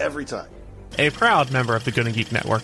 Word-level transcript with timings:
every 0.00 0.24
time. 0.24 0.48
A 0.98 1.10
proud 1.10 1.50
member 1.50 1.74
of 1.76 1.84
the 1.84 1.90
Gonna 1.92 2.12
Geek 2.12 2.32
Network. 2.32 2.62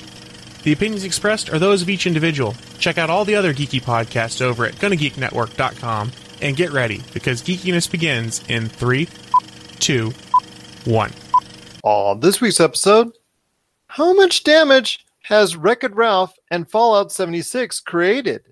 The 0.64 0.72
opinions 0.72 1.04
expressed 1.04 1.50
are 1.50 1.58
those 1.58 1.82
of 1.82 1.90
each 1.90 2.06
individual. 2.06 2.54
Check 2.78 2.96
out 2.96 3.10
all 3.10 3.24
the 3.24 3.34
other 3.34 3.52
geeky 3.52 3.82
podcasts 3.82 4.40
over 4.40 4.64
at 4.64 4.74
GonnaGeekNetwork.com 4.74 6.10
and 6.40 6.56
get 6.56 6.72
ready 6.72 7.02
because 7.12 7.42
geekiness 7.42 7.90
begins 7.90 8.42
in 8.48 8.68
three, 8.68 9.08
two, 9.78 10.12
one. 10.84 11.12
On 11.82 12.20
this 12.20 12.40
week's 12.40 12.60
episode, 12.60 13.12
how 13.88 14.14
much 14.14 14.44
damage 14.44 15.04
has 15.24 15.56
Wreck 15.56 15.84
It 15.84 15.94
Ralph 15.94 16.34
and 16.50 16.70
Fallout 16.70 17.12
76 17.12 17.80
created? 17.80 18.42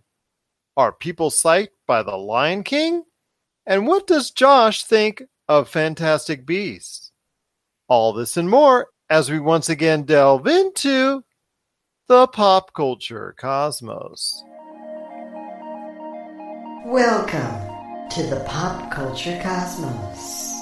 Are 0.76 0.92
people 0.92 1.30
psyched 1.30 1.68
by 1.86 2.02
The 2.02 2.16
Lion 2.16 2.62
King? 2.62 3.04
And 3.66 3.86
what 3.86 4.06
does 4.06 4.30
Josh 4.30 4.84
think 4.84 5.22
of 5.48 5.68
Fantastic 5.68 6.44
Beasts? 6.44 7.11
All 7.92 8.14
this 8.14 8.38
and 8.38 8.48
more 8.48 8.88
as 9.10 9.30
we 9.30 9.38
once 9.38 9.68
again 9.68 10.04
delve 10.04 10.46
into 10.46 11.22
the 12.08 12.26
pop 12.26 12.72
culture 12.72 13.34
cosmos. 13.38 14.42
Welcome 16.86 18.08
to 18.12 18.22
the 18.22 18.42
pop 18.48 18.90
culture 18.90 19.38
cosmos. 19.42 20.54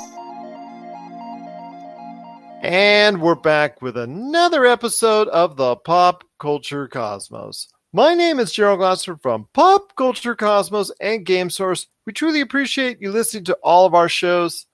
And 2.64 3.22
we're 3.22 3.36
back 3.36 3.80
with 3.80 3.96
another 3.96 4.66
episode 4.66 5.28
of 5.28 5.56
the 5.56 5.76
Pop 5.76 6.24
Culture 6.40 6.88
Cosmos. 6.88 7.68
My 7.92 8.12
name 8.12 8.40
is 8.40 8.52
Gerald 8.52 8.80
Glasser 8.80 9.16
from 9.16 9.46
Pop 9.54 9.94
Culture 9.94 10.34
Cosmos 10.34 10.90
and 11.00 11.24
Game 11.24 11.48
Source. 11.48 11.86
We 12.08 12.12
truly 12.12 12.40
appreciate 12.40 13.00
you 13.00 13.12
listening 13.12 13.44
to 13.44 13.58
all 13.62 13.86
of 13.86 13.94
our 13.94 14.08
shows, 14.08 14.66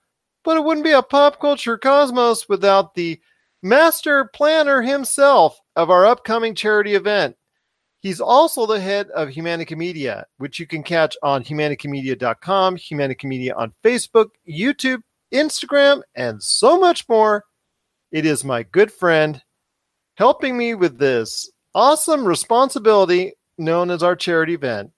but 0.47 0.55
it 0.55 0.63
wouldn't 0.63 0.85
be 0.85 0.93
a 0.93 1.03
Pop 1.03 1.41
Culture 1.41 1.77
Cosmos 1.77 2.47
without 2.47 2.95
the 2.95 3.19
master 3.61 4.29
planner 4.33 4.81
himself 4.81 5.59
of 5.75 5.89
our 5.89 6.05
upcoming 6.05 6.55
charity 6.55 6.95
event. 6.95 7.35
He's 7.99 8.21
also 8.21 8.65
the 8.65 8.79
head 8.79 9.09
of 9.09 9.27
Humanica 9.27 9.75
Media, 9.75 10.25
which 10.37 10.57
you 10.57 10.65
can 10.65 10.83
catch 10.83 11.17
on 11.21 11.43
humanicamedia.com, 11.43 12.77
Humanica 12.77 13.25
Media 13.25 13.55
on 13.57 13.73
Facebook, 13.83 14.27
YouTube, 14.49 15.01
Instagram, 15.33 16.01
and 16.15 16.41
so 16.41 16.79
much 16.79 17.09
more. 17.09 17.43
It 18.13 18.25
is 18.25 18.45
my 18.45 18.63
good 18.63 18.89
friend 18.89 19.43
helping 20.15 20.57
me 20.57 20.75
with 20.75 20.97
this 20.97 21.51
awesome 21.75 22.23
responsibility 22.23 23.33
known 23.57 23.91
as 23.91 24.01
our 24.01 24.15
charity 24.15 24.53
event. 24.53 24.91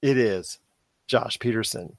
It 0.00 0.16
is 0.16 0.60
Josh 1.08 1.40
Peterson. 1.40 1.96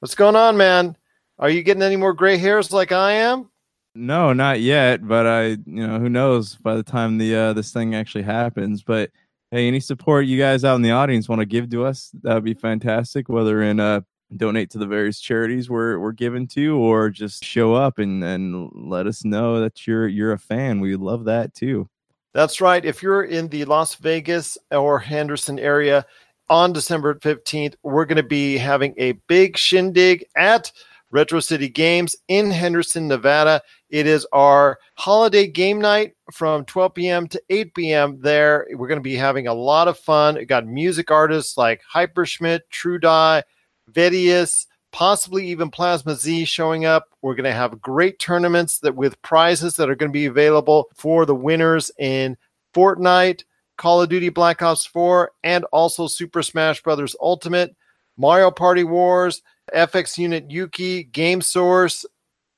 What's 0.00 0.14
going 0.14 0.36
on, 0.36 0.56
man? 0.56 0.96
Are 1.38 1.50
you 1.50 1.62
getting 1.62 1.82
any 1.82 1.96
more 1.96 2.12
gray 2.12 2.38
hairs 2.38 2.72
like 2.72 2.92
I 2.92 3.12
am? 3.12 3.50
No, 3.94 4.32
not 4.32 4.60
yet, 4.60 5.06
but 5.06 5.26
I, 5.26 5.44
you 5.44 5.86
know, 5.86 5.98
who 5.98 6.08
knows 6.08 6.56
by 6.56 6.76
the 6.76 6.82
time 6.82 7.18
the 7.18 7.34
uh 7.34 7.52
this 7.52 7.72
thing 7.72 7.94
actually 7.94 8.24
happens, 8.24 8.82
but 8.82 9.10
hey, 9.50 9.68
any 9.68 9.80
support 9.80 10.26
you 10.26 10.38
guys 10.38 10.64
out 10.64 10.76
in 10.76 10.82
the 10.82 10.90
audience 10.90 11.28
want 11.28 11.40
to 11.40 11.46
give 11.46 11.70
to 11.70 11.84
us, 11.84 12.10
that 12.22 12.34
would 12.34 12.44
be 12.44 12.54
fantastic 12.54 13.28
whether 13.28 13.62
in 13.62 13.80
uh 13.80 14.00
donate 14.36 14.70
to 14.70 14.78
the 14.78 14.86
various 14.86 15.20
charities 15.20 15.70
we're 15.70 16.00
we're 16.00 16.10
given 16.12 16.48
to 16.48 16.76
or 16.76 17.10
just 17.10 17.44
show 17.44 17.74
up 17.74 17.98
and 17.98 18.24
and 18.24 18.70
let 18.74 19.06
us 19.06 19.24
know 19.24 19.60
that 19.60 19.86
you're 19.86 20.08
you're 20.08 20.32
a 20.32 20.38
fan. 20.38 20.80
We 20.80 20.96
love 20.96 21.24
that 21.24 21.54
too. 21.54 21.88
That's 22.34 22.60
right. 22.60 22.84
If 22.84 23.02
you're 23.02 23.24
in 23.24 23.48
the 23.48 23.64
Las 23.64 23.94
Vegas 23.94 24.58
or 24.70 24.98
Henderson 24.98 25.58
area 25.58 26.04
on 26.50 26.74
December 26.74 27.14
15th, 27.14 27.76
we're 27.82 28.04
going 28.04 28.16
to 28.16 28.22
be 28.22 28.58
having 28.58 28.92
a 28.98 29.12
big 29.26 29.56
shindig 29.56 30.26
at 30.36 30.70
Retro 31.16 31.40
City 31.40 31.70
Games 31.70 32.14
in 32.28 32.50
Henderson, 32.50 33.08
Nevada. 33.08 33.62
It 33.88 34.06
is 34.06 34.26
our 34.34 34.78
holiday 34.96 35.46
game 35.46 35.80
night 35.80 36.12
from 36.30 36.66
12 36.66 36.92
p.m. 36.92 37.26
to 37.28 37.42
8 37.48 37.74
p.m. 37.74 38.20
there. 38.20 38.66
We're 38.74 38.86
going 38.86 38.98
to 38.98 39.02
be 39.02 39.16
having 39.16 39.46
a 39.46 39.54
lot 39.54 39.88
of 39.88 39.98
fun. 39.98 40.34
We 40.34 40.44
got 40.44 40.66
music 40.66 41.10
artists 41.10 41.56
like 41.56 41.80
Hyperschmidt, 41.90 42.60
True 42.70 42.98
Die, 42.98 43.42
Vedius, 43.90 44.66
possibly 44.92 45.46
even 45.46 45.70
Plasma 45.70 46.16
Z 46.16 46.44
showing 46.44 46.84
up. 46.84 47.06
We're 47.22 47.34
going 47.34 47.44
to 47.44 47.52
have 47.52 47.80
great 47.80 48.18
tournaments 48.18 48.80
that 48.80 48.94
with 48.94 49.22
prizes 49.22 49.74
that 49.76 49.88
are 49.88 49.96
going 49.96 50.10
to 50.10 50.18
be 50.18 50.26
available 50.26 50.90
for 50.94 51.24
the 51.24 51.34
winners 51.34 51.90
in 51.98 52.36
Fortnite, 52.74 53.42
Call 53.78 54.02
of 54.02 54.10
Duty 54.10 54.28
Black 54.28 54.60
Ops 54.60 54.84
4, 54.84 55.30
and 55.44 55.64
also 55.72 56.08
Super 56.08 56.42
Smash 56.42 56.82
Bros. 56.82 57.16
Ultimate, 57.22 57.74
Mario 58.18 58.50
Party 58.50 58.84
Wars, 58.84 59.40
FX 59.74 60.18
Unit 60.18 60.50
Yuki, 60.50 61.04
Game 61.04 61.40
Source, 61.40 62.04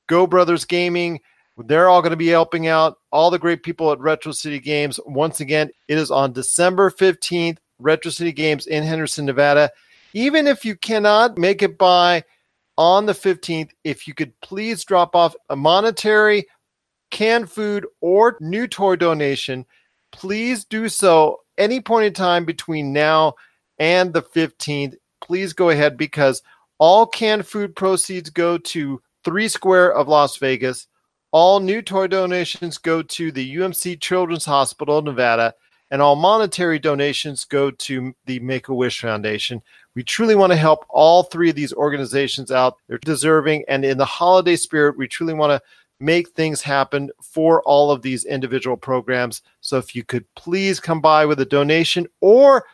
Go 0.07 0.27
Brothers 0.27 0.65
Gaming. 0.65 1.19
They're 1.57 1.89
all 1.89 2.01
going 2.01 2.11
to 2.11 2.17
be 2.17 2.27
helping 2.27 2.67
out 2.67 2.97
all 3.11 3.29
the 3.29 3.39
great 3.39 3.63
people 3.63 3.91
at 3.91 3.99
Retro 3.99 4.31
City 4.31 4.59
Games. 4.59 4.99
Once 5.05 5.39
again, 5.39 5.69
it 5.87 5.97
is 5.97 6.11
on 6.11 6.31
December 6.31 6.89
15th, 6.89 7.57
Retro 7.79 8.11
City 8.11 8.31
Games 8.31 8.67
in 8.67 8.83
Henderson, 8.83 9.25
Nevada. 9.25 9.69
Even 10.13 10.47
if 10.47 10.63
you 10.63 10.75
cannot 10.75 11.37
make 11.37 11.61
it 11.61 11.77
by 11.77 12.23
on 12.77 13.05
the 13.05 13.13
15th, 13.13 13.71
if 13.83 14.07
you 14.07 14.13
could 14.13 14.31
please 14.41 14.85
drop 14.85 15.15
off 15.15 15.35
a 15.49 15.55
monetary, 15.55 16.47
canned 17.11 17.51
food, 17.51 17.85
or 17.99 18.37
new 18.39 18.67
toy 18.67 18.95
donation, 18.95 19.65
please 20.11 20.63
do 20.63 20.87
so 20.87 21.41
any 21.57 21.81
point 21.81 22.05
in 22.05 22.13
time 22.13 22.45
between 22.45 22.93
now 22.93 23.33
and 23.79 24.13
the 24.13 24.21
15th. 24.21 24.95
Please 25.21 25.51
go 25.51 25.69
ahead 25.69 25.97
because 25.97 26.41
all 26.79 27.05
canned 27.05 27.45
food 27.45 27.75
proceeds 27.75 28.29
go 28.29 28.57
to 28.57 29.01
Three 29.23 29.49
Square 29.49 29.93
of 29.93 30.07
Las 30.07 30.37
Vegas. 30.37 30.87
All 31.31 31.59
new 31.59 31.81
toy 31.81 32.07
donations 32.07 32.77
go 32.77 33.03
to 33.03 33.31
the 33.31 33.55
UMC 33.57 34.01
Children's 34.01 34.45
Hospital, 34.45 35.01
Nevada, 35.01 35.53
and 35.91 36.01
all 36.01 36.15
monetary 36.15 36.79
donations 36.79 37.45
go 37.45 37.69
to 37.69 38.13
the 38.25 38.39
Make 38.39 38.69
a 38.69 38.73
Wish 38.73 39.01
Foundation. 39.01 39.61
We 39.95 40.03
truly 40.03 40.35
want 40.35 40.51
to 40.53 40.57
help 40.57 40.85
all 40.89 41.23
three 41.23 41.49
of 41.49 41.55
these 41.55 41.73
organizations 41.73 42.51
out. 42.51 42.77
They're 42.87 42.97
deserving, 42.99 43.65
and 43.67 43.83
in 43.83 43.97
the 43.97 44.05
holiday 44.05 44.55
spirit, 44.55 44.97
we 44.97 45.07
truly 45.07 45.33
want 45.33 45.51
to 45.51 45.61
make 45.99 46.29
things 46.29 46.61
happen 46.61 47.09
for 47.21 47.61
all 47.63 47.91
of 47.91 48.01
these 48.01 48.23
individual 48.23 48.77
programs. 48.77 49.41
So 49.59 49.77
if 49.77 49.93
you 49.93 50.03
could 50.03 50.25
please 50.35 50.79
come 50.79 51.01
by 51.01 51.25
with 51.25 51.41
a 51.41 51.45
donation 51.45 52.07
or 52.21 52.65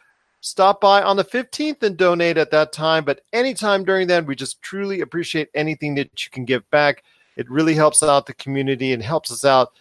stop 0.46 0.80
by 0.80 1.02
on 1.02 1.18
the 1.18 1.24
15th 1.24 1.82
and 1.82 1.98
donate 1.98 2.38
at 2.38 2.52
that 2.52 2.72
time. 2.72 3.04
But 3.04 3.22
anytime 3.34 3.84
during 3.84 4.08
then, 4.08 4.28
we 4.28 4.36
just 4.36 4.62
truly 4.62 5.02
appreciate 5.02 5.50
anything 5.56 5.96
that 5.96 6.24
you 6.24 6.30
can 6.30 6.46
give 6.46 6.70
back. 6.70 7.04
It 7.36 7.50
really 7.50 7.74
helps 7.74 8.04
out 8.04 8.28
the 8.28 8.34
community 8.36 8.94
and 8.94 9.02
helps 9.02 9.32
us 9.32 9.44
out 9.44 9.74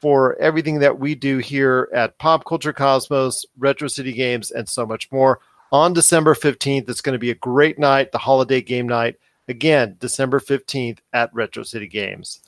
for 0.00 0.34
everything 0.36 0.78
that 0.78 0.98
we 0.98 1.14
do 1.14 1.36
here 1.36 1.90
at 1.92 2.16
Pop 2.18 2.46
Culture 2.46 2.72
Cosmos, 2.72 3.44
Retro 3.58 3.88
City 3.88 4.12
Games, 4.12 4.50
and 4.50 4.66
so 4.66 4.86
much 4.86 5.12
more. 5.12 5.40
On 5.70 5.92
December 5.92 6.34
15th, 6.34 6.88
it's 6.88 7.02
going 7.02 7.12
to 7.12 7.18
be 7.18 7.30
a 7.30 7.34
great 7.34 7.78
night, 7.78 8.10
the 8.10 8.18
holiday 8.18 8.62
game 8.62 8.88
night. 8.88 9.16
Again, 9.48 9.96
December 10.00 10.40
15th 10.40 10.98
at 11.12 11.32
Retro 11.34 11.62
City 11.62 11.86
Games. 11.86 12.40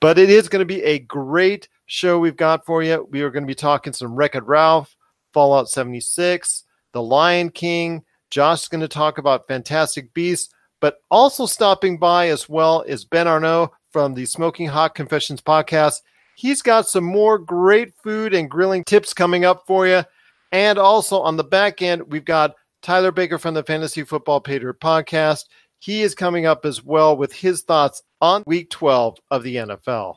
But 0.00 0.18
it 0.18 0.28
is 0.28 0.48
going 0.48 0.60
to 0.60 0.66
be 0.66 0.82
a 0.82 0.98
great 0.98 1.68
show 1.86 2.18
we've 2.18 2.36
got 2.36 2.66
for 2.66 2.82
you. 2.82 3.06
We 3.10 3.22
are 3.22 3.30
going 3.30 3.44
to 3.44 3.48
be 3.48 3.54
talking 3.54 3.92
some 3.92 4.16
Wreck 4.16 4.34
It 4.34 4.44
Ralph, 4.44 4.96
Fallout 5.32 5.68
76, 5.68 6.64
the 6.96 7.02
Lion 7.02 7.50
King. 7.50 8.02
Josh 8.30 8.62
is 8.62 8.68
going 8.68 8.80
to 8.80 8.88
talk 8.88 9.18
about 9.18 9.46
Fantastic 9.46 10.14
Beasts, 10.14 10.48
but 10.80 10.96
also 11.10 11.44
stopping 11.44 11.98
by 11.98 12.28
as 12.28 12.48
well 12.48 12.80
is 12.80 13.04
Ben 13.04 13.28
Arnault 13.28 13.72
from 13.90 14.14
the 14.14 14.24
Smoking 14.24 14.66
Hot 14.66 14.94
Confessions 14.94 15.42
podcast. 15.42 16.00
He's 16.36 16.62
got 16.62 16.88
some 16.88 17.04
more 17.04 17.38
great 17.38 17.92
food 18.02 18.32
and 18.32 18.50
grilling 18.50 18.82
tips 18.82 19.12
coming 19.12 19.44
up 19.44 19.64
for 19.66 19.86
you. 19.86 20.04
And 20.52 20.78
also 20.78 21.20
on 21.20 21.36
the 21.36 21.44
back 21.44 21.82
end, 21.82 22.10
we've 22.10 22.24
got 22.24 22.54
Tyler 22.80 23.12
Baker 23.12 23.36
from 23.36 23.52
the 23.52 23.62
Fantasy 23.62 24.02
Football 24.02 24.40
Patriot 24.40 24.80
podcast. 24.80 25.44
He 25.80 26.00
is 26.00 26.14
coming 26.14 26.46
up 26.46 26.64
as 26.64 26.82
well 26.82 27.14
with 27.14 27.34
his 27.34 27.60
thoughts 27.60 28.02
on 28.22 28.42
week 28.46 28.70
12 28.70 29.18
of 29.30 29.42
the 29.42 29.56
NFL. 29.56 30.14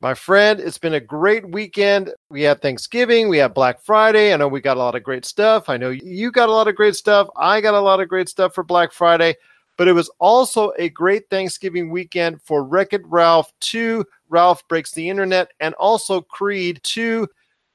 My 0.00 0.12
friend, 0.12 0.60
it's 0.60 0.76
been 0.76 0.92
a 0.92 1.00
great 1.00 1.48
weekend. 1.48 2.12
We 2.28 2.42
had 2.42 2.60
Thanksgiving, 2.60 3.30
we 3.30 3.38
had 3.38 3.54
Black 3.54 3.80
Friday. 3.80 4.34
I 4.34 4.36
know 4.36 4.46
we 4.46 4.60
got 4.60 4.76
a 4.76 4.80
lot 4.80 4.94
of 4.94 5.02
great 5.02 5.24
stuff. 5.24 5.70
I 5.70 5.78
know 5.78 5.88
you 5.88 6.30
got 6.30 6.50
a 6.50 6.52
lot 6.52 6.68
of 6.68 6.76
great 6.76 6.96
stuff. 6.96 7.28
I 7.34 7.62
got 7.62 7.72
a 7.72 7.80
lot 7.80 8.00
of 8.00 8.08
great 8.08 8.28
stuff 8.28 8.54
for 8.54 8.62
Black 8.62 8.92
Friday, 8.92 9.36
but 9.78 9.88
it 9.88 9.94
was 9.94 10.10
also 10.18 10.72
a 10.78 10.90
great 10.90 11.30
Thanksgiving 11.30 11.88
weekend 11.88 12.42
for 12.42 12.62
Wreck 12.62 12.92
It 12.92 13.06
Ralph 13.06 13.50
2 13.60 14.04
Ralph 14.28 14.68
Breaks 14.68 14.92
the 14.92 15.08
Internet, 15.08 15.52
and 15.60 15.74
also 15.76 16.20
Creed 16.20 16.80
2. 16.82 17.26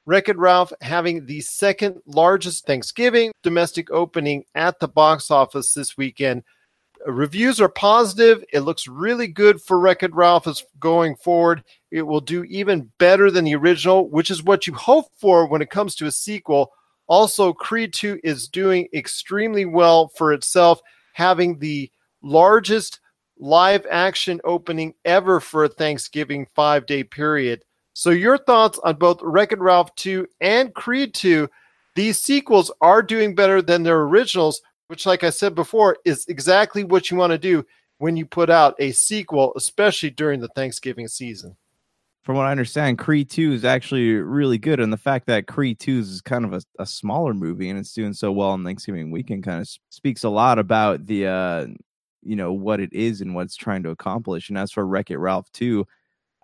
Wreck 0.06 0.28
It 0.28 0.38
Ralph 0.38 0.72
having 0.80 1.26
the 1.26 1.40
second 1.40 2.00
largest 2.06 2.66
Thanksgiving 2.66 3.32
domestic 3.42 3.90
opening 3.90 4.44
at 4.54 4.78
the 4.78 4.88
box 4.88 5.28
office 5.30 5.74
this 5.74 5.96
weekend. 5.96 6.44
Reviews 7.06 7.60
are 7.60 7.68
positive. 7.68 8.44
It 8.52 8.60
looks 8.60 8.86
really 8.86 9.26
good 9.26 9.60
for 9.60 9.80
Wreck 9.80 10.02
It 10.02 10.14
Ralph 10.14 10.46
as 10.46 10.64
going 10.78 11.16
forward. 11.16 11.64
It 11.90 12.02
will 12.02 12.20
do 12.20 12.44
even 12.44 12.90
better 12.98 13.30
than 13.30 13.44
the 13.44 13.56
original, 13.56 14.08
which 14.08 14.30
is 14.30 14.42
what 14.42 14.66
you 14.66 14.74
hope 14.74 15.06
for 15.16 15.46
when 15.46 15.62
it 15.62 15.70
comes 15.70 15.94
to 15.96 16.06
a 16.06 16.12
sequel. 16.12 16.72
Also, 17.08 17.52
Creed 17.52 17.92
2 17.92 18.20
is 18.22 18.48
doing 18.48 18.88
extremely 18.94 19.64
well 19.64 20.08
for 20.08 20.32
itself, 20.32 20.80
having 21.12 21.58
the 21.58 21.90
largest 22.22 23.00
live 23.38 23.84
action 23.90 24.40
opening 24.44 24.94
ever 25.04 25.40
for 25.40 25.64
a 25.64 25.68
Thanksgiving 25.68 26.46
five 26.54 26.86
day 26.86 27.02
period. 27.02 27.64
So, 27.94 28.10
your 28.10 28.38
thoughts 28.38 28.78
on 28.84 28.96
both 28.96 29.18
Wreck 29.22 29.52
It 29.52 29.58
Ralph 29.58 29.94
2 29.96 30.26
and 30.40 30.72
Creed 30.72 31.14
2? 31.14 31.48
These 31.94 32.20
sequels 32.20 32.70
are 32.80 33.02
doing 33.02 33.34
better 33.34 33.60
than 33.60 33.82
their 33.82 34.02
originals, 34.02 34.62
which, 34.88 35.06
like 35.06 35.24
I 35.24 35.30
said 35.30 35.54
before, 35.54 35.96
is 36.04 36.26
exactly 36.28 36.84
what 36.84 37.10
you 37.10 37.16
want 37.16 37.32
to 37.32 37.38
do 37.38 37.64
when 37.98 38.16
you 38.16 38.26
put 38.26 38.50
out 38.50 38.74
a 38.78 38.92
sequel, 38.92 39.52
especially 39.56 40.10
during 40.10 40.40
the 40.40 40.48
Thanksgiving 40.48 41.08
season. 41.08 41.56
From 42.22 42.36
what 42.36 42.46
I 42.46 42.52
understand, 42.52 42.98
Creed 42.98 43.30
2 43.30 43.52
is 43.52 43.64
actually 43.64 44.12
really 44.14 44.58
good. 44.58 44.78
And 44.78 44.92
the 44.92 44.96
fact 44.96 45.26
that 45.26 45.48
Creed 45.48 45.80
2 45.80 45.98
is 45.98 46.20
kind 46.20 46.44
of 46.44 46.52
a, 46.52 46.62
a 46.78 46.86
smaller 46.86 47.34
movie 47.34 47.68
and 47.68 47.78
it's 47.78 47.92
doing 47.92 48.12
so 48.12 48.30
well 48.30 48.50
on 48.50 48.64
Thanksgiving 48.64 49.10
weekend 49.10 49.42
kind 49.42 49.60
of 49.60 49.68
speaks 49.88 50.22
a 50.22 50.28
lot 50.28 50.60
about 50.60 51.06
the, 51.06 51.26
uh, 51.26 51.66
you 52.22 52.36
know, 52.36 52.52
what 52.52 52.78
it 52.78 52.92
is 52.92 53.20
and 53.20 53.34
what 53.34 53.46
it's 53.46 53.56
trying 53.56 53.82
to 53.82 53.90
accomplish. 53.90 54.48
And 54.48 54.58
as 54.58 54.70
for 54.70 54.86
Wreck 54.86 55.10
It 55.10 55.18
Ralph 55.18 55.50
2, 55.52 55.84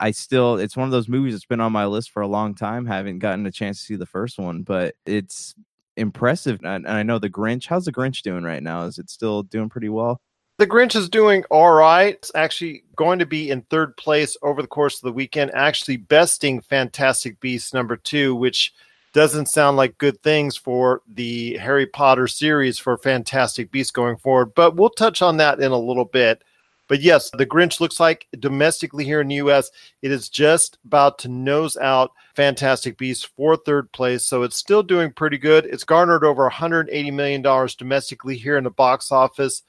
I 0.01 0.11
still, 0.11 0.59
it's 0.59 0.77
one 0.77 0.87
of 0.87 0.93
those 0.93 1.09
movies 1.09 1.35
that's 1.35 1.45
been 1.45 1.61
on 1.61 1.73
my 1.73 1.87
list 1.87 2.11
for 2.11 2.23
a 2.23 2.29
long 2.29 2.55
time. 2.55 2.87
Haven't 2.87 3.19
gotten 3.19 3.47
a 3.47 3.53
chance 3.53 3.79
to 3.79 3.85
see 3.85 3.97
the 3.97 4.07
first 4.07 4.39
one, 4.39 4.63
but 4.63 4.95
it's 5.07 5.55
impressive. 5.99 6.61
And, 6.63 6.87
I 6.87 7.03
know 7.03 7.19
the 7.19 7.31
Grinch. 7.31 7.67
How's 7.67 7.85
the 7.85 7.93
Grinch 7.93 8.23
doing 8.23 8.45
right 8.45 8.63
now? 8.63 8.83
Is 8.83 8.99
it 8.99 9.11
still 9.11 9.43
doing 9.43 9.69
pretty 9.69 9.89
well? 9.89 10.21
The 10.59 10.67
Grinch 10.67 10.97
is 10.97 11.09
doing 11.09 11.45
all 11.51 11.73
right. 11.73 12.15
It's 12.15 12.33
actually 12.35 12.83
going 12.97 13.21
to 13.21 13.27
be 13.27 13.51
in 13.51 13.63
third 13.63 13.97
place 13.97 14.37
over 14.43 14.61
the 14.61 14.69
course 14.69 14.97
of 14.97 15.03
the 15.03 15.13
weekend, 15.13 15.53
actually 15.55 15.99
besting 15.99 16.61
Fantastic 16.61 17.39
Beasts 17.39 17.73
number 17.73 17.97
two, 17.97 18.35
which 18.35 18.73
doesn't 19.13 19.47
sound 19.47 19.77
like 19.77 19.99
good 19.99 20.21
things 20.23 20.57
for 20.57 21.03
the 21.07 21.57
Harry 21.59 21.87
Potter 21.87 22.27
series 22.27 22.79
for 22.79 22.99
Fantastic 22.99 23.71
Beasts 23.71 23.93
going 23.93 24.17
forward. 24.17 24.53
But 24.55 24.77
we'll 24.77 24.91
touch 24.91 25.23
on 25.23 25.37
that 25.37 25.61
in 25.61 25.71
a 25.71 25.79
little 25.79 26.05
bit. 26.05 26.43
But 26.89 27.03
yes, 27.03 27.31
the 27.31 27.47
Grinch 27.47 27.81
looks 27.81 28.01
like 28.01 28.27
domestically 28.39 29.05
here 29.05 29.21
in 29.21 29.29
the 29.29 29.37
US, 29.37 29.71
it 30.03 30.11
is 30.11 30.29
just 30.29 30.79
about 30.85 31.19
to 31.21 31.29
nose 31.29 31.77
out 31.77 32.13
Fantastic 32.35 32.97
Beasts 32.97 33.29
for 33.37 33.57
third 33.57 33.93
place. 33.93 34.25
So 34.25 34.43
it's 34.43 34.57
still 34.57 34.83
doing 34.83 35.13
pretty 35.13 35.39
good. 35.39 35.67
It's 35.67 35.85
garnered 35.85 36.25
over 36.25 36.49
$180 36.49 37.13
million 37.13 37.43
domestically 37.43 38.37
here 38.37 38.57
in 38.57 38.65
the 38.65 38.71
box 38.71 39.13
office. 39.13 39.63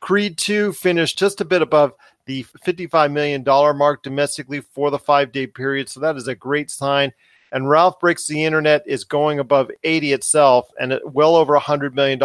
Creed 0.00 0.36
2 0.36 0.74
finished 0.74 1.18
just 1.18 1.40
a 1.40 1.44
bit 1.44 1.62
above 1.62 1.94
the 2.26 2.44
$55 2.64 3.10
million 3.12 3.42
mark 3.76 4.02
domestically 4.02 4.60
for 4.60 4.90
the 4.90 4.98
five 4.98 5.32
day 5.32 5.46
period. 5.46 5.88
So 5.88 6.00
that 6.00 6.16
is 6.16 6.28
a 6.28 6.34
great 6.34 6.70
sign. 6.70 7.12
And 7.52 7.70
Ralph 7.70 8.00
Breaks 8.00 8.26
the 8.26 8.44
Internet 8.44 8.82
is 8.86 9.04
going 9.04 9.38
above 9.38 9.70
80 9.82 10.12
itself 10.12 10.68
and 10.78 11.00
well 11.04 11.36
over 11.36 11.58
$100 11.58 11.94
million 11.94 12.20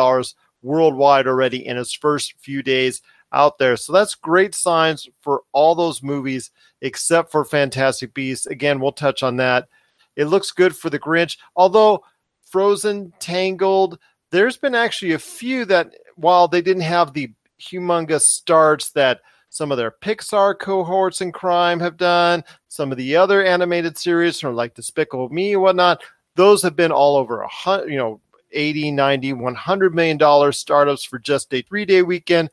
worldwide 0.63 1.27
already 1.27 1.65
in 1.65 1.77
its 1.77 1.93
first 1.93 2.33
few 2.39 2.61
days 2.61 3.01
out 3.33 3.57
there. 3.57 3.77
So 3.77 3.93
that's 3.93 4.15
great 4.15 4.55
signs 4.55 5.07
for 5.21 5.41
all 5.51 5.75
those 5.75 6.03
movies 6.03 6.51
except 6.81 7.31
for 7.31 7.45
Fantastic 7.45 8.13
Beasts. 8.13 8.45
Again, 8.47 8.79
we'll 8.79 8.91
touch 8.91 9.23
on 9.23 9.37
that. 9.37 9.67
It 10.15 10.25
looks 10.25 10.51
good 10.51 10.75
for 10.75 10.89
the 10.89 10.99
Grinch, 10.99 11.37
although 11.55 12.03
Frozen, 12.43 13.13
Tangled, 13.19 13.97
there's 14.31 14.57
been 14.57 14.75
actually 14.75 15.13
a 15.13 15.19
few 15.19 15.65
that 15.65 15.93
while 16.15 16.47
they 16.47 16.61
didn't 16.61 16.83
have 16.83 17.13
the 17.13 17.31
humongous 17.61 18.21
starts 18.21 18.91
that 18.91 19.21
some 19.49 19.71
of 19.71 19.77
their 19.77 19.91
Pixar 19.91 20.57
cohorts 20.57 21.21
in 21.21 21.31
crime 21.31 21.79
have 21.79 21.97
done, 21.97 22.43
some 22.69 22.91
of 22.91 22.97
the 22.97 23.15
other 23.15 23.43
animated 23.45 23.97
series 23.97 24.39
from 24.39 24.55
like 24.55 24.73
Despicable 24.73 25.29
Me 25.29 25.53
and 25.53 25.61
whatnot, 25.61 26.01
those 26.35 26.61
have 26.63 26.75
been 26.75 26.91
all 26.91 27.17
over 27.17 27.41
a 27.41 27.47
hundred, 27.47 27.91
you 27.91 27.97
know, 27.97 28.21
80, 28.53 28.91
90, 28.91 29.33
100 29.33 29.95
million 29.95 30.17
dollar 30.17 30.51
startups 30.51 31.03
for 31.03 31.19
just 31.19 31.53
a 31.53 31.61
three 31.61 31.85
day 31.85 32.01
weekend 32.01 32.49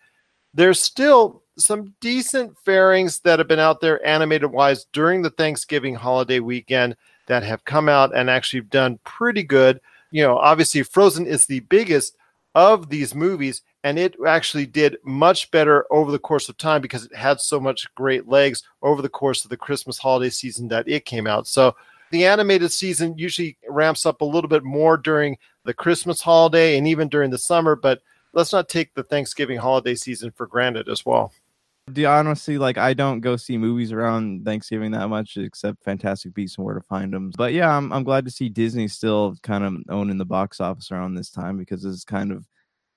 there's 0.58 0.82
still 0.82 1.44
some 1.56 1.94
decent 2.00 2.58
fairings 2.58 3.20
that 3.20 3.38
have 3.38 3.46
been 3.46 3.60
out 3.60 3.80
there 3.80 4.04
animated 4.04 4.50
wise 4.50 4.86
during 4.92 5.22
the 5.22 5.30
Thanksgiving 5.30 5.94
holiday 5.94 6.40
weekend 6.40 6.96
that 7.28 7.44
have 7.44 7.64
come 7.64 7.88
out 7.88 8.12
and 8.12 8.28
actually 8.28 8.62
done 8.62 8.98
pretty 9.04 9.44
good. 9.44 9.80
You 10.10 10.24
know, 10.24 10.36
obviously, 10.36 10.82
Frozen 10.82 11.26
is 11.28 11.46
the 11.46 11.60
biggest 11.60 12.16
of 12.56 12.88
these 12.88 13.14
movies, 13.14 13.62
and 13.84 14.00
it 14.00 14.16
actually 14.26 14.66
did 14.66 14.96
much 15.04 15.48
better 15.52 15.86
over 15.92 16.10
the 16.10 16.18
course 16.18 16.48
of 16.48 16.56
time 16.56 16.82
because 16.82 17.04
it 17.04 17.14
had 17.14 17.40
so 17.40 17.60
much 17.60 17.86
great 17.94 18.26
legs 18.26 18.64
over 18.82 19.00
the 19.00 19.08
course 19.08 19.44
of 19.44 19.50
the 19.50 19.56
Christmas 19.56 19.96
holiday 19.96 20.30
season 20.30 20.66
that 20.66 20.88
it 20.88 21.04
came 21.04 21.28
out. 21.28 21.46
So, 21.46 21.76
the 22.10 22.26
animated 22.26 22.72
season 22.72 23.16
usually 23.16 23.56
ramps 23.68 24.06
up 24.06 24.22
a 24.22 24.24
little 24.24 24.48
bit 24.48 24.64
more 24.64 24.96
during 24.96 25.38
the 25.64 25.74
Christmas 25.74 26.20
holiday 26.20 26.78
and 26.78 26.88
even 26.88 27.08
during 27.08 27.30
the 27.30 27.38
summer, 27.38 27.76
but 27.76 28.02
let's 28.32 28.52
not 28.52 28.68
take 28.68 28.94
the 28.94 29.02
Thanksgiving 29.02 29.58
holiday 29.58 29.94
season 29.94 30.30
for 30.30 30.46
granted 30.46 30.88
as 30.88 31.04
well. 31.04 31.32
Do 31.92 32.04
honestly 32.04 32.58
like 32.58 32.76
I 32.76 32.92
don't 32.92 33.20
go 33.20 33.36
see 33.36 33.56
movies 33.56 33.92
around 33.92 34.44
Thanksgiving 34.44 34.90
that 34.90 35.08
much 35.08 35.38
except 35.38 35.82
Fantastic 35.84 36.34
Beasts 36.34 36.58
and 36.58 36.66
Where 36.66 36.74
to 36.74 36.82
Find 36.82 37.14
Them. 37.14 37.32
But 37.36 37.54
yeah, 37.54 37.74
I'm 37.74 37.92
I'm 37.92 38.04
glad 38.04 38.26
to 38.26 38.30
see 38.30 38.50
Disney 38.50 38.88
still 38.88 39.36
kind 39.42 39.64
of 39.64 39.74
owning 39.88 40.18
the 40.18 40.26
box 40.26 40.60
office 40.60 40.90
around 40.92 41.14
this 41.14 41.30
time 41.30 41.56
because 41.56 41.84
it's 41.84 42.04
kind 42.04 42.30
of 42.30 42.46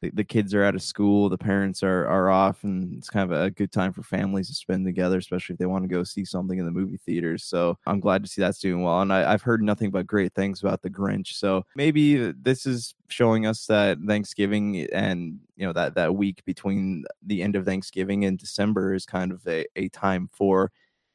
the, 0.02 0.10
the 0.12 0.24
kids 0.24 0.54
are 0.54 0.64
out 0.64 0.76
of 0.76 0.82
school, 0.82 1.30
the 1.30 1.38
parents 1.38 1.84
are 1.84 2.08
are 2.08 2.30
off, 2.30 2.64
and 2.64 2.98
it's 2.98 3.10
kind 3.10 3.32
of 3.32 3.40
a 3.40 3.52
good 3.52 3.72
time 3.72 3.94
for 3.94 4.02
families 4.02 4.48
to 4.48 4.54
spend 4.54 4.86
together, 4.86 5.18
especially 5.18 5.54
if 5.54 5.60
they 5.60 5.68
want 5.68 5.84
to 5.84 5.88
go 5.88 6.04
see 6.04 6.26
something 6.26 6.58
in 6.58 6.66
the 6.66 6.72
movie 6.72 6.98
theaters. 6.98 7.44
So 7.44 7.78
I'm 7.86 8.00
glad 8.00 8.24
to 8.24 8.30
see 8.30 8.42
that's 8.42 8.60
doing 8.60 8.82
well, 8.82 9.02
and 9.02 9.14
I, 9.14 9.32
have 9.32 9.44
heard 9.44 9.62
nothing 9.62 9.92
but 9.92 10.08
great 10.08 10.34
things 10.34 10.62
about 10.62 10.82
the 10.82 10.90
Grinch. 10.90 11.34
So 11.34 11.64
maybe 11.76 12.32
this 12.32 12.66
is 12.66 12.96
showing 13.10 13.46
us 13.46 13.66
that 13.68 14.00
Thanksgiving 14.06 14.88
and 14.92 15.40
you 15.56 15.66
know 15.66 15.74
that 15.74 15.96
that 15.96 16.16
week 16.16 16.44
between 16.46 17.06
the 17.26 17.44
end 17.44 17.56
of 17.56 17.66
Thanksgiving 17.66 18.26
and 18.26 18.40
December 18.40 18.96
is 18.96 19.06
kind 19.06 19.32
of 19.32 19.46
a, 19.48 19.66
a 19.76 19.88
time 19.90 20.30
for 20.34 20.72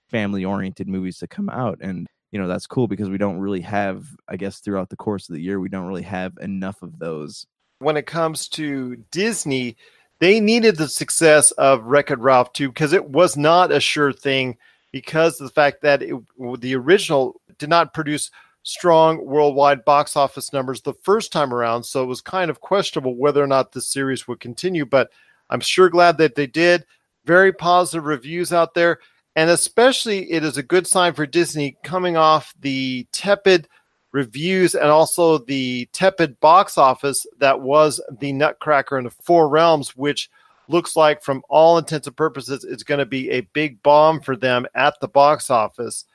family 0.08 0.44
oriented 0.44 0.88
movies 0.88 1.18
to 1.18 1.26
come 1.26 1.50
out 1.50 1.78
and 1.80 2.06
you 2.30 2.38
know 2.38 2.46
that's 2.46 2.66
cool 2.66 2.86
because 2.86 3.10
we 3.10 3.18
don't 3.18 3.38
really 3.38 3.60
have 3.60 4.06
i 4.28 4.36
guess 4.36 4.60
throughout 4.60 4.88
the 4.88 4.96
course 4.96 5.28
of 5.28 5.34
the 5.34 5.42
year 5.42 5.58
we 5.58 5.68
don't 5.68 5.86
really 5.86 6.02
have 6.02 6.32
enough 6.40 6.80
of 6.82 6.96
those 7.00 7.44
when 7.78 7.96
it 7.96 8.06
comes 8.06 8.48
to 8.48 8.96
Disney, 9.10 9.76
they 10.18 10.40
needed 10.40 10.76
the 10.76 10.88
success 10.88 11.50
of 11.52 11.84
Wreck 11.84 12.10
It 12.10 12.18
Ralph 12.18 12.52
2 12.52 12.68
because 12.68 12.92
it 12.92 13.10
was 13.10 13.36
not 13.36 13.72
a 13.72 13.80
sure 13.80 14.12
thing 14.12 14.56
because 14.92 15.40
of 15.40 15.46
the 15.46 15.52
fact 15.52 15.82
that 15.82 16.02
it, 16.02 16.14
the 16.60 16.74
original 16.74 17.40
did 17.58 17.68
not 17.68 17.92
produce 17.92 18.30
strong 18.62 19.24
worldwide 19.24 19.84
box 19.84 20.16
office 20.16 20.52
numbers 20.52 20.80
the 20.80 20.94
first 21.02 21.32
time 21.32 21.52
around. 21.52 21.84
So 21.84 22.02
it 22.02 22.06
was 22.06 22.20
kind 22.20 22.50
of 22.50 22.60
questionable 22.60 23.14
whether 23.14 23.42
or 23.42 23.46
not 23.46 23.72
the 23.72 23.80
series 23.80 24.26
would 24.26 24.40
continue. 24.40 24.84
But 24.84 25.10
I'm 25.50 25.60
sure 25.60 25.88
glad 25.88 26.18
that 26.18 26.34
they 26.34 26.46
did. 26.46 26.84
Very 27.24 27.52
positive 27.52 28.06
reviews 28.06 28.52
out 28.52 28.74
there. 28.74 28.98
And 29.36 29.50
especially, 29.50 30.32
it 30.32 30.42
is 30.42 30.56
a 30.56 30.62
good 30.62 30.86
sign 30.86 31.12
for 31.12 31.26
Disney 31.26 31.76
coming 31.84 32.16
off 32.16 32.54
the 32.58 33.06
tepid 33.12 33.68
reviews 34.16 34.74
and 34.74 34.86
also 34.86 35.36
the 35.36 35.86
tepid 35.92 36.40
box 36.40 36.78
office 36.78 37.26
that 37.38 37.60
was 37.60 38.00
the 38.18 38.32
Nutcracker 38.32 38.96
in 38.96 39.04
the 39.04 39.10
Four 39.10 39.46
Realms, 39.50 39.94
which 39.94 40.30
looks 40.68 40.96
like, 40.96 41.22
from 41.22 41.42
all 41.50 41.76
intents 41.76 42.06
and 42.06 42.16
purposes, 42.16 42.64
it's 42.64 42.82
going 42.82 42.98
to 42.98 43.06
be 43.06 43.30
a 43.30 43.42
big 43.52 43.82
bomb 43.82 44.22
for 44.22 44.34
them 44.34 44.66
at 44.74 44.94
the 45.00 45.08
box 45.08 45.50
office. 45.50 46.06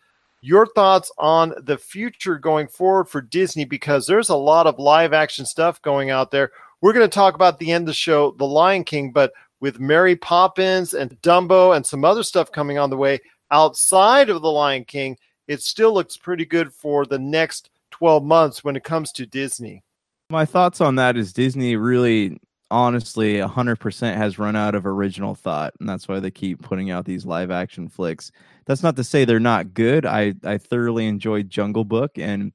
Your 0.41 0.65
thoughts 0.65 1.11
on 1.19 1.53
the 1.61 1.77
future 1.77 2.39
going 2.39 2.67
forward 2.67 3.05
for 3.05 3.21
Disney 3.21 3.65
because 3.65 4.07
there's 4.07 4.29
a 4.29 4.35
lot 4.35 4.65
of 4.65 4.79
live 4.79 5.13
action 5.13 5.45
stuff 5.45 5.79
going 5.83 6.09
out 6.09 6.31
there. 6.31 6.49
We're 6.81 6.93
going 6.93 7.07
to 7.07 7.13
talk 7.13 7.35
about 7.35 7.59
the 7.59 7.71
end 7.71 7.83
of 7.83 7.87
the 7.87 7.93
show, 7.93 8.31
The 8.31 8.47
Lion 8.47 8.83
King, 8.83 9.11
but 9.11 9.31
with 9.59 9.79
Mary 9.79 10.15
Poppins 10.15 10.95
and 10.95 11.21
Dumbo 11.21 11.75
and 11.75 11.85
some 11.85 12.03
other 12.03 12.23
stuff 12.23 12.51
coming 12.51 12.79
on 12.79 12.89
the 12.89 12.97
way 12.97 13.19
outside 13.51 14.31
of 14.31 14.41
The 14.41 14.51
Lion 14.51 14.85
King, 14.85 15.17
it 15.47 15.61
still 15.61 15.93
looks 15.93 16.17
pretty 16.17 16.45
good 16.45 16.73
for 16.73 17.05
the 17.05 17.19
next 17.19 17.69
12 18.01 18.23
months 18.23 18.63
when 18.63 18.75
it 18.75 18.83
comes 18.83 19.11
to 19.11 19.27
Disney. 19.27 19.83
My 20.31 20.43
thoughts 20.43 20.81
on 20.81 20.95
that 20.95 21.17
is 21.17 21.33
Disney 21.33 21.75
really 21.75 22.35
honestly 22.71 23.35
100% 23.35 24.15
has 24.15 24.39
run 24.39 24.55
out 24.55 24.73
of 24.73 24.87
original 24.87 25.35
thought 25.35 25.71
and 25.79 25.87
that's 25.87 26.07
why 26.07 26.19
they 26.19 26.31
keep 26.31 26.63
putting 26.63 26.89
out 26.89 27.05
these 27.05 27.27
live 27.27 27.51
action 27.51 27.87
flicks. 27.87 28.31
That's 28.65 28.81
not 28.81 28.95
to 28.95 29.03
say 29.03 29.23
they're 29.23 29.39
not 29.39 29.75
good. 29.75 30.07
I 30.07 30.33
i 30.43 30.57
thoroughly 30.57 31.05
enjoyed 31.05 31.51
jungle 31.51 31.83
book 31.85 32.17
and 32.17 32.53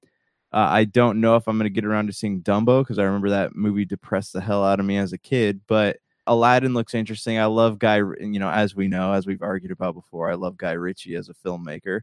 uh, 0.53 0.67
i 0.71 0.85
don't 0.85 1.21
know 1.21 1.37
if 1.37 1.47
i'm 1.47 1.59
going 1.59 1.71
to 1.71 1.75
get 1.75 1.85
around 1.85 2.09
to 2.09 2.12
seeing 2.12 2.43
dumbo 2.43 2.81
because 2.81 2.99
i 2.99 3.05
remember 3.05 3.31
that 3.31 3.55
movie 3.55 3.85
depressed 3.85 4.33
the 4.33 4.41
hell 4.41 4.65
out 4.65 4.81
of 4.81 4.87
me 4.87 4.97
as 4.97 5.12
a 5.12 5.19
kid 5.19 5.61
but 5.69 5.99
aladdin 6.26 6.75
looks 6.75 6.95
interesting. 6.95 7.38
I 7.38 7.45
love 7.45 7.79
guy 7.79 7.99
you 7.99 8.41
know 8.41 8.50
as 8.50 8.75
we 8.75 8.88
know 8.88 9.12
as 9.12 9.26
we've 9.29 9.43
argued 9.43 9.71
about 9.71 9.95
before 9.95 10.29
i 10.29 10.35
love 10.35 10.57
guy 10.57 10.73
ritchie 10.73 11.15
as 11.15 11.29
a 11.29 11.35
filmmaker 11.35 12.00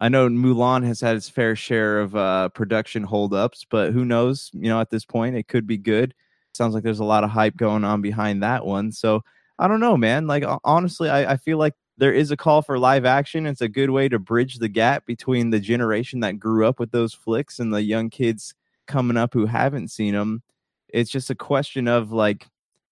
I 0.00 0.08
know 0.08 0.28
Mulan 0.28 0.86
has 0.86 1.00
had 1.00 1.16
its 1.16 1.28
fair 1.28 1.56
share 1.56 2.00
of 2.00 2.14
uh, 2.14 2.50
production 2.50 3.02
holdups, 3.02 3.66
but 3.68 3.92
who 3.92 4.04
knows? 4.04 4.50
You 4.52 4.68
know, 4.68 4.80
at 4.80 4.90
this 4.90 5.04
point, 5.04 5.36
it 5.36 5.48
could 5.48 5.66
be 5.66 5.78
good. 5.78 6.14
Sounds 6.52 6.74
like 6.74 6.84
there's 6.84 7.00
a 7.00 7.04
lot 7.04 7.24
of 7.24 7.30
hype 7.30 7.56
going 7.56 7.84
on 7.84 8.00
behind 8.00 8.42
that 8.42 8.64
one. 8.64 8.92
So 8.92 9.22
I 9.58 9.68
don't 9.68 9.80
know, 9.80 9.96
man. 9.96 10.26
Like 10.26 10.44
honestly, 10.64 11.10
I, 11.10 11.32
I 11.32 11.36
feel 11.36 11.58
like 11.58 11.74
there 11.96 12.12
is 12.12 12.30
a 12.30 12.36
call 12.36 12.62
for 12.62 12.78
live 12.78 13.04
action. 13.04 13.46
It's 13.46 13.60
a 13.60 13.68
good 13.68 13.90
way 13.90 14.08
to 14.08 14.18
bridge 14.18 14.58
the 14.58 14.68
gap 14.68 15.04
between 15.04 15.50
the 15.50 15.60
generation 15.60 16.20
that 16.20 16.38
grew 16.38 16.66
up 16.66 16.78
with 16.78 16.92
those 16.92 17.12
flicks 17.12 17.58
and 17.58 17.74
the 17.74 17.82
young 17.82 18.08
kids 18.08 18.54
coming 18.86 19.16
up 19.16 19.34
who 19.34 19.46
haven't 19.46 19.88
seen 19.88 20.14
them. 20.14 20.42
It's 20.88 21.10
just 21.10 21.28
a 21.30 21.34
question 21.34 21.88
of 21.88 22.12
like 22.12 22.46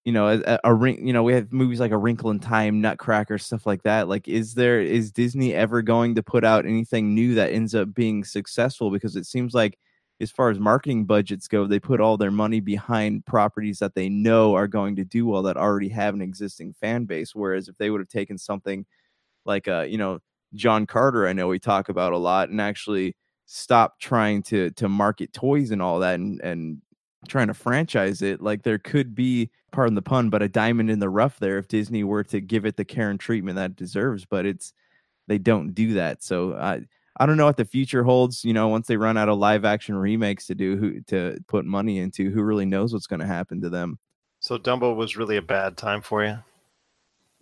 you 0.06 0.12
know 0.12 0.28
a, 0.46 0.60
a 0.64 0.74
ring 0.74 1.06
you 1.06 1.12
know 1.12 1.24
we 1.24 1.34
have 1.34 1.52
movies 1.52 1.80
like 1.80 1.92
a 1.92 1.98
wrinkle 1.98 2.30
in 2.30 2.40
time 2.40 2.80
nutcracker 2.80 3.38
stuff 3.38 3.66
like 3.66 3.82
that 3.84 4.08
like 4.08 4.28
is 4.28 4.54
there 4.54 4.80
is 4.80 5.12
disney 5.12 5.54
ever 5.54 5.82
going 5.82 6.14
to 6.16 6.22
put 6.24 6.44
out 6.44 6.66
anything 6.66 7.14
new 7.14 7.34
that 7.36 7.52
ends 7.52 7.74
up 7.76 7.94
being 7.94 8.24
successful? 8.24 8.90
Because 8.90 9.16
it 9.16 9.26
seems 9.26 9.54
like 9.54 9.78
as 10.20 10.30
far 10.32 10.50
as 10.50 10.58
marketing 10.60 11.06
budgets 11.06 11.48
go 11.48 11.66
they 11.66 11.80
put 11.80 12.00
all 12.00 12.16
their 12.16 12.32
money 12.32 12.60
behind 12.60 13.26
properties 13.26 13.80
that 13.80 13.94
they 13.96 14.08
know 14.08 14.54
are 14.54 14.68
going 14.68 14.96
to 14.96 15.04
do 15.04 15.26
well 15.26 15.42
that 15.44 15.58
already 15.58 15.90
have 15.90 16.14
an 16.14 16.22
existing 16.22 16.74
fan 16.80 17.04
base. 17.04 17.34
Whereas 17.34 17.68
if 17.68 17.76
they 17.78 17.90
would 17.90 18.00
have 18.00 18.08
taken 18.08 18.38
something 18.38 18.86
like 19.44 19.68
uh 19.68 19.82
you 19.82 19.98
know 19.98 20.18
john 20.54 20.86
carter 20.86 21.26
i 21.26 21.32
know 21.32 21.48
we 21.48 21.58
talk 21.58 21.88
about 21.88 22.12
a 22.12 22.18
lot 22.18 22.48
and 22.50 22.60
actually 22.60 23.14
stop 23.46 23.98
trying 24.00 24.42
to 24.42 24.70
to 24.72 24.88
market 24.88 25.32
toys 25.32 25.70
and 25.70 25.82
all 25.82 26.00
that 26.00 26.14
and 26.20 26.40
and 26.42 26.82
trying 27.28 27.48
to 27.48 27.54
franchise 27.54 28.22
it, 28.22 28.40
like 28.40 28.62
there 28.62 28.78
could 28.78 29.14
be, 29.14 29.50
pardon 29.72 29.94
the 29.94 30.02
pun, 30.02 30.30
but 30.30 30.42
a 30.42 30.48
diamond 30.48 30.90
in 30.90 30.98
the 30.98 31.08
rough 31.08 31.38
there 31.38 31.58
if 31.58 31.68
Disney 31.68 32.04
were 32.04 32.24
to 32.24 32.40
give 32.40 32.64
it 32.64 32.76
the 32.76 32.84
care 32.84 33.10
and 33.10 33.18
treatment 33.18 33.56
that 33.56 33.72
it 33.72 33.76
deserves. 33.76 34.24
But 34.24 34.46
it's 34.46 34.72
they 35.26 35.38
don't 35.38 35.74
do 35.74 35.94
that. 35.94 36.22
So 36.22 36.54
I 36.54 36.82
I 37.18 37.26
don't 37.26 37.36
know 37.36 37.46
what 37.46 37.56
the 37.56 37.64
future 37.64 38.04
holds. 38.04 38.44
You 38.44 38.52
know, 38.52 38.68
once 38.68 38.86
they 38.86 38.96
run 38.96 39.16
out 39.16 39.28
of 39.28 39.38
live 39.38 39.64
action 39.64 39.96
remakes 39.96 40.46
to 40.46 40.54
do 40.54 40.76
who 40.76 41.00
to 41.02 41.38
put 41.48 41.64
money 41.64 41.98
into, 41.98 42.30
who 42.30 42.42
really 42.42 42.66
knows 42.66 42.92
what's 42.92 43.06
going 43.06 43.20
to 43.20 43.26
happen 43.26 43.60
to 43.62 43.70
them. 43.70 43.98
So 44.40 44.58
Dumbo 44.58 44.94
was 44.94 45.16
really 45.16 45.36
a 45.36 45.42
bad 45.42 45.76
time 45.76 46.02
for 46.02 46.24
you. 46.24 46.38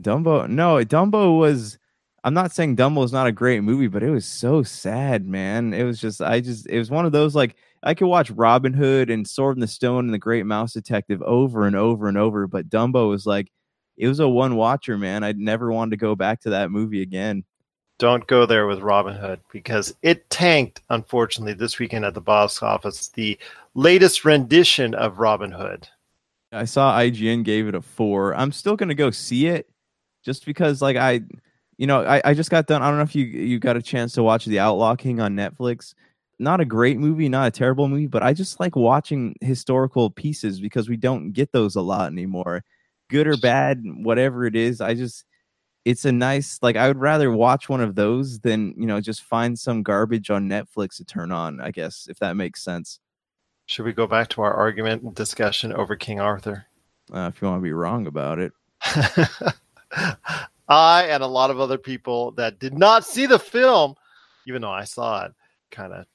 Dumbo, 0.03 0.49
no, 0.49 0.77
Dumbo 0.79 1.39
was. 1.39 1.79
I'm 2.27 2.33
not 2.33 2.53
saying 2.53 2.77
Dumbo 2.77 3.05
is 3.05 3.13
not 3.13 3.27
a 3.27 3.33
great 3.33 3.61
movie, 3.61 3.87
but 3.87 4.03
it 4.03 4.11
was 4.11 4.25
so 4.25 4.63
sad, 4.63 5.27
man. 5.27 5.75
It 5.75 5.85
was 5.85 6.01
just, 6.01 6.23
I 6.23 6.41
just, 6.41 6.67
it 6.71 6.79
was 6.79 6.91
one 6.91 7.05
of 7.05 7.13
those 7.13 7.35
like 7.35 7.55
I 7.85 7.93
could 7.93 8.07
watch 8.07 8.31
Robin 8.31 8.73
Hood 8.73 9.11
and 9.11 9.29
Sword 9.29 9.57
in 9.57 9.61
the 9.61 9.67
Stone 9.67 10.07
and 10.07 10.15
The 10.15 10.19
Great 10.19 10.47
Mouse 10.47 10.73
Detective 10.73 11.21
over 11.23 11.67
and 11.67 11.77
over 11.77 12.09
and 12.09 12.17
over, 12.17 12.47
but 12.47 12.71
Dumbo 12.71 13.11
was 13.11 13.27
like 13.27 13.53
it 13.97 14.09
was 14.09 14.21
a 14.21 14.29
one 14.29 14.57
watcher, 14.57 14.97
man. 14.97 15.23
I'd 15.23 15.39
never 15.39 15.71
wanted 15.71 15.91
to 15.91 15.97
go 15.99 16.17
back 16.17 16.41
to 16.41 16.51
that 16.51 16.71
movie 16.71 17.03
again. 17.03 17.45
Don't 17.99 18.27
go 18.27 18.47
there 18.47 18.67
with 18.67 18.81
Robin 18.81 19.15
Hood 19.15 19.41
because 19.53 19.95
it 20.03 20.29
tanked, 20.31 20.83
unfortunately, 20.89 21.53
this 21.53 21.79
weekend 21.79 22.05
at 22.05 22.15
the 22.15 22.21
box 22.21 22.61
office. 22.63 23.09
The 23.09 23.39
latest 23.75 24.25
rendition 24.25 24.95
of 24.95 25.19
Robin 25.21 25.53
Hood. 25.53 25.87
I 26.51 26.65
saw 26.65 26.99
IGN 26.99 27.45
gave 27.45 27.69
it 27.69 27.75
a 27.75 27.83
four. 27.83 28.35
I'm 28.35 28.51
still 28.51 28.77
gonna 28.77 28.95
go 28.95 29.11
see 29.11 29.47
it 29.47 29.69
just 30.25 30.47
because 30.47 30.81
like 30.81 30.97
I 30.97 31.21
you 31.77 31.87
know, 31.87 32.05
I, 32.05 32.23
I 32.25 32.35
just 32.35 32.51
got 32.51 32.67
done. 32.67 32.83
I 32.83 32.89
don't 32.89 32.97
know 32.97 33.03
if 33.03 33.15
you 33.15 33.25
you 33.25 33.59
got 33.59 33.77
a 33.77 33.83
chance 33.83 34.15
to 34.15 34.23
watch 34.23 34.47
The 34.47 34.61
Outlaw 34.61 34.97
King 34.97 35.21
on 35.21 35.37
Netflix 35.37 35.95
not 36.39 36.61
a 36.61 36.65
great 36.65 36.99
movie, 36.99 37.29
not 37.29 37.49
a 37.49 37.51
terrible 37.51 37.89
movie, 37.89 38.07
but 38.07 38.23
I 38.23 38.33
just 38.33 38.61
like 38.61 38.77
watching 38.77 39.35
historical 39.41 40.11
pieces 40.11 40.61
because 40.61 40.89
we 40.89 40.97
don't 40.97 41.33
get 41.33 41.53
those 41.53 41.77
a 41.77 41.81
lot 41.81 42.11
anymore. 42.11 42.65
Good 43.09 43.27
or 43.27 43.37
bad, 43.37 43.83
whatever 43.85 44.47
it 44.47 44.57
is, 44.57 44.81
I 44.81 44.95
just 44.95 45.25
it's 45.85 46.05
a 46.05 46.13
nice 46.13 46.59
like 46.63 46.77
I 46.77 46.89
would 46.89 46.99
rather 46.99 47.31
watch 47.31 47.69
one 47.69 47.81
of 47.81 47.95
those 47.95 48.41
than, 48.41 48.75
you 48.77 48.87
know, 48.87 49.01
just 49.01 49.23
find 49.23 49.59
some 49.59 49.83
garbage 49.83 50.31
on 50.31 50.49
Netflix 50.49 50.97
to 50.97 51.05
turn 51.05 51.31
on, 51.31 51.61
I 51.61 51.71
guess, 51.71 52.07
if 52.09 52.19
that 52.21 52.37
makes 52.37 52.65
sense. 52.65 53.01
Should 53.67 53.85
we 53.85 53.93
go 53.93 54.07
back 54.07 54.29
to 54.31 54.43
our 54.43 54.53
argument 54.53 55.03
and 55.03 55.15
discussion 55.15 55.73
over 55.73 55.97
King 55.97 56.21
Arthur? 56.21 56.67
Uh, 57.13 57.31
if 57.35 57.41
you 57.41 57.49
want 57.49 57.61
to 57.61 57.63
be 57.63 57.73
wrong 57.73 58.07
about 58.07 58.39
it. 58.39 58.53
I 60.69 61.05
and 61.05 61.23
a 61.23 61.27
lot 61.27 61.51
of 61.51 61.61
other 61.61 61.79
people 61.79 62.33
that 62.33 62.59
did 62.59 62.79
not 62.79 63.05
see 63.05 63.27
the 63.27 63.39
film, 63.39 63.95
even 64.47 64.63
though 64.63 64.71
I 64.71 64.85
saw 64.85 65.27
it, 65.27 65.33
kind 65.71 65.93
of 65.93 66.07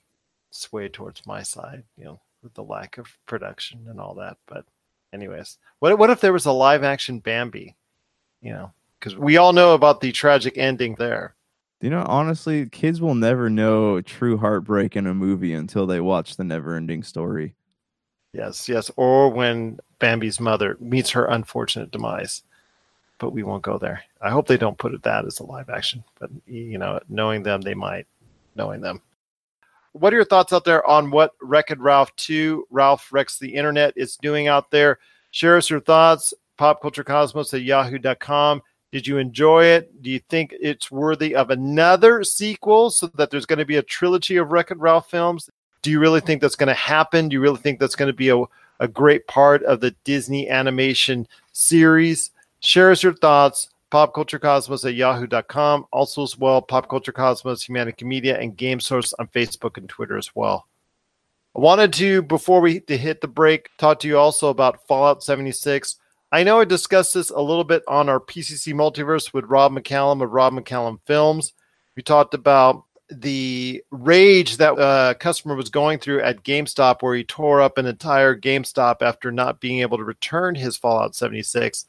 sway 0.59 0.89
towards 0.89 1.25
my 1.25 1.43
side, 1.43 1.83
you 1.97 2.05
know, 2.05 2.19
with 2.43 2.53
the 2.53 2.63
lack 2.63 2.97
of 2.97 3.07
production 3.25 3.85
and 3.89 3.99
all 3.99 4.13
that. 4.15 4.37
But, 4.47 4.65
anyways, 5.13 5.57
what 5.79 5.97
what 5.97 6.09
if 6.09 6.21
there 6.21 6.33
was 6.33 6.45
a 6.45 6.51
live 6.51 6.83
action 6.83 7.19
Bambi? 7.19 7.75
You 8.41 8.53
know, 8.53 8.73
because 8.99 9.17
we 9.17 9.37
all 9.37 9.53
know 9.53 9.73
about 9.73 10.01
the 10.01 10.11
tragic 10.11 10.57
ending 10.57 10.95
there. 10.95 11.35
You 11.81 11.89
know, 11.89 12.03
honestly, 12.07 12.67
kids 12.67 12.99
will 12.99 13.15
never 13.15 13.49
know 13.49 14.01
true 14.01 14.37
heartbreak 14.37 14.97
in 14.97 15.07
a 15.07 15.13
movie 15.13 15.53
until 15.53 15.87
they 15.87 16.01
watch 16.01 16.35
the 16.35 16.43
never 16.43 16.75
ending 16.75 17.03
story. 17.03 17.55
Yes, 18.33 18.67
yes. 18.67 18.91
Or 18.97 19.29
when 19.29 19.79
Bambi's 19.99 20.39
mother 20.39 20.77
meets 20.79 21.09
her 21.11 21.25
unfortunate 21.25 21.91
demise. 21.91 22.43
But 23.17 23.31
we 23.31 23.43
won't 23.43 23.63
go 23.63 23.77
there. 23.77 24.03
I 24.21 24.29
hope 24.29 24.47
they 24.47 24.57
don't 24.57 24.77
put 24.77 24.93
it 24.93 25.03
that 25.03 25.25
as 25.25 25.39
a 25.39 25.45
live 25.45 25.69
action. 25.69 26.03
But 26.19 26.29
you 26.45 26.77
know, 26.77 26.99
knowing 27.09 27.43
them, 27.43 27.61
they 27.61 27.73
might. 27.73 28.07
Knowing 28.55 28.81
them. 28.81 29.01
What 29.93 30.13
are 30.13 30.17
your 30.17 30.25
thoughts 30.25 30.53
out 30.53 30.65
there 30.65 30.85
on 30.85 31.09
what 31.09 31.33
Wreck 31.41 31.71
It 31.71 31.79
Ralph 31.79 32.15
2, 32.17 32.67
Ralph 32.69 33.11
Wrecks 33.11 33.39
the 33.39 33.55
Internet 33.55 33.93
is 33.95 34.17
doing 34.17 34.47
out 34.47 34.69
there? 34.69 34.99
Share 35.31 35.57
us 35.57 35.69
your 35.69 35.79
thoughts, 35.79 36.33
popculturecosmos 36.59 37.53
at 37.53 37.63
yahoo.com. 37.63 38.61
Did 38.91 39.07
you 39.07 39.17
enjoy 39.17 39.65
it? 39.65 40.01
Do 40.01 40.09
you 40.09 40.19
think 40.29 40.53
it's 40.59 40.91
worthy 40.91 41.35
of 41.35 41.49
another 41.49 42.23
sequel 42.23 42.89
so 42.89 43.07
that 43.07 43.29
there's 43.29 43.45
going 43.45 43.59
to 43.59 43.65
be 43.65 43.77
a 43.77 43.83
trilogy 43.83 44.37
of 44.37 44.51
Wreck 44.51 44.71
It 44.71 44.77
Ralph 44.77 45.09
films? 45.09 45.49
Do 45.81 45.91
you 45.91 45.99
really 45.99 46.21
think 46.21 46.41
that's 46.41 46.55
going 46.55 46.67
to 46.67 46.73
happen? 46.73 47.29
Do 47.29 47.33
you 47.33 47.41
really 47.41 47.59
think 47.59 47.79
that's 47.79 47.95
going 47.95 48.07
to 48.07 48.13
be 48.13 48.29
a, 48.29 48.43
a 48.79 48.87
great 48.87 49.27
part 49.27 49.63
of 49.63 49.79
the 49.79 49.91
Disney 50.03 50.49
animation 50.49 51.27
series? 51.51 52.31
Share 52.59 52.91
us 52.91 53.03
your 53.03 53.13
thoughts 53.13 53.69
popculturecosmos 53.91 54.85
at 54.85 54.95
yahoo.com. 54.95 55.85
Also, 55.91 56.23
as 56.23 56.37
well, 56.37 56.61
Pop 56.61 56.89
Culture 56.89 57.11
Cosmos, 57.11 57.67
Humanity 57.67 58.05
Media, 58.05 58.39
and 58.39 58.57
Game 58.57 58.79
Source 58.79 59.13
on 59.13 59.27
Facebook 59.27 59.77
and 59.77 59.89
Twitter 59.89 60.17
as 60.17 60.35
well. 60.35 60.67
I 61.55 61.59
wanted 61.59 61.93
to, 61.93 62.21
before 62.21 62.61
we 62.61 62.79
to 62.81 62.97
hit 62.97 63.21
the 63.21 63.27
break, 63.27 63.69
talk 63.77 63.99
to 63.99 64.07
you 64.07 64.17
also 64.17 64.49
about 64.49 64.85
Fallout 64.87 65.23
76. 65.23 65.95
I 66.31 66.43
know 66.43 66.59
I 66.59 66.65
discussed 66.65 67.15
this 67.15 67.31
a 67.31 67.41
little 67.41 67.63
bit 67.63 67.83
on 67.87 68.07
our 68.07 68.19
PCC 68.19 68.73
multiverse 68.73 69.33
with 69.33 69.45
Rob 69.45 69.71
McCallum 69.71 70.21
of 70.23 70.31
Rob 70.31 70.53
McCallum 70.53 70.99
Films. 71.05 71.53
We 71.95 72.03
talked 72.03 72.35
about 72.35 72.83
the 73.09 73.83
rage 73.89 74.57
that 74.57 74.73
a 74.73 75.15
customer 75.15 75.55
was 75.55 75.69
going 75.69 75.97
through 75.97 76.21
at 76.21 76.43
GameStop, 76.43 77.01
where 77.01 77.15
he 77.15 77.23
tore 77.23 77.61
up 77.61 77.79
an 77.79 77.87
entire 77.87 78.39
GameStop 78.39 79.01
after 79.01 79.31
not 79.31 79.59
being 79.59 79.81
able 79.81 79.97
to 79.97 80.03
return 80.03 80.53
his 80.53 80.77
Fallout 80.77 81.15
76 81.15 81.85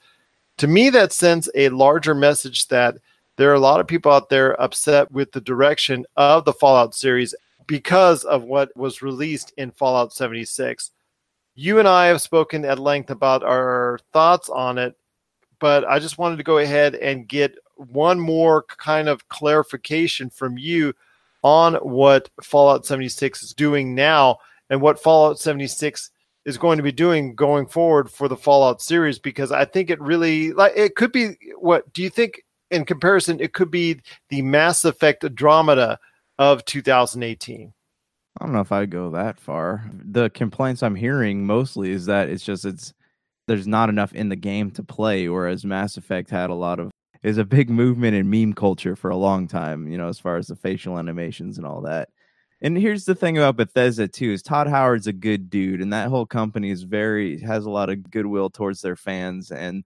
to 0.60 0.66
me, 0.66 0.90
that 0.90 1.10
sends 1.10 1.48
a 1.54 1.70
larger 1.70 2.14
message 2.14 2.68
that 2.68 2.98
there 3.38 3.50
are 3.50 3.54
a 3.54 3.60
lot 3.60 3.80
of 3.80 3.86
people 3.86 4.12
out 4.12 4.28
there 4.28 4.60
upset 4.60 5.10
with 5.10 5.32
the 5.32 5.40
direction 5.40 6.04
of 6.18 6.44
the 6.44 6.52
Fallout 6.52 6.94
series 6.94 7.34
because 7.66 8.24
of 8.24 8.42
what 8.42 8.76
was 8.76 9.00
released 9.00 9.54
in 9.56 9.70
Fallout 9.70 10.12
76. 10.12 10.90
You 11.54 11.78
and 11.78 11.88
I 11.88 12.08
have 12.08 12.20
spoken 12.20 12.66
at 12.66 12.78
length 12.78 13.08
about 13.08 13.42
our 13.42 14.00
thoughts 14.12 14.50
on 14.50 14.76
it, 14.76 14.94
but 15.60 15.88
I 15.88 15.98
just 15.98 16.18
wanted 16.18 16.36
to 16.36 16.42
go 16.42 16.58
ahead 16.58 16.94
and 16.94 17.26
get 17.26 17.54
one 17.76 18.20
more 18.20 18.64
kind 18.64 19.08
of 19.08 19.30
clarification 19.30 20.28
from 20.28 20.58
you 20.58 20.92
on 21.42 21.76
what 21.76 22.28
Fallout 22.42 22.84
76 22.84 23.42
is 23.42 23.54
doing 23.54 23.94
now 23.94 24.36
and 24.68 24.82
what 24.82 25.02
Fallout 25.02 25.38
76 25.38 26.10
is 26.44 26.58
going 26.58 26.78
to 26.78 26.82
be 26.82 26.92
doing 26.92 27.34
going 27.34 27.66
forward 27.66 28.10
for 28.10 28.28
the 28.28 28.36
Fallout 28.36 28.80
series 28.80 29.18
because 29.18 29.52
I 29.52 29.64
think 29.64 29.90
it 29.90 30.00
really 30.00 30.52
like 30.52 30.72
it 30.74 30.96
could 30.96 31.12
be 31.12 31.36
what 31.58 31.92
do 31.92 32.02
you 32.02 32.10
think 32.10 32.42
in 32.70 32.84
comparison 32.84 33.40
it 33.40 33.52
could 33.52 33.70
be 33.70 34.00
the 34.28 34.42
Mass 34.42 34.84
Effect 34.84 35.24
Andromeda 35.24 35.98
of 36.38 36.64
2018. 36.64 37.72
I 38.40 38.44
don't 38.44 38.54
know 38.54 38.60
if 38.60 38.72
I'd 38.72 38.90
go 38.90 39.10
that 39.10 39.38
far. 39.38 39.84
The 39.92 40.30
complaints 40.30 40.82
I'm 40.82 40.94
hearing 40.94 41.44
mostly 41.44 41.90
is 41.90 42.06
that 42.06 42.28
it's 42.28 42.44
just 42.44 42.64
it's 42.64 42.94
there's 43.46 43.66
not 43.66 43.88
enough 43.88 44.12
in 44.14 44.28
the 44.28 44.36
game 44.36 44.70
to 44.72 44.82
play 44.82 45.28
whereas 45.28 45.64
Mass 45.64 45.96
Effect 45.96 46.30
had 46.30 46.50
a 46.50 46.54
lot 46.54 46.80
of 46.80 46.90
is 47.22 47.38
a 47.38 47.44
big 47.44 47.68
movement 47.68 48.16
in 48.16 48.30
meme 48.30 48.54
culture 48.54 48.96
for 48.96 49.10
a 49.10 49.16
long 49.16 49.46
time, 49.46 49.88
you 49.88 49.98
know, 49.98 50.08
as 50.08 50.18
far 50.18 50.36
as 50.36 50.46
the 50.46 50.56
facial 50.56 50.98
animations 50.98 51.58
and 51.58 51.66
all 51.66 51.82
that. 51.82 52.08
And 52.62 52.76
here's 52.76 53.04
the 53.06 53.14
thing 53.14 53.38
about 53.38 53.56
Bethesda 53.56 54.06
too 54.08 54.32
is 54.32 54.42
Todd 54.42 54.66
Howard's 54.68 55.06
a 55.06 55.12
good 55.12 55.48
dude, 55.48 55.80
and 55.80 55.92
that 55.92 56.08
whole 56.08 56.26
company 56.26 56.70
is 56.70 56.82
very 56.82 57.40
has 57.40 57.64
a 57.64 57.70
lot 57.70 57.88
of 57.90 58.10
goodwill 58.10 58.50
towards 58.50 58.82
their 58.82 58.96
fans. 58.96 59.50
And 59.50 59.84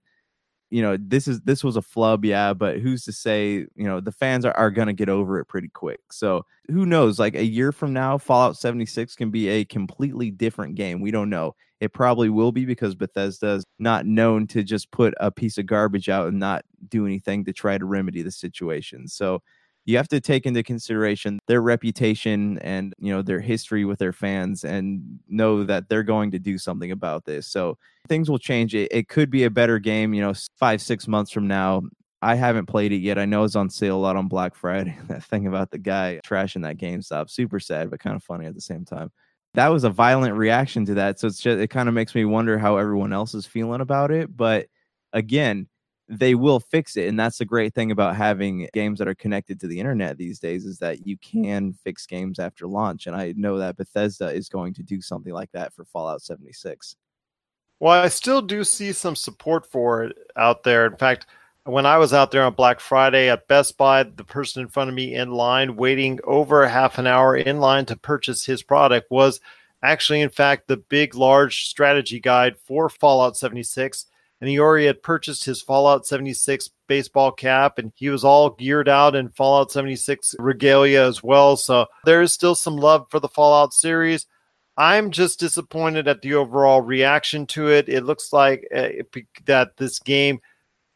you 0.71 0.81
know, 0.81 0.97
this 0.99 1.27
is 1.27 1.41
this 1.41 1.63
was 1.63 1.77
a 1.77 1.81
flub, 1.81 2.25
yeah, 2.25 2.53
but 2.53 2.79
who's 2.79 3.03
to 3.05 3.13
say, 3.13 3.65
you 3.75 3.85
know, 3.85 4.01
the 4.01 4.11
fans 4.11 4.45
are, 4.45 4.57
are 4.57 4.71
gonna 4.71 4.93
get 4.93 5.09
over 5.09 5.39
it 5.39 5.45
pretty 5.45 5.69
quick. 5.69 6.01
So 6.11 6.45
who 6.67 6.85
knows? 6.85 7.17
Like 7.19 7.35
a 7.35 7.45
year 7.45 7.71
from 7.71 7.93
now, 7.93 8.17
Fallout 8.17 8.57
76 8.57 9.15
can 9.15 9.29
be 9.31 9.47
a 9.47 9.65
completely 9.65 10.31
different 10.31 10.75
game. 10.75 11.01
We 11.01 11.11
don't 11.11 11.29
know. 11.29 11.55
It 11.79 11.93
probably 11.93 12.29
will 12.29 12.51
be 12.51 12.65
because 12.65 12.95
Bethesda 12.95 13.51
is 13.51 13.65
not 13.79 14.05
known 14.05 14.47
to 14.47 14.63
just 14.63 14.91
put 14.91 15.13
a 15.19 15.31
piece 15.31 15.57
of 15.57 15.65
garbage 15.65 16.09
out 16.09 16.27
and 16.27 16.39
not 16.39 16.65
do 16.89 17.05
anything 17.05 17.45
to 17.45 17.53
try 17.53 17.77
to 17.77 17.85
remedy 17.85 18.21
the 18.21 18.31
situation. 18.31 19.07
So 19.07 19.41
you 19.85 19.97
have 19.97 20.07
to 20.07 20.19
take 20.19 20.45
into 20.47 20.63
consideration 20.63 21.39
their 21.47 21.61
reputation 21.61 22.57
and 22.59 22.93
you 22.97 23.13
know 23.13 23.21
their 23.21 23.39
history 23.39 23.85
with 23.85 23.99
their 23.99 24.13
fans 24.13 24.63
and 24.63 25.19
know 25.29 25.63
that 25.63 25.87
they're 25.87 26.03
going 26.03 26.31
to 26.31 26.39
do 26.39 26.57
something 26.57 26.91
about 26.91 27.25
this. 27.25 27.47
So 27.47 27.77
things 28.07 28.29
will 28.29 28.39
change. 28.39 28.73
It, 28.73 28.91
it 28.91 29.07
could 29.07 29.29
be 29.29 29.43
a 29.43 29.49
better 29.49 29.79
game 29.79 30.13
you 30.13 30.21
know 30.21 30.33
five 30.57 30.81
six 30.81 31.07
months 31.07 31.31
from 31.31 31.47
now. 31.47 31.83
I 32.21 32.35
haven't 32.35 32.65
played 32.65 32.91
it 32.91 32.97
yet. 32.97 33.19
I 33.19 33.25
know 33.25 33.43
it's 33.43 33.55
on 33.55 33.69
sale 33.69 33.97
a 33.97 33.99
lot 33.99 34.15
on 34.15 34.27
black 34.27 34.55
friday. 34.55 34.97
That 35.07 35.23
thing 35.23 35.47
about 35.47 35.69
the 35.71 35.77
guy 35.77 36.19
trashing 36.25 36.63
that 36.63 36.77
gamestop 36.77 37.29
super 37.29 37.59
sad 37.59 37.91
but 37.91 37.99
kind 37.99 38.15
of 38.15 38.23
funny 38.23 38.47
at 38.47 38.55
the 38.55 38.61
same 38.61 38.85
time. 38.85 39.11
That 39.53 39.69
was 39.69 39.83
a 39.85 39.89
violent 39.89 40.33
reaction 40.35 40.85
to 40.85 40.95
that. 40.95 41.19
So 41.19 41.27
it's 41.27 41.39
just 41.39 41.59
it 41.59 41.69
kind 41.69 41.87
of 41.87 41.95
makes 41.95 42.15
me 42.15 42.25
wonder 42.25 42.57
how 42.57 42.77
everyone 42.77 43.13
else 43.13 43.35
is 43.35 43.45
feeling 43.45 43.81
about 43.81 44.11
it. 44.11 44.35
But 44.35 44.67
again 45.13 45.67
they 46.07 46.35
will 46.35 46.59
fix 46.59 46.97
it 46.97 47.07
and 47.07 47.19
that's 47.19 47.39
the 47.39 47.45
great 47.45 47.73
thing 47.73 47.91
about 47.91 48.15
having 48.15 48.67
games 48.73 48.99
that 48.99 49.07
are 49.07 49.15
connected 49.15 49.59
to 49.59 49.67
the 49.67 49.79
internet 49.79 50.17
these 50.17 50.39
days 50.39 50.65
is 50.65 50.77
that 50.77 51.05
you 51.05 51.17
can 51.17 51.73
fix 51.73 52.05
games 52.05 52.37
after 52.37 52.67
launch 52.67 53.07
and 53.07 53.15
i 53.15 53.33
know 53.35 53.57
that 53.57 53.75
bethesda 53.75 54.31
is 54.31 54.47
going 54.47 54.73
to 54.73 54.83
do 54.83 55.01
something 55.01 55.33
like 55.33 55.51
that 55.51 55.73
for 55.73 55.83
fallout 55.85 56.21
76 56.21 56.95
well 57.79 58.03
i 58.03 58.07
still 58.07 58.41
do 58.41 58.63
see 58.63 58.91
some 58.91 59.15
support 59.15 59.65
for 59.65 60.03
it 60.03 60.17
out 60.35 60.63
there. 60.63 60.85
In 60.85 60.95
fact 60.95 61.25
when 61.63 61.87
i 61.87 61.97
was 61.97 62.13
out 62.13 62.29
there 62.29 62.43
on 62.43 62.53
black 62.53 62.79
friday 62.79 63.29
at 63.29 63.47
best 63.47 63.75
buy 63.75 64.03
the 64.03 64.23
person 64.23 64.61
in 64.61 64.67
front 64.67 64.89
of 64.89 64.95
me 64.95 65.15
in 65.15 65.31
line 65.31 65.75
waiting 65.75 66.19
over 66.23 66.67
half 66.67 66.99
an 66.99 67.07
hour 67.07 67.35
in 67.35 67.59
line 67.59 67.85
to 67.85 67.95
purchase 67.95 68.45
his 68.45 68.61
product 68.61 69.09
was 69.09 69.39
actually 69.81 70.21
in 70.21 70.29
fact 70.29 70.67
the 70.67 70.77
big 70.77 71.15
large 71.15 71.65
strategy 71.65 72.19
guide 72.19 72.55
for 72.59 72.89
fallout 72.89 73.35
76 73.35 74.05
and 74.41 74.49
he 74.49 74.59
already 74.59 74.85
had 74.85 75.01
purchased 75.01 75.45
his 75.45 75.61
Fallout 75.61 76.05
76 76.05 76.69
baseball 76.87 77.31
cap 77.31 77.77
and 77.79 77.91
he 77.95 78.09
was 78.09 78.23
all 78.23 78.51
geared 78.51 78.89
out 78.89 79.15
in 79.15 79.29
Fallout 79.29 79.71
76 79.71 80.35
regalia 80.39 81.03
as 81.05 81.23
well. 81.23 81.55
So 81.57 81.87
there 82.05 82.21
is 82.21 82.33
still 82.33 82.55
some 82.55 82.75
love 82.75 83.07
for 83.09 83.19
the 83.19 83.29
Fallout 83.29 83.73
series. 83.73 84.27
I'm 84.77 85.09
just 85.09 85.39
disappointed 85.39 86.07
at 86.07 86.21
the 86.21 86.33
overall 86.33 86.81
reaction 86.81 87.45
to 87.47 87.69
it. 87.69 87.87
It 87.87 88.03
looks 88.03 88.33
like 88.33 88.67
uh, 88.75 88.89
that 89.45 89.77
this 89.77 89.99
game 89.99 90.41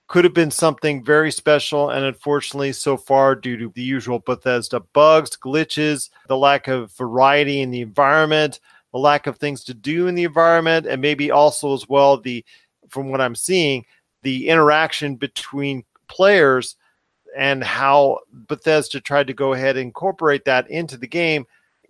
could 0.09 0.25
have 0.25 0.33
been 0.33 0.51
something 0.51 1.05
very 1.05 1.31
special, 1.31 1.91
and 1.91 2.03
unfortunately, 2.03 2.73
so 2.73 2.97
far, 2.97 3.35
due 3.35 3.55
to 3.57 3.71
the 3.75 3.83
usual 3.83 4.19
Bethesda 4.19 4.79
bugs, 4.91 5.37
glitches, 5.37 6.09
the 6.27 6.35
lack 6.35 6.67
of 6.67 6.91
variety 6.93 7.61
in 7.61 7.69
the 7.69 7.81
environment, 7.81 8.59
the 8.91 8.99
lack 8.99 9.27
of 9.27 9.37
things 9.37 9.63
to 9.63 9.73
do 9.73 10.07
in 10.07 10.15
the 10.15 10.23
environment, 10.23 10.87
and 10.87 10.99
maybe 10.99 11.29
also 11.29 11.73
as 11.73 11.87
well 11.87 12.19
the 12.19 12.43
from 12.89 13.09
what 13.09 13.21
I'm 13.21 13.35
seeing, 13.35 13.85
the 14.23 14.49
interaction 14.49 15.15
between 15.15 15.83
players 16.07 16.75
and 17.37 17.63
how 17.63 18.19
Bethesda 18.31 18.99
tried 18.99 19.27
to 19.27 19.33
go 19.33 19.53
ahead 19.53 19.77
and 19.77 19.85
incorporate 19.85 20.45
that 20.45 20.69
into 20.69 20.97
the 20.97 21.07
game 21.07 21.45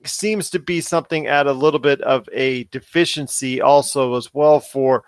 seems 0.05 0.49
to 0.49 0.59
be 0.59 0.81
something 0.81 1.27
at 1.27 1.47
a 1.47 1.51
little 1.51 1.79
bit 1.79 2.01
of 2.01 2.27
a 2.31 2.63
deficiency 2.65 3.61
also 3.61 4.15
as 4.15 4.33
well 4.33 4.59
for 4.59 5.03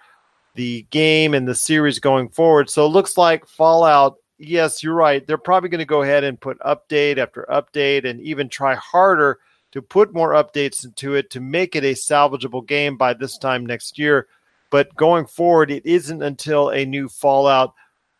the 0.55 0.85
game 0.89 1.33
and 1.33 1.47
the 1.47 1.55
series 1.55 1.99
going 1.99 2.29
forward. 2.29 2.69
So 2.69 2.85
it 2.85 2.89
looks 2.89 3.17
like 3.17 3.47
Fallout, 3.47 4.17
yes, 4.37 4.83
you're 4.83 4.93
right. 4.93 5.25
They're 5.25 5.37
probably 5.37 5.69
going 5.69 5.79
to 5.79 5.85
go 5.85 6.01
ahead 6.01 6.23
and 6.23 6.39
put 6.39 6.59
update 6.59 7.17
after 7.17 7.45
update 7.49 8.05
and 8.05 8.19
even 8.21 8.49
try 8.49 8.75
harder 8.75 9.39
to 9.71 9.81
put 9.81 10.13
more 10.13 10.31
updates 10.31 10.83
into 10.83 11.15
it 11.15 11.29
to 11.29 11.39
make 11.39 11.75
it 11.75 11.85
a 11.85 11.93
salvageable 11.93 12.65
game 12.65 12.97
by 12.97 13.13
this 13.13 13.37
time 13.37 13.65
next 13.65 13.97
year. 13.97 14.27
But 14.71 14.95
going 14.95 15.27
forward, 15.27 15.69
it 15.69 15.85
isn't 15.85 16.23
until 16.23 16.69
a 16.69 16.85
new 16.85 17.07
Fallout 17.07 17.75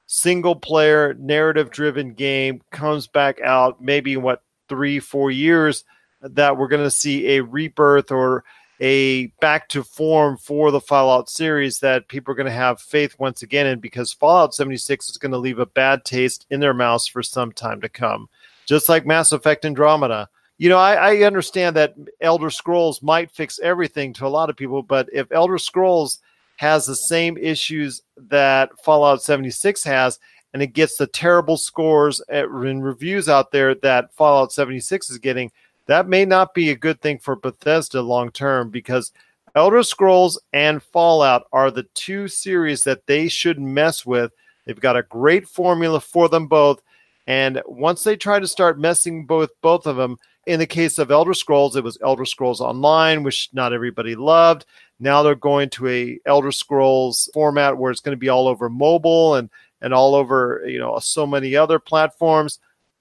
single 0.06 0.56
player 0.56 1.16
narrative 1.16 1.72
driven 1.72 2.14
game 2.14 2.62
comes 2.70 3.08
back 3.08 3.40
out, 3.42 3.82
maybe 3.82 4.14
in 4.14 4.22
what 4.22 4.44
three, 4.70 5.00
four 5.00 5.32
years, 5.32 5.86
that 6.22 6.56
we're 6.56 6.68
going 6.68 6.84
to 6.84 6.92
see 6.92 7.30
a 7.30 7.44
rebirth 7.44 8.12
or 8.12 8.44
a 8.82 9.28
back 9.40 9.70
to 9.70 9.84
form 9.84 10.38
for 10.38 10.72
the 10.72 10.82
Fallout 10.82 11.30
series 11.30 11.80
that 11.80 12.08
people 12.10 12.32
are 12.32 12.36
going 12.36 12.46
to 12.46 12.52
have 12.52 12.82
faith 12.82 13.16
once 13.20 13.44
again 13.44 13.68
in 13.68 13.80
because 13.80 14.12
Fallout 14.12 14.54
76 14.54 15.10
is 15.10 15.18
going 15.18 15.32
to 15.32 15.38
leave 15.38 15.60
a 15.60 15.66
bad 15.66 16.04
taste 16.04 16.46
in 16.50 16.60
their 16.60 16.74
mouths 16.74 17.08
for 17.08 17.24
some 17.24 17.52
time 17.54 17.80
to 17.80 17.90
come. 17.90 18.28
Just 18.66 18.90
like 18.90 19.06
Mass 19.06 19.32
Effect 19.32 19.66
Andromeda. 19.66 20.28
You 20.58 20.70
know, 20.70 20.78
I, 20.78 20.94
I 20.94 21.24
understand 21.24 21.76
that 21.76 21.96
Elder 22.20 22.50
Scrolls 22.50 23.02
might 23.02 23.32
fix 23.32 23.60
everything 23.64 24.14
to 24.14 24.26
a 24.26 24.30
lot 24.30 24.50
of 24.50 24.58
people, 24.58 24.84
but 24.84 25.08
if 25.14 25.32
Elder 25.32 25.58
Scrolls 25.58 26.20
has 26.62 26.86
the 26.86 26.96
same 26.96 27.38
issues 27.38 28.04
that 28.16 28.70
Fallout 28.84 29.24
76 29.24 29.84
has, 29.84 30.20
and 30.54 30.62
it 30.62 30.74
gets 30.74 30.96
the 30.96 31.08
terrible 31.08 31.58
scores 31.58 32.22
in 32.30 32.84
reviews 32.84 33.28
out 33.28 33.52
there 33.52 33.74
that 33.74 34.14
Fallout 34.14 34.52
76 34.52 35.10
is 35.10 35.18
getting, 35.18 35.52
that 35.88 36.08
may 36.08 36.24
not 36.24 36.54
be 36.54 36.70
a 36.70 36.76
good 36.76 37.02
thing 37.02 37.18
for 37.18 37.36
Bethesda 37.36 38.00
long 38.00 38.30
term 38.30 38.70
because 38.70 39.12
Elder 39.56 39.82
Scrolls 39.82 40.40
and 40.54 40.84
Fallout 40.84 41.48
are 41.52 41.72
the 41.72 41.88
two 41.96 42.28
series 42.28 42.84
that 42.84 43.08
they 43.08 43.28
should 43.28 43.60
mess 43.60 44.06
with. 44.06 44.32
They've 44.66 44.80
got 44.80 44.96
a 44.96 45.02
great 45.02 45.48
formula 45.48 46.00
for 46.00 46.30
them 46.30 46.46
both. 46.46 46.84
And 47.26 47.60
once 47.66 48.04
they 48.04 48.16
try 48.16 48.40
to 48.40 48.48
start 48.48 48.78
messing 48.78 49.26
both 49.26 49.50
both 49.64 49.88
of 49.88 49.96
them, 49.96 50.20
in 50.46 50.60
the 50.60 50.68
case 50.68 51.00
of 51.00 51.10
Elder 51.10 51.34
Scrolls, 51.34 51.76
it 51.76 51.84
was 51.84 51.98
Elder 52.04 52.26
Scrolls 52.26 52.62
Online, 52.62 53.24
which 53.24 53.50
not 53.52 53.74
everybody 53.74 54.16
loved. 54.16 54.66
Now 55.02 55.24
they're 55.24 55.36
going 55.36 55.70
to 55.72 55.88
a 55.88 56.20
Elder 56.26 56.52
Scrolls 56.52 57.30
format 57.34 57.78
where 57.78 57.92
it's 57.92 58.02
going 58.02 58.16
to 58.16 58.20
be 58.20 58.30
all 58.30 58.48
over 58.48 58.70
mobile 58.70 59.36
and 59.36 59.50
and 59.82 59.94
all 59.94 60.14
over 60.14 60.64
you 60.66 60.80
know 60.80 61.00
so 61.00 61.26
many 61.26 61.56
other 61.56 61.80
platforms. 61.80 62.60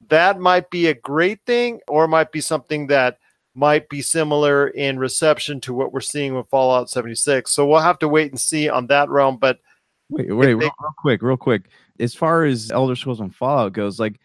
That 0.08 0.40
might 0.40 0.70
be 0.70 0.86
a 0.86 0.94
great 0.94 1.40
thing, 1.44 1.80
or 1.86 2.04
it 2.04 2.08
might 2.08 2.32
be 2.32 2.40
something 2.40 2.86
that 2.86 3.18
might 3.54 3.88
be 3.90 4.00
similar 4.00 4.68
in 4.68 4.98
reception 4.98 5.60
to 5.60 5.74
what 5.74 5.92
we're 5.92 6.00
seeing 6.00 6.34
with 6.34 6.48
Fallout 6.48 6.88
76. 6.88 7.50
So 7.50 7.66
we'll 7.66 7.80
have 7.80 7.98
to 7.98 8.08
wait 8.08 8.30
and 8.30 8.40
see 8.40 8.68
on 8.68 8.86
that 8.86 9.10
realm. 9.10 9.36
But 9.36 9.58
wait, 10.08 10.34
wait, 10.34 10.46
they, 10.46 10.54
real, 10.54 10.70
real 10.80 10.94
quick, 10.96 11.20
real 11.20 11.36
quick. 11.36 11.64
As 11.98 12.14
far 12.14 12.44
as 12.44 12.70
Elder 12.70 12.96
Scrolls 12.96 13.20
and 13.20 13.34
Fallout 13.34 13.74
goes, 13.74 14.00
like 14.00 14.18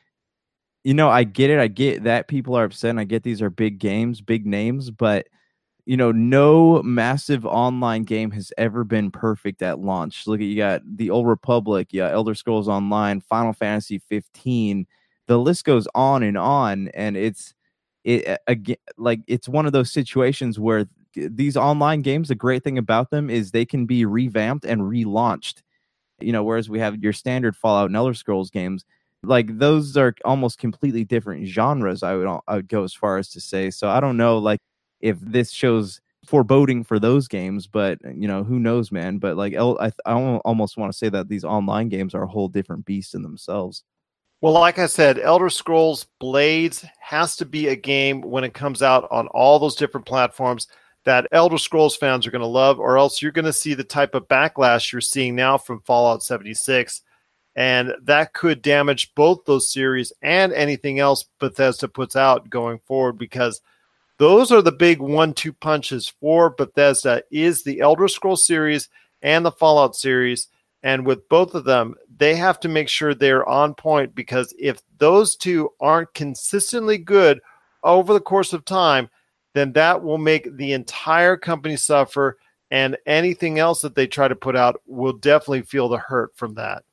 you 0.86 0.94
know, 0.94 1.10
I 1.10 1.24
get 1.24 1.50
it. 1.50 1.60
I 1.60 1.68
get 1.68 2.04
that 2.04 2.30
people 2.30 2.56
are 2.56 2.64
upset. 2.64 2.92
And 2.92 3.00
I 3.00 3.04
get 3.04 3.24
these 3.24 3.42
are 3.42 3.50
big 3.50 3.80
games, 3.80 4.22
big 4.22 4.46
names, 4.46 4.92
but 4.92 5.28
you 5.86 5.98
know, 5.98 6.12
no 6.12 6.82
massive 6.82 7.46
online 7.46 8.04
game 8.04 8.32
has 8.32 8.52
ever 8.58 8.84
been 8.84 9.12
perfect 9.12 9.62
at 9.62 9.80
launch. 9.80 10.26
Look 10.26 10.40
at 10.40 10.48
you 10.48 10.58
got 10.58 10.82
the 10.86 11.12
Old 11.12 11.28
Republic, 11.28 11.90
yeah, 11.92 12.10
Elder 12.10 12.34
Scrolls 12.34 12.68
Online, 12.68 13.22
Final 13.22 13.54
Fantasy 13.54 14.00
15. 14.00 14.88
The 15.28 15.38
list 15.38 15.64
goes 15.64 15.88
on 15.94 16.24
and 16.24 16.38
on, 16.38 16.88
and 16.90 17.16
it's 17.16 17.54
it 18.04 18.40
again 18.48 18.78
like 18.98 19.22
it's 19.28 19.50
one 19.50 19.66
of 19.66 19.74
those 19.74 19.92
situations 19.92 20.60
where 20.60 20.86
these 21.16 21.58
online 21.58 22.02
games. 22.02 22.30
The 22.30 22.36
great 22.36 22.64
thing 22.64 22.78
about 22.80 23.12
them 23.12 23.30
is 23.30 23.52
they 23.52 23.66
can 23.66 23.86
be 23.86 24.06
revamped 24.06 24.66
and 24.66 24.82
relaunched. 24.82 25.62
You 26.20 26.32
know, 26.32 26.44
whereas 26.44 26.70
we 26.70 26.80
have 26.80 26.98
your 27.04 27.14
standard 27.14 27.56
Fallout 27.56 27.88
and 27.88 27.96
Elder 27.96 28.14
Scrolls 28.14 28.50
games, 28.50 28.86
like 29.24 29.58
those 29.60 29.98
are 29.98 30.16
almost 30.26 30.58
completely 30.60 31.04
different 31.04 31.48
genres 31.48 32.04
I 32.04 32.16
would 32.16 32.28
I 32.48 32.56
would 32.56 32.70
go 32.70 32.84
as 32.84 32.94
far 32.94 33.18
as 33.18 33.30
to 33.32 33.42
say. 33.42 33.70
So 33.72 33.90
I 33.90 34.00
don't 34.00 34.18
know 34.18 34.40
like 34.40 34.62
if 35.06 35.18
this 35.22 35.52
shows 35.52 36.02
foreboding 36.26 36.84
for 36.84 37.00
those 37.00 37.28
games, 37.28 37.68
but 37.68 38.00
you 38.04 38.28
know 38.28 38.44
who 38.44 38.60
knows, 38.60 38.92
man. 38.92 39.20
But 39.20 39.38
like 39.38 39.54
I 39.54 39.92
I 40.06 40.14
almost 40.44 40.78
want 40.78 40.92
to 40.92 40.98
say 40.98 41.10
that 41.10 41.30
these 41.30 41.46
online 41.46 41.90
games 41.90 42.16
are 42.16 42.24
a 42.24 42.28
whole 42.28 42.48
different 42.48 42.86
beast 42.86 43.14
in 43.14 43.22
themselves. 43.22 43.84
Well, 44.42 44.54
like 44.54 44.80
I 44.80 44.88
said, 44.88 45.20
Elder 45.20 45.50
Scrolls 45.50 46.08
Blades 46.20 46.86
has 47.00 47.36
to 47.38 47.46
be 47.46 47.68
a 47.70 47.76
game 47.76 48.22
when 48.22 48.44
it 48.44 48.54
comes 48.54 48.84
out 48.84 49.08
on 49.10 49.28
all 49.28 49.60
those 49.60 49.76
different 49.76 50.06
platforms 50.06 50.68
that 51.06 51.28
Elder 51.32 51.58
Scrolls 51.58 51.96
fans 51.96 52.26
are 52.26 52.32
going 52.32 52.42
to 52.42 52.48
love, 52.48 52.80
or 52.80 52.98
else 52.98 53.22
you're 53.22 53.32
going 53.32 53.46
to 53.46 53.54
see 53.54 53.76
the 53.76 53.84
type 53.84 54.16
of 54.16 54.28
backlash 54.28 54.92
you're 54.92 55.02
seeing 55.02 55.36
now 55.36 55.58
from 55.58 55.82
Fallout 55.82 56.24
76 56.24 57.02
and 57.56 57.94
that 58.04 58.34
could 58.34 58.62
damage 58.62 59.14
both 59.16 59.46
those 59.46 59.72
series 59.72 60.12
and 60.22 60.52
anything 60.54 61.00
else 61.00 61.26
Bethesda 61.40 61.88
puts 61.88 62.16
out 62.16 62.50
going 62.50 62.80
forward 62.80 63.18
because 63.18 63.62
those 64.18 64.52
are 64.52 64.62
the 64.62 64.72
big 64.72 65.00
one-two 65.00 65.54
punches 65.54 66.14
for 66.20 66.52
Bethesda 66.52 67.24
is 67.32 67.64
the 67.64 67.82
Elder 67.82 68.08
Scrolls 68.08 68.46
series 68.46 68.90
and 69.22 69.46
the 69.46 69.52
Fallout 69.52 69.96
series 69.96 70.48
and 70.84 71.06
with 71.06 71.28
both 71.30 71.56
of 71.56 71.64
them 71.66 71.96
they 72.18 72.36
have 72.36 72.60
to 72.62 72.70
make 72.70 72.88
sure 72.88 73.14
they're 73.14 73.48
on 73.48 73.74
point 73.74 74.16
because 74.16 74.54
if 74.58 74.82
those 74.98 75.36
two 75.36 75.70
aren't 75.82 76.14
consistently 76.14 76.98
good 76.98 77.42
over 77.84 78.14
the 78.14 78.20
course 78.20 78.54
of 78.54 78.64
time 78.66 79.10
then 79.54 79.72
that 79.72 80.04
will 80.04 80.18
make 80.18 80.56
the 80.58 80.74
entire 80.74 81.38
company 81.38 81.78
suffer 81.78 82.38
and 82.72 82.98
anything 83.06 83.58
else 83.58 83.82
that 83.82 83.96
they 83.96 84.06
try 84.06 84.28
to 84.28 84.36
put 84.36 84.56
out 84.56 84.82
will 84.86 85.14
definitely 85.14 85.62
feel 85.62 85.88
the 85.88 85.98
hurt 85.98 86.36
from 86.36 86.54
that. 86.56 86.84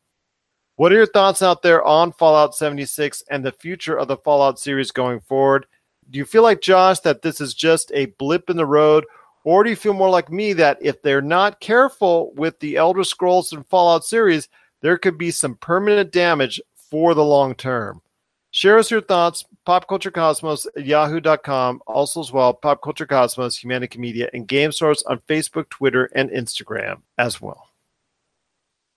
What 0.77 0.93
are 0.93 0.97
your 0.97 1.07
thoughts 1.07 1.43
out 1.43 1.63
there 1.63 1.83
on 1.85 2.13
Fallout 2.13 2.55
76 2.55 3.25
and 3.31 3.45
the 3.45 3.53
future 3.53 3.99
of 3.99 4.09
the 4.09 4.17
Fallout 4.17 4.59
series 4.59 4.91
going 4.91 5.21
forward? 5.21 5.67
Do 6.13 6.19
you 6.19 6.27
feel 6.27 6.43
like 6.43 6.61
Josh 6.61 7.01
that 7.01 7.23
this 7.23 7.41
is 7.41 7.55
just 7.55 7.91
a 7.95 8.07
blip 8.07 8.51
in 8.51 8.57
the 8.57 8.67
road, 8.67 9.07
or 9.45 9.65
do 9.65 9.71
you 9.71 9.77
feel 9.77 9.95
more 9.95 10.11
like 10.11 10.31
me 10.31 10.53
that 10.53 10.77
if 10.83 11.01
they're 11.01 11.23
not 11.23 11.61
careful 11.61 12.33
with 12.35 12.61
the 12.61 12.77
Elder 12.77 13.03
Scrolls 13.03 13.53
and 13.53 13.67
Fallout 13.67 14.05
series, 14.05 14.49
there 14.83 14.99
could 14.99 15.17
be 15.17 15.31
some 15.31 15.57
permanent 15.57 16.13
damage 16.13 16.61
for 16.75 17.15
the 17.15 17.25
long 17.25 17.55
term? 17.55 18.03
Share 18.51 18.77
us 18.77 18.91
your 18.91 19.01
thoughts, 19.01 19.47
popculturecosmos 19.67 20.67
at 20.77 20.85
yahoo.com, 20.85 21.81
also 21.87 22.21
as 22.21 22.31
well, 22.31 22.53
Pop 22.53 22.83
Culture 22.83 23.07
Cosmos, 23.07 23.57
Humanity 23.57 23.99
Media, 23.99 24.29
and 24.35 24.47
Game 24.47 24.71
Source 24.71 25.03
on 25.05 25.21
Facebook, 25.21 25.71
Twitter, 25.71 26.11
and 26.15 26.29
Instagram 26.29 27.01
as 27.17 27.41
well. 27.41 27.71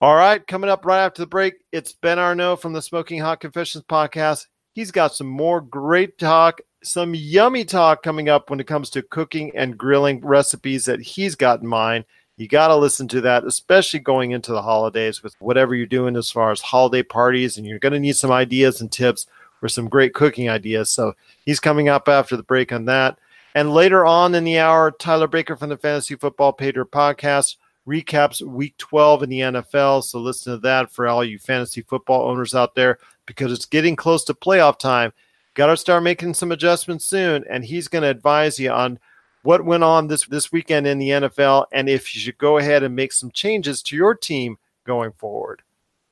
All 0.02 0.14
right, 0.14 0.46
coming 0.46 0.68
up 0.68 0.84
right 0.84 1.02
after 1.02 1.22
the 1.22 1.26
break, 1.26 1.54
it's 1.72 1.94
Ben 1.94 2.18
Arnault 2.18 2.56
from 2.56 2.74
the 2.74 2.82
Smoking 2.82 3.20
Hot 3.20 3.40
Confessions 3.40 3.84
podcast. 3.84 4.46
He's 4.74 4.90
got 4.90 5.14
some 5.14 5.26
more 5.26 5.62
great 5.62 6.18
talk, 6.18 6.60
some 6.86 7.14
yummy 7.14 7.64
talk 7.64 8.02
coming 8.02 8.28
up 8.28 8.48
when 8.48 8.60
it 8.60 8.66
comes 8.66 8.90
to 8.90 9.02
cooking 9.02 9.50
and 9.56 9.76
grilling 9.76 10.20
recipes 10.24 10.84
that 10.84 11.00
he's 11.00 11.34
got 11.34 11.60
in 11.60 11.66
mind. 11.66 12.04
You 12.36 12.48
got 12.48 12.68
to 12.68 12.76
listen 12.76 13.08
to 13.08 13.20
that, 13.22 13.44
especially 13.44 14.00
going 14.00 14.30
into 14.32 14.52
the 14.52 14.62
holidays 14.62 15.22
with 15.22 15.34
whatever 15.40 15.74
you're 15.74 15.86
doing 15.86 16.16
as 16.16 16.30
far 16.30 16.50
as 16.50 16.60
holiday 16.60 17.02
parties, 17.02 17.56
and 17.56 17.66
you're 17.66 17.78
going 17.78 17.94
to 17.94 18.00
need 18.00 18.16
some 18.16 18.30
ideas 18.30 18.80
and 18.80 18.92
tips 18.92 19.26
for 19.58 19.68
some 19.68 19.88
great 19.88 20.14
cooking 20.14 20.48
ideas. 20.48 20.90
So 20.90 21.14
he's 21.44 21.60
coming 21.60 21.88
up 21.88 22.08
after 22.08 22.36
the 22.36 22.42
break 22.42 22.72
on 22.72 22.84
that. 22.84 23.18
And 23.54 23.72
later 23.72 24.04
on 24.04 24.34
in 24.34 24.44
the 24.44 24.58
hour, 24.58 24.90
Tyler 24.90 25.26
Baker 25.26 25.56
from 25.56 25.70
the 25.70 25.78
Fantasy 25.78 26.14
Football 26.14 26.52
Pater 26.52 26.84
podcast 26.84 27.56
recaps 27.88 28.42
week 28.42 28.76
12 28.76 29.22
in 29.22 29.30
the 29.30 29.40
NFL. 29.40 30.04
So 30.04 30.18
listen 30.18 30.52
to 30.52 30.58
that 30.58 30.90
for 30.90 31.06
all 31.06 31.24
you 31.24 31.38
fantasy 31.38 31.82
football 31.82 32.28
owners 32.28 32.54
out 32.54 32.74
there 32.74 32.98
because 33.24 33.52
it's 33.52 33.64
getting 33.64 33.96
close 33.96 34.24
to 34.24 34.34
playoff 34.34 34.78
time. 34.78 35.12
Got 35.56 35.68
to 35.68 35.76
start 35.78 36.02
making 36.02 36.34
some 36.34 36.52
adjustments 36.52 37.06
soon. 37.06 37.42
And 37.48 37.64
he's 37.64 37.88
going 37.88 38.02
to 38.02 38.10
advise 38.10 38.60
you 38.60 38.70
on 38.70 38.98
what 39.42 39.64
went 39.64 39.82
on 39.82 40.06
this, 40.06 40.26
this 40.26 40.52
weekend 40.52 40.86
in 40.86 40.98
the 40.98 41.08
NFL 41.08 41.66
and 41.72 41.88
if 41.88 42.14
you 42.14 42.20
should 42.20 42.36
go 42.36 42.58
ahead 42.58 42.82
and 42.82 42.94
make 42.94 43.12
some 43.12 43.30
changes 43.30 43.82
to 43.84 43.96
your 43.96 44.14
team 44.14 44.58
going 44.84 45.12
forward. 45.12 45.62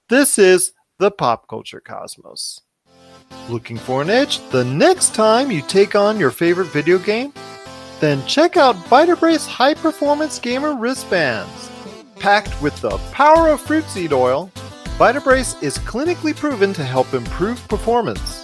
This 0.09 0.39
is 0.39 0.73
the 0.99 1.11
Pop 1.11 1.47
Culture 1.47 1.81
Cosmos. 1.81 2.63
Looking 3.51 3.77
for 3.77 4.01
an 4.01 4.09
edge 4.09 4.39
the 4.49 4.65
next 4.65 5.15
time 5.15 5.51
you 5.51 5.61
take 5.61 5.95
on 5.95 6.19
your 6.19 6.31
favorite 6.31 6.69
video 6.69 6.97
game? 6.99 7.33
Then 8.01 8.25
check 8.27 8.57
out 8.57 8.77
Vitabrace 8.77 9.47
High 9.47 9.75
Performance 9.75 10.39
Gamer 10.39 10.75
Wristbands. 10.75 11.71
Packed 12.19 12.63
with 12.63 12.81
the 12.81 12.97
power 13.13 13.49
of 13.49 13.61
fruit 13.61 13.85
seed 13.89 14.15
oil, 14.15 14.51
Vitabrace 14.97 15.61
is 15.63 15.77
clinically 15.79 16.35
proven 16.35 16.73
to 16.73 16.85
help 16.85 17.13
improve 17.13 17.67
performance, 17.69 18.44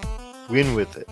Win 0.51 0.75
with 0.75 0.97
it. 0.97 1.09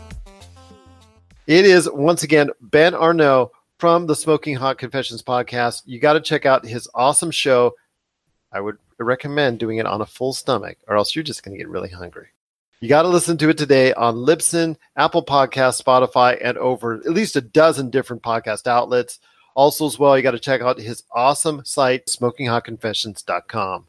It 1.47 1.65
is 1.65 1.89
once 1.89 2.23
again 2.23 2.49
Ben 2.59 2.93
Arnault 2.93 3.53
from 3.77 4.05
the 4.05 4.15
Smoking 4.15 4.55
Hot 4.57 4.77
Confessions 4.77 5.23
podcast. 5.23 5.83
You 5.85 5.97
got 5.97 6.13
to 6.13 6.19
check 6.19 6.45
out 6.45 6.65
his 6.65 6.89
awesome 6.93 7.31
show. 7.31 7.73
I 8.51 8.59
would 8.59 8.77
recommend 8.99 9.59
doing 9.59 9.77
it 9.77 9.85
on 9.85 10.01
a 10.01 10.05
full 10.05 10.33
stomach, 10.33 10.77
or 10.89 10.97
else 10.97 11.15
you're 11.15 11.23
just 11.23 11.41
going 11.41 11.57
to 11.57 11.57
get 11.57 11.69
really 11.69 11.87
hungry. 11.87 12.27
You 12.81 12.89
got 12.89 13.03
to 13.03 13.07
listen 13.07 13.37
to 13.37 13.49
it 13.49 13.57
today 13.57 13.93
on 13.93 14.17
Libsyn, 14.17 14.75
Apple 14.97 15.23
Podcast, 15.23 15.81
Spotify, 15.81 16.37
and 16.41 16.57
over 16.57 16.95
at 16.95 17.05
least 17.05 17.37
a 17.37 17.41
dozen 17.41 17.89
different 17.89 18.21
podcast 18.21 18.67
outlets. 18.67 19.19
Also, 19.55 19.85
as 19.85 19.97
well, 19.97 20.17
you 20.17 20.23
got 20.23 20.31
to 20.31 20.39
check 20.39 20.59
out 20.59 20.79
his 20.79 21.03
awesome 21.13 21.63
site, 21.63 22.07
smokinghotconfessions.com. 22.07 23.85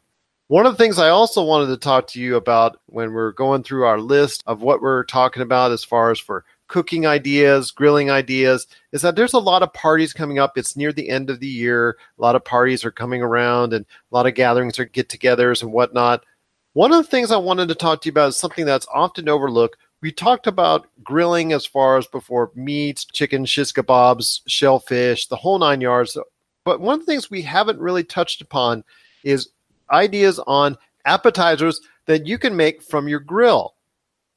One 0.51 0.65
of 0.65 0.73
the 0.73 0.83
things 0.83 0.99
I 0.99 1.07
also 1.07 1.41
wanted 1.41 1.67
to 1.67 1.77
talk 1.77 2.07
to 2.07 2.19
you 2.19 2.35
about 2.35 2.81
when 2.87 3.13
we're 3.13 3.31
going 3.31 3.63
through 3.63 3.85
our 3.85 4.01
list 4.01 4.43
of 4.47 4.61
what 4.61 4.81
we're 4.81 5.05
talking 5.05 5.41
about 5.41 5.71
as 5.71 5.85
far 5.85 6.11
as 6.11 6.19
for 6.19 6.43
cooking 6.67 7.05
ideas, 7.05 7.71
grilling 7.71 8.11
ideas, 8.11 8.67
is 8.91 9.01
that 9.01 9.15
there's 9.15 9.31
a 9.31 9.39
lot 9.39 9.63
of 9.63 9.71
parties 9.71 10.11
coming 10.11 10.39
up. 10.39 10.57
It's 10.57 10.75
near 10.75 10.91
the 10.91 11.07
end 11.07 11.29
of 11.29 11.39
the 11.39 11.47
year. 11.47 11.95
A 12.19 12.21
lot 12.21 12.35
of 12.35 12.43
parties 12.43 12.83
are 12.83 12.91
coming 12.91 13.21
around 13.21 13.71
and 13.71 13.85
a 13.85 14.13
lot 14.13 14.27
of 14.27 14.35
gatherings 14.35 14.77
or 14.77 14.83
get 14.83 15.07
togethers 15.07 15.63
and 15.63 15.71
whatnot. 15.71 16.25
One 16.73 16.91
of 16.91 16.97
the 16.97 17.09
things 17.09 17.31
I 17.31 17.37
wanted 17.37 17.69
to 17.69 17.75
talk 17.75 18.01
to 18.01 18.07
you 18.07 18.11
about 18.11 18.27
is 18.27 18.35
something 18.35 18.65
that's 18.65 18.87
often 18.93 19.29
overlooked. 19.29 19.77
We 20.01 20.11
talked 20.11 20.47
about 20.47 20.85
grilling 21.01 21.53
as 21.53 21.65
far 21.65 21.97
as 21.97 22.07
before 22.07 22.51
meats, 22.55 23.05
chicken, 23.05 23.45
shish 23.45 23.71
kebabs, 23.71 24.41
shellfish, 24.47 25.27
the 25.27 25.37
whole 25.37 25.59
nine 25.59 25.79
yards. 25.79 26.17
But 26.65 26.81
one 26.81 26.95
of 26.95 27.05
the 27.05 27.09
things 27.09 27.31
we 27.31 27.41
haven't 27.43 27.79
really 27.79 28.03
touched 28.03 28.41
upon 28.41 28.83
is 29.23 29.47
ideas 29.91 30.39
on 30.47 30.77
appetizers 31.05 31.81
that 32.05 32.25
you 32.25 32.37
can 32.37 32.55
make 32.55 32.81
from 32.81 33.07
your 33.07 33.19
grill. 33.19 33.75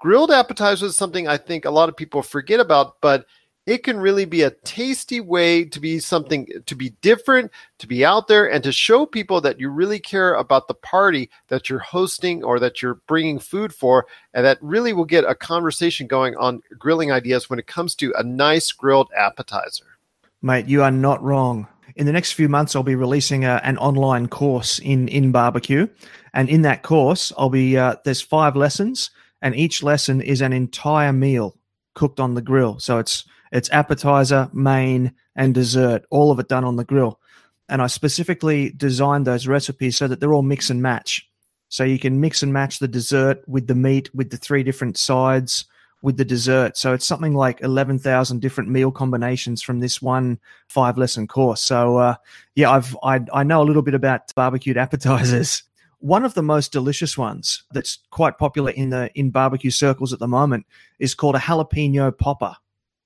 Grilled 0.01 0.31
appetizers 0.31 0.91
is 0.91 0.97
something 0.97 1.27
I 1.27 1.37
think 1.37 1.65
a 1.65 1.71
lot 1.71 1.89
of 1.89 1.97
people 1.97 2.23
forget 2.23 2.61
about, 2.61 3.01
but 3.01 3.27
it 3.67 3.83
can 3.83 3.99
really 3.99 4.27
be 4.27 4.43
a 4.43 4.51
tasty 4.51 5.21
way 5.21 5.65
to 5.65 5.81
be 5.81 5.99
something 5.99 6.47
to 6.67 6.75
be 6.75 6.91
different, 7.01 7.51
to 7.79 7.87
be 7.87 8.05
out 8.05 8.29
there, 8.29 8.51
and 8.51 8.63
to 8.63 8.73
show 8.73 9.07
people 9.07 9.41
that 9.41 9.59
you 9.59 9.71
really 9.71 9.99
care 9.99 10.35
about 10.35 10.69
the 10.69 10.75
party 10.75 11.31
that 11.49 11.71
you're 11.71 11.79
hosting 11.79 12.45
or 12.45 12.61
that 12.61 12.83
you're 12.83 13.01
bringing 13.07 13.39
food 13.39 13.73
for, 13.75 14.07
and 14.35 14.45
that 14.45 14.59
really 14.61 14.93
will 14.93 15.07
get 15.07 15.25
a 15.25 15.35
conversation 15.35 16.07
going 16.07 16.37
on 16.37 16.61
grilling 16.79 17.11
ideas 17.11 17.49
when 17.49 17.59
it 17.59 17.67
comes 17.67 17.95
to 17.95 18.13
a 18.19 18.23
nice 18.23 18.71
grilled 18.71 19.11
appetizer. 19.17 19.97
Mate, 20.43 20.67
you 20.67 20.83
are 20.83 20.91
not 20.91 21.23
wrong. 21.23 21.67
In 21.97 22.07
the 22.07 22.13
next 22.13 22.33
few 22.33 22.49
months, 22.49 22.75
I'll 22.75 22.83
be 22.83 22.95
releasing 22.95 23.45
a, 23.45 23.61
an 23.65 23.79
online 23.79 24.29
course 24.29 24.79
in 24.79 25.09
in 25.09 25.33
barbecue, 25.33 25.87
and 26.33 26.49
in 26.49 26.63
that 26.63 26.83
course, 26.83 27.33
I'll 27.39 27.51
be 27.51 27.77
uh, 27.77 27.97
there's 28.05 28.21
five 28.21 28.57
lessons, 28.57 29.11
and 29.43 29.55
each 29.55 29.83
lesson 29.83 30.21
is 30.21 30.41
an 30.41 30.53
entire 30.53 31.13
meal 31.13 31.57
cooked 31.95 32.21
on 32.21 32.35
the 32.35 32.43
grill. 32.43 32.79
So 32.79 32.99
it's 32.99 33.25
it's 33.53 33.71
appetizer, 33.71 34.51
main, 34.53 35.13
and 35.37 35.55
dessert, 35.55 36.05
all 36.11 36.31
of 36.31 36.39
it 36.39 36.49
done 36.49 36.65
on 36.65 36.77
the 36.77 36.85
grill. 36.85 37.21
And 37.69 37.81
I 37.81 37.87
specifically 37.87 38.71
designed 38.71 39.27
those 39.27 39.47
recipes 39.47 39.97
so 39.97 40.09
that 40.09 40.21
they're 40.21 40.35
all 40.35 40.43
mix 40.43 40.71
and 40.71 40.83
match. 40.83 41.29
So 41.69 41.85
you 41.85 41.99
can 41.99 42.21
mix 42.21 42.43
and 42.43 42.53
match 42.53 42.79
the 42.79 42.89
dessert 42.89 43.43
with 43.49 43.67
the 43.67 43.75
meat, 43.75 44.15
with 44.15 44.31
the 44.31 44.37
three 44.37 44.63
different 44.63 44.97
sides, 44.97 45.65
with 46.05 46.19
the 46.19 46.25
dessert. 46.25 46.77
So 46.77 46.93
it's 46.93 47.07
something 47.07 47.33
like 47.33 47.63
11,000 47.63 48.39
different 48.39 48.69
meal 48.69 48.93
combinations 48.93 49.63
from 49.63 49.81
this 49.81 50.03
one 50.03 50.39
five 50.69 50.99
lesson 50.99 51.27
course. 51.27 51.63
So 51.63 51.97
uh, 51.97 52.17
yeah, 52.55 52.71
I've 52.71 52.95
I, 53.03 53.21
I 53.33 53.43
know 53.43 53.63
a 53.63 53.65
little 53.65 53.83
bit 53.83 53.95
about 53.95 54.33
barbecued 54.35 54.77
appetizers. 54.77 55.63
One 56.01 56.27
of 56.27 56.35
the 56.35 56.43
most 56.43 56.71
delicious 56.71 57.17
ones 57.17 57.63
that's 57.73 58.01
quite 58.11 58.37
popular 58.37 58.73
in 58.73 58.91
the 58.91 59.11
in 59.15 59.31
barbecue 59.31 59.71
circles 59.71 60.13
at 60.13 60.19
the 60.19 60.29
moment 60.29 60.67
is 60.99 61.15
called 61.15 61.35
a 61.35 61.39
jalapeno 61.39 62.17
popper. 62.19 62.55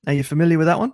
Are 0.09 0.13
you 0.13 0.25
familiar 0.25 0.59
with 0.59 0.67
that 0.67 0.81
one? 0.81 0.93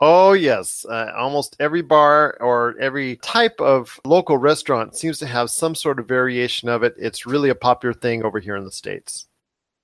Oh, 0.00 0.32
yes. 0.32 0.84
Uh, 0.84 1.12
almost 1.16 1.54
every 1.60 1.82
bar 1.82 2.36
or 2.40 2.76
every 2.80 3.16
type 3.16 3.60
of 3.60 4.00
local 4.04 4.36
restaurant 4.36 4.96
seems 4.96 5.20
to 5.20 5.26
have 5.26 5.50
some 5.50 5.76
sort 5.76 6.00
of 6.00 6.08
variation 6.08 6.68
of 6.68 6.82
it. 6.82 6.96
It's 6.98 7.26
really 7.26 7.50
a 7.50 7.54
popular 7.54 7.92
thing 7.92 8.24
over 8.24 8.40
here 8.40 8.56
in 8.56 8.64
the 8.64 8.72
States. 8.72 9.28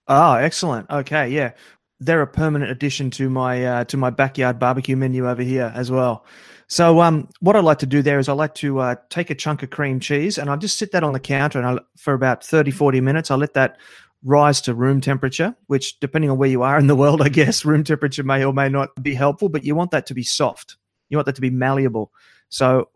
Oh, 0.06 0.34
excellent. 0.34 0.90
Okay, 0.90 1.28
yeah. 1.28 1.52
They're 2.00 2.22
a 2.22 2.26
permanent 2.26 2.70
addition 2.70 3.10
to 3.12 3.30
my 3.30 3.64
uh, 3.64 3.84
to 3.84 3.96
my 3.96 4.10
backyard 4.10 4.58
barbecue 4.58 4.96
menu 4.96 5.28
over 5.28 5.42
here 5.42 5.72
as 5.74 5.90
well. 5.90 6.26
So, 6.66 7.00
um, 7.00 7.28
what 7.40 7.56
I 7.56 7.60
like 7.60 7.78
to 7.78 7.86
do 7.86 8.02
there 8.02 8.18
is 8.18 8.28
I 8.28 8.32
like 8.32 8.54
to 8.56 8.80
uh, 8.80 8.96
take 9.10 9.30
a 9.30 9.34
chunk 9.34 9.62
of 9.62 9.70
cream 9.70 10.00
cheese 10.00 10.38
and 10.38 10.50
I 10.50 10.56
just 10.56 10.76
sit 10.78 10.92
that 10.92 11.04
on 11.04 11.12
the 11.12 11.20
counter 11.20 11.58
and 11.60 11.78
I, 11.78 11.82
for 11.96 12.14
about 12.14 12.44
30, 12.44 12.70
40 12.70 13.00
minutes. 13.00 13.30
I 13.30 13.36
let 13.36 13.54
that 13.54 13.78
rise 14.24 14.60
to 14.62 14.74
room 14.74 15.00
temperature, 15.00 15.54
which, 15.66 16.00
depending 16.00 16.30
on 16.30 16.38
where 16.38 16.48
you 16.48 16.62
are 16.62 16.78
in 16.78 16.86
the 16.86 16.96
world, 16.96 17.22
I 17.22 17.28
guess 17.28 17.64
room 17.64 17.84
temperature 17.84 18.22
may 18.24 18.44
or 18.44 18.52
may 18.52 18.68
not 18.68 18.90
be 19.02 19.14
helpful, 19.14 19.48
but 19.48 19.64
you 19.64 19.74
want 19.74 19.90
that 19.92 20.06
to 20.06 20.14
be 20.14 20.22
soft. 20.22 20.76
You 21.10 21.16
want 21.16 21.26
that 21.26 21.36
to 21.36 21.40
be 21.40 21.50
malleable. 21.50 22.10
So 22.48 22.88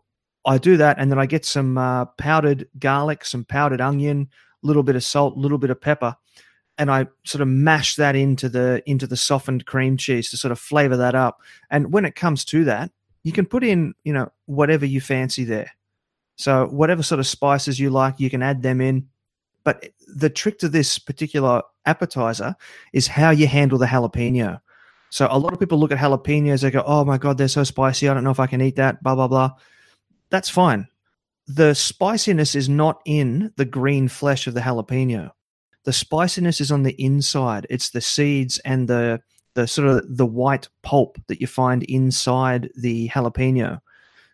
I 0.45 0.57
do 0.57 0.77
that, 0.77 0.97
and 0.99 1.11
then 1.11 1.19
I 1.19 1.25
get 1.25 1.45
some 1.45 1.77
uh, 1.77 2.05
powdered 2.05 2.67
garlic, 2.77 3.23
some 3.23 3.45
powdered 3.45 3.81
onion, 3.81 4.29
a 4.63 4.67
little 4.67 4.83
bit 4.83 4.95
of 4.95 5.03
salt, 5.03 5.37
a 5.37 5.39
little 5.39 5.57
bit 5.57 5.69
of 5.69 5.79
pepper, 5.79 6.15
and 6.79 6.89
I 6.89 7.07
sort 7.25 7.41
of 7.41 7.49
mash 7.49 7.95
that 7.97 8.15
into 8.15 8.47
the 8.47 8.81
into 8.85 9.05
the 9.05 9.17
softened 9.17 9.65
cream 9.65 9.97
cheese 9.97 10.29
to 10.29 10.37
sort 10.37 10.53
of 10.53 10.59
flavor 10.59 10.97
that 10.97 11.13
up. 11.13 11.41
And 11.69 11.93
when 11.93 12.05
it 12.05 12.15
comes 12.15 12.45
to 12.45 12.63
that, 12.63 12.89
you 13.23 13.33
can 13.33 13.45
put 13.45 13.63
in 13.63 13.93
you 14.03 14.13
know 14.13 14.31
whatever 14.45 14.85
you 14.85 15.01
fancy 15.01 15.43
there. 15.43 15.71
So 16.37 16.67
whatever 16.67 17.03
sort 17.03 17.19
of 17.19 17.27
spices 17.27 17.79
you 17.79 17.89
like, 17.89 18.19
you 18.19 18.29
can 18.29 18.41
add 18.41 18.63
them 18.63 18.79
in. 18.79 19.09
But 19.65 19.89
the 20.07 20.29
trick 20.29 20.57
to 20.59 20.69
this 20.69 20.97
particular 20.97 21.61
appetizer 21.85 22.55
is 22.93 23.07
how 23.07 23.31
you 23.31 23.45
handle 23.45 23.77
the 23.77 23.85
jalapeno. 23.85 24.61
So 25.09 25.27
a 25.29 25.37
lot 25.37 25.51
of 25.51 25.59
people 25.59 25.79
look 25.79 25.91
at 25.91 25.97
jalapenos, 25.97 26.61
they 26.61 26.71
go, 26.71 26.83
"Oh 26.85 27.03
my 27.03 27.17
god, 27.17 27.37
they're 27.37 27.49
so 27.49 27.65
spicy. 27.65 28.07
I 28.07 28.13
don't 28.13 28.23
know 28.23 28.31
if 28.31 28.39
I 28.39 28.47
can 28.47 28.61
eat 28.61 28.77
that." 28.77 29.03
Blah 29.03 29.15
blah 29.15 29.27
blah. 29.27 29.51
That's 30.29 30.49
fine. 30.49 30.87
The 31.45 31.73
spiciness 31.73 32.55
is 32.55 32.69
not 32.69 33.01
in 33.05 33.51
the 33.57 33.65
green 33.65 34.07
flesh 34.07 34.47
of 34.47 34.53
the 34.53 34.61
jalapeno. 34.61 35.31
The 35.89 35.93
spiciness 35.93 36.61
is 36.61 36.71
on 36.71 36.83
the 36.83 36.93
inside. 37.03 37.65
It's 37.67 37.89
the 37.89 37.99
seeds 37.99 38.59
and 38.59 38.87
the 38.87 39.23
the 39.55 39.65
sort 39.65 39.87
of 39.87 40.17
the 40.17 40.25
white 40.27 40.67
pulp 40.83 41.17
that 41.25 41.41
you 41.41 41.47
find 41.47 41.81
inside 41.81 42.69
the 42.75 43.09
jalapeno. 43.09 43.81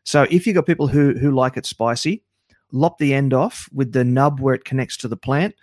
So 0.04 0.24
if 0.30 0.46
you've 0.46 0.56
got 0.56 0.65
people 0.65 0.89
who 0.89 1.13
who 1.13 1.32
like 1.32 1.56
it 1.56 1.65
spicy, 1.65 2.24
lop 2.74 2.98
the 2.98 3.13
end 3.13 3.34
off 3.34 3.70
with 3.72 3.94
the 3.94 4.04
nub 4.04 4.41
where 4.41 4.54
it 4.54 4.65
connects 4.65 4.98
to 4.98 5.08
the 5.08 5.15
plant. 5.15 5.56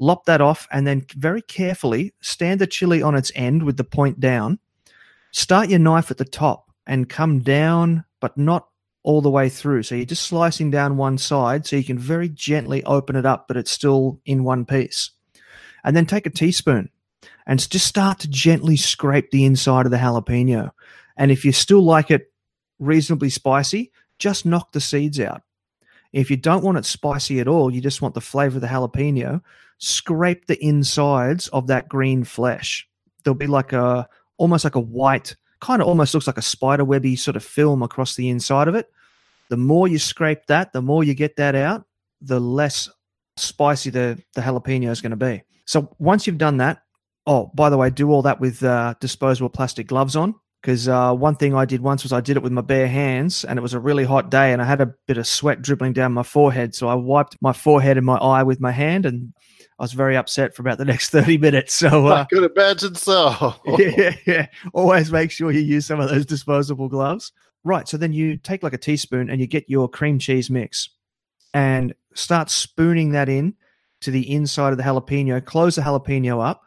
Lop 0.00 0.24
that 0.24 0.40
off 0.40 0.66
and 0.72 0.88
then 0.88 1.06
very 1.14 1.42
carefully 1.42 2.14
stand 2.20 2.60
the 2.60 2.66
chili 2.66 3.00
on 3.00 3.14
its 3.14 3.30
end 3.36 3.62
with 3.62 3.76
the 3.76 3.84
point 3.84 4.18
down. 4.18 4.58
Start 5.30 5.68
your 5.68 5.78
knife 5.78 6.10
at 6.10 6.18
the 6.18 6.24
top 6.24 6.72
and 6.84 7.08
come 7.08 7.38
down, 7.38 8.04
but 8.18 8.36
not 8.36 8.66
all 9.04 9.22
the 9.22 9.30
way 9.30 9.48
through. 9.48 9.84
So 9.84 9.94
you're 9.94 10.04
just 10.04 10.26
slicing 10.26 10.72
down 10.72 10.96
one 10.96 11.16
side 11.16 11.64
so 11.64 11.76
you 11.76 11.84
can 11.84 11.96
very 11.96 12.28
gently 12.28 12.82
open 12.82 13.14
it 13.14 13.24
up, 13.24 13.46
but 13.46 13.56
it's 13.56 13.70
still 13.70 14.20
in 14.26 14.42
one 14.42 14.64
piece. 14.64 15.12
And 15.88 15.96
then 15.96 16.04
take 16.04 16.26
a 16.26 16.30
teaspoon 16.30 16.90
and 17.46 17.70
just 17.70 17.86
start 17.86 18.18
to 18.18 18.28
gently 18.28 18.76
scrape 18.76 19.30
the 19.30 19.46
inside 19.46 19.86
of 19.86 19.90
the 19.90 19.96
jalapeno. 19.96 20.70
And 21.16 21.30
if 21.30 21.46
you 21.46 21.52
still 21.52 21.80
like 21.80 22.10
it 22.10 22.30
reasonably 22.78 23.30
spicy, 23.30 23.90
just 24.18 24.44
knock 24.44 24.72
the 24.72 24.82
seeds 24.82 25.18
out. 25.18 25.40
If 26.12 26.30
you 26.30 26.36
don't 26.36 26.62
want 26.62 26.76
it 26.76 26.84
spicy 26.84 27.40
at 27.40 27.48
all, 27.48 27.72
you 27.72 27.80
just 27.80 28.02
want 28.02 28.12
the 28.12 28.20
flavor 28.20 28.58
of 28.58 28.60
the 28.60 28.66
jalapeno, 28.66 29.40
scrape 29.78 30.46
the 30.46 30.62
insides 30.62 31.48
of 31.48 31.68
that 31.68 31.88
green 31.88 32.22
flesh. 32.22 32.86
There'll 33.24 33.34
be 33.34 33.46
like 33.46 33.72
a 33.72 34.06
almost 34.36 34.64
like 34.64 34.74
a 34.74 34.80
white, 34.80 35.36
kind 35.60 35.80
of 35.80 35.88
almost 35.88 36.12
looks 36.12 36.26
like 36.26 36.36
a 36.36 36.42
spider 36.42 36.84
webby 36.84 37.16
sort 37.16 37.34
of 37.36 37.42
film 37.42 37.82
across 37.82 38.14
the 38.14 38.28
inside 38.28 38.68
of 38.68 38.74
it. 38.74 38.92
The 39.48 39.56
more 39.56 39.88
you 39.88 39.98
scrape 39.98 40.44
that, 40.48 40.74
the 40.74 40.82
more 40.82 41.02
you 41.02 41.14
get 41.14 41.36
that 41.36 41.54
out, 41.54 41.86
the 42.20 42.40
less 42.40 42.90
spicy 43.38 43.90
the, 43.90 44.22
the 44.34 44.40
jalapeno 44.40 44.90
is 44.90 45.00
going 45.00 45.10
to 45.10 45.16
be. 45.16 45.42
So 45.66 45.94
once 45.98 46.26
you've 46.26 46.38
done 46.38 46.58
that, 46.58 46.82
oh, 47.26 47.50
by 47.54 47.70
the 47.70 47.76
way, 47.76 47.90
do 47.90 48.10
all 48.10 48.22
that 48.22 48.40
with 48.40 48.62
uh, 48.62 48.94
disposable 49.00 49.50
plastic 49.50 49.86
gloves 49.86 50.16
on 50.16 50.34
because 50.60 50.88
uh, 50.88 51.14
one 51.14 51.36
thing 51.36 51.54
I 51.54 51.64
did 51.64 51.80
once 51.80 52.02
was 52.02 52.12
I 52.12 52.20
did 52.20 52.36
it 52.36 52.42
with 52.42 52.52
my 52.52 52.62
bare 52.62 52.88
hands, 52.88 53.44
and 53.44 53.58
it 53.58 53.62
was 53.62 53.74
a 53.74 53.80
really 53.80 54.04
hot 54.04 54.30
day, 54.30 54.52
and 54.52 54.60
I 54.60 54.64
had 54.64 54.80
a 54.80 54.92
bit 55.06 55.18
of 55.18 55.26
sweat 55.26 55.62
dribbling 55.62 55.92
down 55.92 56.12
my 56.12 56.22
forehead. 56.22 56.74
So 56.74 56.88
I 56.88 56.94
wiped 56.94 57.36
my 57.40 57.52
forehead 57.52 57.96
and 57.96 58.06
my 58.06 58.16
eye 58.16 58.42
with 58.42 58.60
my 58.60 58.72
hand, 58.72 59.06
and 59.06 59.32
I 59.78 59.84
was 59.84 59.92
very 59.92 60.16
upset 60.16 60.54
for 60.54 60.62
about 60.62 60.78
the 60.78 60.84
next 60.84 61.10
thirty 61.10 61.38
minutes. 61.38 61.74
So 61.74 62.08
uh, 62.08 62.14
I 62.14 62.24
could 62.24 62.50
imagine 62.50 62.94
so. 62.96 63.54
yeah, 63.78 64.14
yeah. 64.26 64.46
Always 64.72 65.12
make 65.12 65.30
sure 65.30 65.52
you 65.52 65.60
use 65.60 65.86
some 65.86 66.00
of 66.00 66.10
those 66.10 66.26
disposable 66.26 66.88
gloves. 66.88 67.32
Right. 67.64 67.88
So 67.88 67.96
then 67.96 68.12
you 68.12 68.36
take 68.36 68.62
like 68.62 68.72
a 68.72 68.78
teaspoon 68.78 69.30
and 69.30 69.40
you 69.40 69.46
get 69.46 69.68
your 69.68 69.88
cream 69.88 70.18
cheese 70.18 70.50
mix, 70.50 70.90
and 71.54 71.94
start 72.18 72.50
spooning 72.50 73.12
that 73.12 73.28
in 73.28 73.54
to 74.00 74.10
the 74.10 74.32
inside 74.32 74.72
of 74.72 74.78
the 74.78 74.84
jalapeno. 74.84 75.44
Close 75.44 75.76
the 75.76 75.82
jalapeno 75.82 76.44
up. 76.44 76.64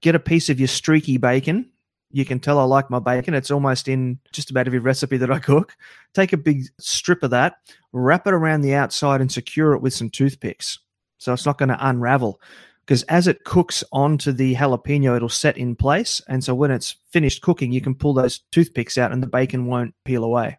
Get 0.00 0.14
a 0.14 0.20
piece 0.20 0.48
of 0.48 0.58
your 0.58 0.68
streaky 0.68 1.16
bacon 1.16 1.72
you 2.12 2.26
can 2.26 2.38
tell 2.38 2.58
I 2.58 2.64
like 2.64 2.90
my 2.90 2.98
bacon. 2.98 3.34
It's 3.34 3.50
almost 3.50 3.88
in 3.88 4.18
just 4.32 4.50
about 4.50 4.66
every 4.66 4.78
recipe 4.78 5.16
that 5.16 5.30
I 5.30 5.38
cook. 5.38 5.74
Take 6.12 6.32
a 6.32 6.36
big 6.36 6.64
strip 6.78 7.22
of 7.22 7.30
that, 7.30 7.56
wrap 7.92 8.26
it 8.26 8.34
around 8.34 8.60
the 8.60 8.74
outside, 8.74 9.20
and 9.20 9.32
secure 9.32 9.72
it 9.72 9.80
with 9.80 9.94
some 9.94 10.10
toothpicks. 10.10 10.78
So 11.18 11.32
it's 11.32 11.46
not 11.46 11.58
going 11.58 11.70
to 11.70 11.88
unravel. 11.88 12.40
Because 12.84 13.02
as 13.04 13.28
it 13.28 13.44
cooks 13.44 13.82
onto 13.92 14.32
the 14.32 14.54
jalapeno, 14.54 15.16
it'll 15.16 15.28
set 15.28 15.56
in 15.56 15.74
place. 15.74 16.20
And 16.28 16.44
so 16.44 16.54
when 16.54 16.70
it's 16.70 16.96
finished 17.10 17.40
cooking, 17.40 17.72
you 17.72 17.80
can 17.80 17.94
pull 17.94 18.12
those 18.12 18.40
toothpicks 18.50 18.98
out 18.98 19.12
and 19.12 19.22
the 19.22 19.28
bacon 19.28 19.66
won't 19.66 19.94
peel 20.04 20.24
away. 20.24 20.58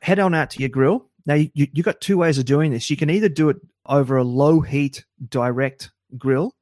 Head 0.00 0.18
on 0.18 0.34
out 0.34 0.50
to 0.50 0.60
your 0.60 0.68
grill. 0.68 1.10
Now, 1.26 1.34
you, 1.34 1.50
you, 1.54 1.66
you've 1.72 1.84
got 1.84 2.00
two 2.00 2.18
ways 2.18 2.38
of 2.38 2.44
doing 2.44 2.70
this. 2.70 2.90
You 2.90 2.96
can 2.96 3.10
either 3.10 3.28
do 3.28 3.48
it 3.48 3.56
over 3.86 4.16
a 4.16 4.24
low 4.24 4.60
heat 4.60 5.04
direct 5.28 5.90
grill, 6.16 6.54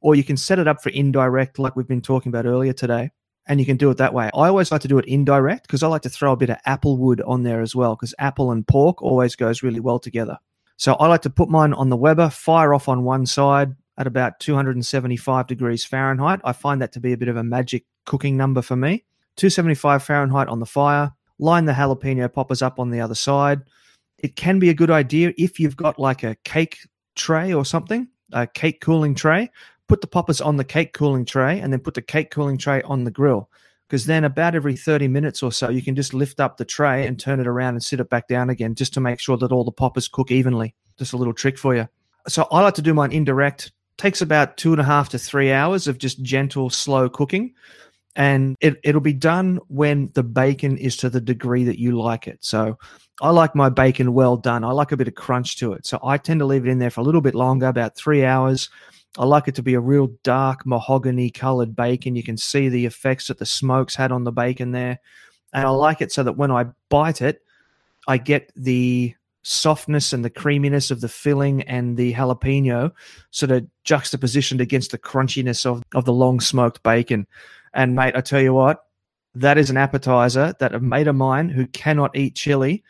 or 0.00 0.14
you 0.14 0.24
can 0.24 0.36
set 0.36 0.58
it 0.58 0.68
up 0.68 0.82
for 0.82 0.90
indirect, 0.90 1.58
like 1.58 1.76
we've 1.76 1.88
been 1.88 2.02
talking 2.02 2.30
about 2.30 2.46
earlier 2.46 2.72
today 2.72 3.10
and 3.46 3.58
you 3.60 3.66
can 3.66 3.76
do 3.76 3.90
it 3.90 3.98
that 3.98 4.14
way. 4.14 4.26
I 4.26 4.48
always 4.48 4.70
like 4.70 4.82
to 4.82 4.88
do 4.88 4.98
it 4.98 5.06
indirect 5.06 5.66
because 5.66 5.82
I 5.82 5.88
like 5.88 6.02
to 6.02 6.08
throw 6.08 6.32
a 6.32 6.36
bit 6.36 6.50
of 6.50 6.58
apple 6.64 6.96
wood 6.96 7.20
on 7.22 7.42
there 7.42 7.60
as 7.60 7.74
well 7.74 7.96
because 7.96 8.14
apple 8.18 8.52
and 8.52 8.66
pork 8.66 9.02
always 9.02 9.36
goes 9.36 9.62
really 9.62 9.80
well 9.80 9.98
together. 9.98 10.38
So 10.76 10.94
I 10.94 11.06
like 11.08 11.22
to 11.22 11.30
put 11.30 11.48
mine 11.48 11.74
on 11.74 11.90
the 11.90 11.96
Weber, 11.96 12.30
fire 12.30 12.74
off 12.74 12.88
on 12.88 13.04
one 13.04 13.26
side 13.26 13.74
at 13.98 14.06
about 14.06 14.40
275 14.40 15.46
degrees 15.46 15.84
Fahrenheit. 15.84 16.40
I 16.44 16.52
find 16.52 16.80
that 16.82 16.92
to 16.92 17.00
be 17.00 17.12
a 17.12 17.16
bit 17.16 17.28
of 17.28 17.36
a 17.36 17.44
magic 17.44 17.84
cooking 18.04 18.36
number 18.36 18.62
for 18.62 18.76
me. 18.76 19.04
275 19.36 20.02
Fahrenheit 20.02 20.48
on 20.48 20.60
the 20.60 20.66
fire, 20.66 21.12
line 21.38 21.64
the 21.64 21.72
jalapeno 21.72 22.32
poppers 22.32 22.62
up 22.62 22.78
on 22.78 22.90
the 22.90 23.00
other 23.00 23.14
side. 23.14 23.62
It 24.22 24.36
can 24.36 24.58
be 24.58 24.70
a 24.70 24.74
good 24.74 24.90
idea 24.90 25.32
if 25.36 25.58
you've 25.58 25.76
got 25.76 25.98
like 25.98 26.22
a 26.22 26.36
cake 26.44 26.78
tray 27.16 27.52
or 27.52 27.64
something, 27.64 28.08
a 28.32 28.46
cake 28.46 28.80
cooling 28.80 29.14
tray, 29.14 29.50
put 29.88 30.00
the 30.00 30.06
poppers 30.06 30.40
on 30.40 30.56
the 30.56 30.64
cake 30.64 30.92
cooling 30.92 31.24
tray 31.24 31.60
and 31.60 31.72
then 31.72 31.80
put 31.80 31.94
the 31.94 32.02
cake 32.02 32.30
cooling 32.30 32.56
tray 32.56 32.80
on 32.82 33.04
the 33.04 33.10
grill. 33.10 33.50
Because 33.88 34.06
then, 34.06 34.24
about 34.24 34.54
every 34.54 34.74
30 34.74 35.08
minutes 35.08 35.42
or 35.42 35.52
so, 35.52 35.68
you 35.68 35.82
can 35.82 35.94
just 35.94 36.14
lift 36.14 36.40
up 36.40 36.56
the 36.56 36.64
tray 36.64 37.06
and 37.06 37.20
turn 37.20 37.40
it 37.40 37.46
around 37.46 37.74
and 37.74 37.84
sit 37.84 38.00
it 38.00 38.08
back 38.08 38.26
down 38.26 38.48
again 38.48 38.74
just 38.74 38.94
to 38.94 39.00
make 39.00 39.20
sure 39.20 39.36
that 39.36 39.52
all 39.52 39.64
the 39.64 39.70
poppers 39.70 40.08
cook 40.08 40.30
evenly. 40.30 40.74
Just 40.98 41.12
a 41.12 41.18
little 41.18 41.34
trick 41.34 41.58
for 41.58 41.74
you. 41.74 41.86
So, 42.26 42.48
I 42.50 42.62
like 42.62 42.72
to 42.76 42.82
do 42.82 42.94
mine 42.94 43.12
indirect. 43.12 43.70
Takes 43.98 44.22
about 44.22 44.56
two 44.56 44.72
and 44.72 44.80
a 44.80 44.84
half 44.84 45.10
to 45.10 45.18
three 45.18 45.52
hours 45.52 45.88
of 45.88 45.98
just 45.98 46.22
gentle, 46.22 46.70
slow 46.70 47.10
cooking. 47.10 47.52
And 48.14 48.56
it, 48.60 48.78
it'll 48.84 49.00
be 49.00 49.14
done 49.14 49.58
when 49.68 50.10
the 50.14 50.22
bacon 50.22 50.76
is 50.76 50.98
to 50.98 51.08
the 51.08 51.20
degree 51.20 51.64
that 51.64 51.78
you 51.78 51.98
like 51.98 52.28
it. 52.28 52.44
So, 52.44 52.78
I 53.20 53.30
like 53.30 53.54
my 53.54 53.68
bacon 53.68 54.12
well 54.14 54.36
done. 54.36 54.64
I 54.64 54.72
like 54.72 54.92
a 54.92 54.96
bit 54.96 55.08
of 55.08 55.14
crunch 55.14 55.56
to 55.58 55.72
it. 55.72 55.86
So, 55.86 55.98
I 56.02 56.18
tend 56.18 56.40
to 56.40 56.46
leave 56.46 56.66
it 56.66 56.70
in 56.70 56.78
there 56.78 56.90
for 56.90 57.00
a 57.00 57.04
little 57.04 57.20
bit 57.22 57.34
longer, 57.34 57.66
about 57.66 57.96
three 57.96 58.24
hours 58.24 58.68
I 59.18 59.26
like 59.26 59.46
it 59.46 59.54
to 59.56 59.62
be 59.62 59.74
a 59.74 59.80
real 59.80 60.08
dark 60.22 60.64
mahogany 60.64 61.30
colored 61.30 61.76
bacon. 61.76 62.16
You 62.16 62.22
can 62.22 62.38
see 62.38 62.68
the 62.68 62.86
effects 62.86 63.26
that 63.26 63.38
the 63.38 63.46
smokes 63.46 63.94
had 63.94 64.10
on 64.10 64.24
the 64.24 64.32
bacon 64.32 64.72
there. 64.72 65.00
And 65.52 65.66
I 65.66 65.70
like 65.70 66.00
it 66.00 66.10
so 66.10 66.22
that 66.22 66.38
when 66.38 66.50
I 66.50 66.66
bite 66.88 67.20
it, 67.20 67.42
I 68.08 68.16
get 68.16 68.50
the 68.56 69.14
softness 69.42 70.12
and 70.12 70.24
the 70.24 70.30
creaminess 70.30 70.90
of 70.90 71.02
the 71.02 71.08
filling 71.08 71.62
and 71.62 71.96
the 71.96 72.14
jalapeno 72.14 72.92
sort 73.30 73.50
of 73.50 73.66
juxtapositioned 73.84 74.60
against 74.60 74.92
the 74.92 74.98
crunchiness 74.98 75.66
of, 75.66 75.82
of 75.94 76.04
the 76.06 76.12
long 76.12 76.40
smoked 76.40 76.82
bacon. 76.82 77.26
And 77.74 77.94
mate, 77.94 78.14
I 78.16 78.20
tell 78.20 78.40
you 78.40 78.54
what, 78.54 78.84
that 79.34 79.58
is 79.58 79.70
an 79.70 79.76
appetizer 79.76 80.54
that 80.58 80.74
a 80.74 80.80
mate 80.80 81.06
of 81.06 81.16
mine 81.16 81.48
who 81.48 81.66
cannot 81.66 82.16
eat 82.16 82.34
chili 82.34 82.82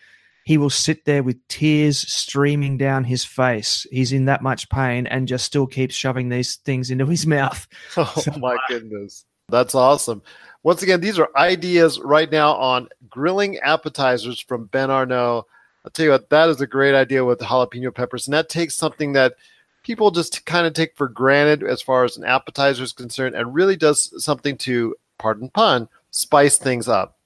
he 0.44 0.58
will 0.58 0.70
sit 0.70 1.04
there 1.04 1.22
with 1.22 1.46
tears 1.48 1.98
streaming 1.98 2.76
down 2.76 3.04
his 3.04 3.24
face. 3.24 3.86
He's 3.90 4.12
in 4.12 4.24
that 4.26 4.42
much 4.42 4.68
pain 4.68 5.06
and 5.06 5.28
just 5.28 5.44
still 5.44 5.66
keeps 5.66 5.94
shoving 5.94 6.28
these 6.28 6.56
things 6.56 6.90
into 6.90 7.06
his 7.06 7.26
mouth. 7.38 7.66
Oh 7.96 8.12
so, 8.16 8.32
my 8.38 8.56
goodness. 8.68 9.24
That's 9.48 9.74
awesome. 9.74 10.22
Once 10.62 10.82
again, 10.82 11.00
these 11.00 11.18
are 11.18 11.28
ideas 11.36 12.00
right 12.00 12.30
now 12.30 12.54
on 12.54 12.88
grilling 13.10 13.58
appetizers 13.58 14.40
from 14.40 14.66
Ben 14.66 14.90
Arnault. 14.90 15.46
I'll 15.84 15.90
tell 15.90 16.06
you 16.06 16.12
what, 16.12 16.30
that 16.30 16.48
is 16.48 16.60
a 16.60 16.66
great 16.66 16.94
idea 16.94 17.24
with 17.24 17.38
the 17.38 17.44
jalapeno 17.44 17.94
peppers. 17.94 18.26
And 18.26 18.34
that 18.34 18.48
takes 18.48 18.74
something 18.74 19.12
that 19.12 19.34
people 19.82 20.10
just 20.10 20.44
kind 20.46 20.66
of 20.66 20.74
take 20.74 20.96
for 20.96 21.08
granted 21.08 21.62
as 21.62 21.82
far 21.82 22.04
as 22.04 22.16
an 22.16 22.24
appetizer 22.24 22.82
is 22.82 22.92
concerned 22.92 23.34
and 23.34 23.54
really 23.54 23.76
does 23.76 24.12
something 24.22 24.56
to, 24.58 24.94
pardon 25.18 25.48
pun, 25.50 25.88
spice 26.10 26.58
things 26.58 26.88
up. 26.88 27.18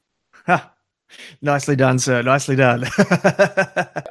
Nicely 1.43 1.77
done, 1.77 1.99
sir. 1.99 2.23
Nicely 2.23 2.57
done. 2.57 2.85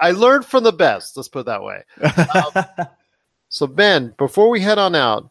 I 0.02 0.12
learned 0.16 0.46
from 0.46 0.64
the 0.64 0.72
best. 0.72 1.18
Let's 1.18 1.28
put 1.28 1.42
it 1.42 1.46
that 1.48 1.64
way. 1.64 1.84
Um, 2.02 2.88
so, 3.50 3.68
Ben, 3.68 4.14
before 4.18 4.50
we 4.50 4.62
head 4.62 4.78
on 4.78 4.96
out, 4.96 5.30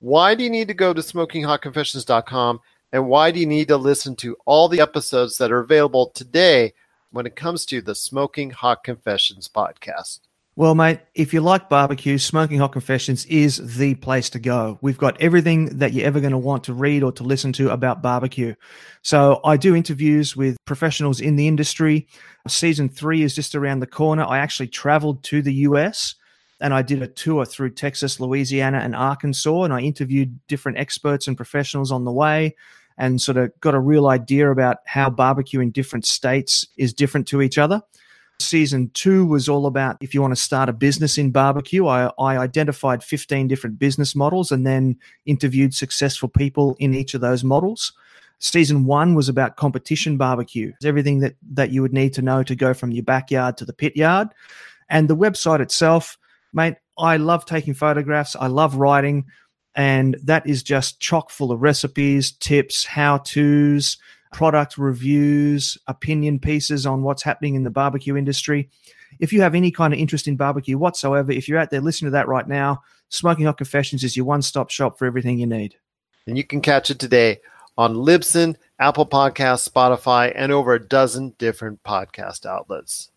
why 0.00 0.34
do 0.34 0.44
you 0.44 0.50
need 0.50 0.68
to 0.68 0.74
go 0.74 0.92
to 0.92 1.00
smokinghotconfessions.com 1.00 2.60
and 2.92 3.08
why 3.08 3.30
do 3.30 3.40
you 3.40 3.46
need 3.46 3.68
to 3.68 3.76
listen 3.76 4.16
to 4.16 4.36
all 4.44 4.68
the 4.68 4.80
episodes 4.80 5.38
that 5.38 5.50
are 5.50 5.60
available 5.60 6.10
today 6.14 6.72
when 7.10 7.26
it 7.26 7.36
comes 7.36 7.64
to 7.66 7.80
the 7.80 7.94
Smoking 7.94 8.50
Hot 8.50 8.84
Confessions 8.84 9.48
podcast? 9.48 10.20
Well, 10.56 10.76
mate, 10.76 11.00
if 11.16 11.34
you 11.34 11.40
like 11.40 11.68
barbecue, 11.68 12.16
Smoking 12.16 12.58
Hot 12.58 12.70
Confessions 12.70 13.26
is 13.26 13.76
the 13.76 13.96
place 13.96 14.30
to 14.30 14.38
go. 14.38 14.78
We've 14.82 14.96
got 14.96 15.20
everything 15.20 15.78
that 15.78 15.92
you're 15.92 16.06
ever 16.06 16.20
going 16.20 16.30
to 16.30 16.38
want 16.38 16.62
to 16.64 16.72
read 16.72 17.02
or 17.02 17.10
to 17.10 17.24
listen 17.24 17.52
to 17.54 17.70
about 17.70 18.02
barbecue. 18.02 18.54
So 19.02 19.40
I 19.44 19.56
do 19.56 19.74
interviews 19.74 20.36
with 20.36 20.56
professionals 20.64 21.20
in 21.20 21.34
the 21.34 21.48
industry. 21.48 22.06
Season 22.46 22.88
three 22.88 23.24
is 23.24 23.34
just 23.34 23.56
around 23.56 23.80
the 23.80 23.88
corner. 23.88 24.22
I 24.22 24.38
actually 24.38 24.68
traveled 24.68 25.24
to 25.24 25.42
the 25.42 25.54
US 25.54 26.14
and 26.60 26.72
I 26.72 26.82
did 26.82 27.02
a 27.02 27.08
tour 27.08 27.44
through 27.44 27.70
Texas, 27.70 28.20
Louisiana, 28.20 28.78
and 28.78 28.94
Arkansas, 28.94 29.64
and 29.64 29.74
I 29.74 29.80
interviewed 29.80 30.38
different 30.46 30.78
experts 30.78 31.26
and 31.26 31.36
professionals 31.36 31.90
on 31.90 32.04
the 32.04 32.12
way 32.12 32.54
and 32.96 33.20
sort 33.20 33.38
of 33.38 33.50
got 33.60 33.74
a 33.74 33.80
real 33.80 34.06
idea 34.06 34.52
about 34.52 34.76
how 34.86 35.10
barbecue 35.10 35.58
in 35.58 35.72
different 35.72 36.06
states 36.06 36.64
is 36.76 36.94
different 36.94 37.26
to 37.26 37.42
each 37.42 37.58
other. 37.58 37.82
Season 38.40 38.90
two 38.94 39.24
was 39.24 39.48
all 39.48 39.66
about 39.66 39.96
if 40.00 40.12
you 40.12 40.20
want 40.20 40.34
to 40.34 40.42
start 40.42 40.68
a 40.68 40.72
business 40.72 41.18
in 41.18 41.30
barbecue. 41.30 41.86
I, 41.86 42.10
I 42.18 42.36
identified 42.36 43.04
15 43.04 43.46
different 43.46 43.78
business 43.78 44.14
models 44.14 44.50
and 44.50 44.66
then 44.66 44.96
interviewed 45.24 45.74
successful 45.74 46.28
people 46.28 46.76
in 46.78 46.94
each 46.94 47.14
of 47.14 47.20
those 47.20 47.44
models. 47.44 47.92
Season 48.40 48.84
one 48.84 49.14
was 49.14 49.28
about 49.28 49.56
competition 49.56 50.16
barbecue, 50.16 50.72
everything 50.84 51.20
that, 51.20 51.36
that 51.52 51.70
you 51.70 51.80
would 51.80 51.92
need 51.92 52.12
to 52.14 52.22
know 52.22 52.42
to 52.42 52.54
go 52.54 52.74
from 52.74 52.90
your 52.90 53.04
backyard 53.04 53.56
to 53.56 53.64
the 53.64 53.72
pit 53.72 53.96
yard. 53.96 54.28
And 54.88 55.08
the 55.08 55.16
website 55.16 55.60
itself, 55.60 56.18
mate, 56.52 56.74
I 56.98 57.16
love 57.16 57.46
taking 57.46 57.74
photographs. 57.74 58.36
I 58.36 58.48
love 58.48 58.76
writing. 58.76 59.26
And 59.74 60.16
that 60.22 60.46
is 60.46 60.62
just 60.62 61.00
chock 61.00 61.30
full 61.30 61.52
of 61.52 61.62
recipes, 61.62 62.32
tips, 62.32 62.84
how 62.84 63.18
to's, 63.18 63.96
product 64.34 64.76
reviews, 64.76 65.78
opinion 65.86 66.40
pieces 66.40 66.86
on 66.86 67.02
what's 67.02 67.22
happening 67.22 67.54
in 67.54 67.62
the 67.62 67.70
barbecue 67.70 68.16
industry. 68.16 68.68
If 69.20 69.32
you 69.32 69.40
have 69.42 69.54
any 69.54 69.70
kind 69.70 69.94
of 69.94 70.00
interest 70.00 70.26
in 70.26 70.34
barbecue 70.34 70.76
whatsoever, 70.76 71.30
if 71.30 71.48
you're 71.48 71.60
out 71.60 71.70
there 71.70 71.80
listening 71.80 72.08
to 72.08 72.14
that 72.14 72.26
right 72.26 72.46
now, 72.46 72.82
Smoking 73.10 73.44
Hot 73.44 73.56
Confessions 73.56 74.02
is 74.02 74.16
your 74.16 74.26
one 74.26 74.42
stop 74.42 74.70
shop 74.70 74.98
for 74.98 75.06
everything 75.06 75.38
you 75.38 75.46
need. 75.46 75.76
And 76.26 76.36
you 76.36 76.42
can 76.42 76.60
catch 76.60 76.90
it 76.90 76.98
today 76.98 77.42
on 77.78 77.94
Libsyn, 77.94 78.56
Apple 78.80 79.06
Podcasts, 79.06 79.68
Spotify, 79.68 80.32
and 80.34 80.50
over 80.50 80.74
a 80.74 80.84
dozen 80.84 81.36
different 81.38 81.80
podcast 81.84 82.44
outlets. 82.44 83.12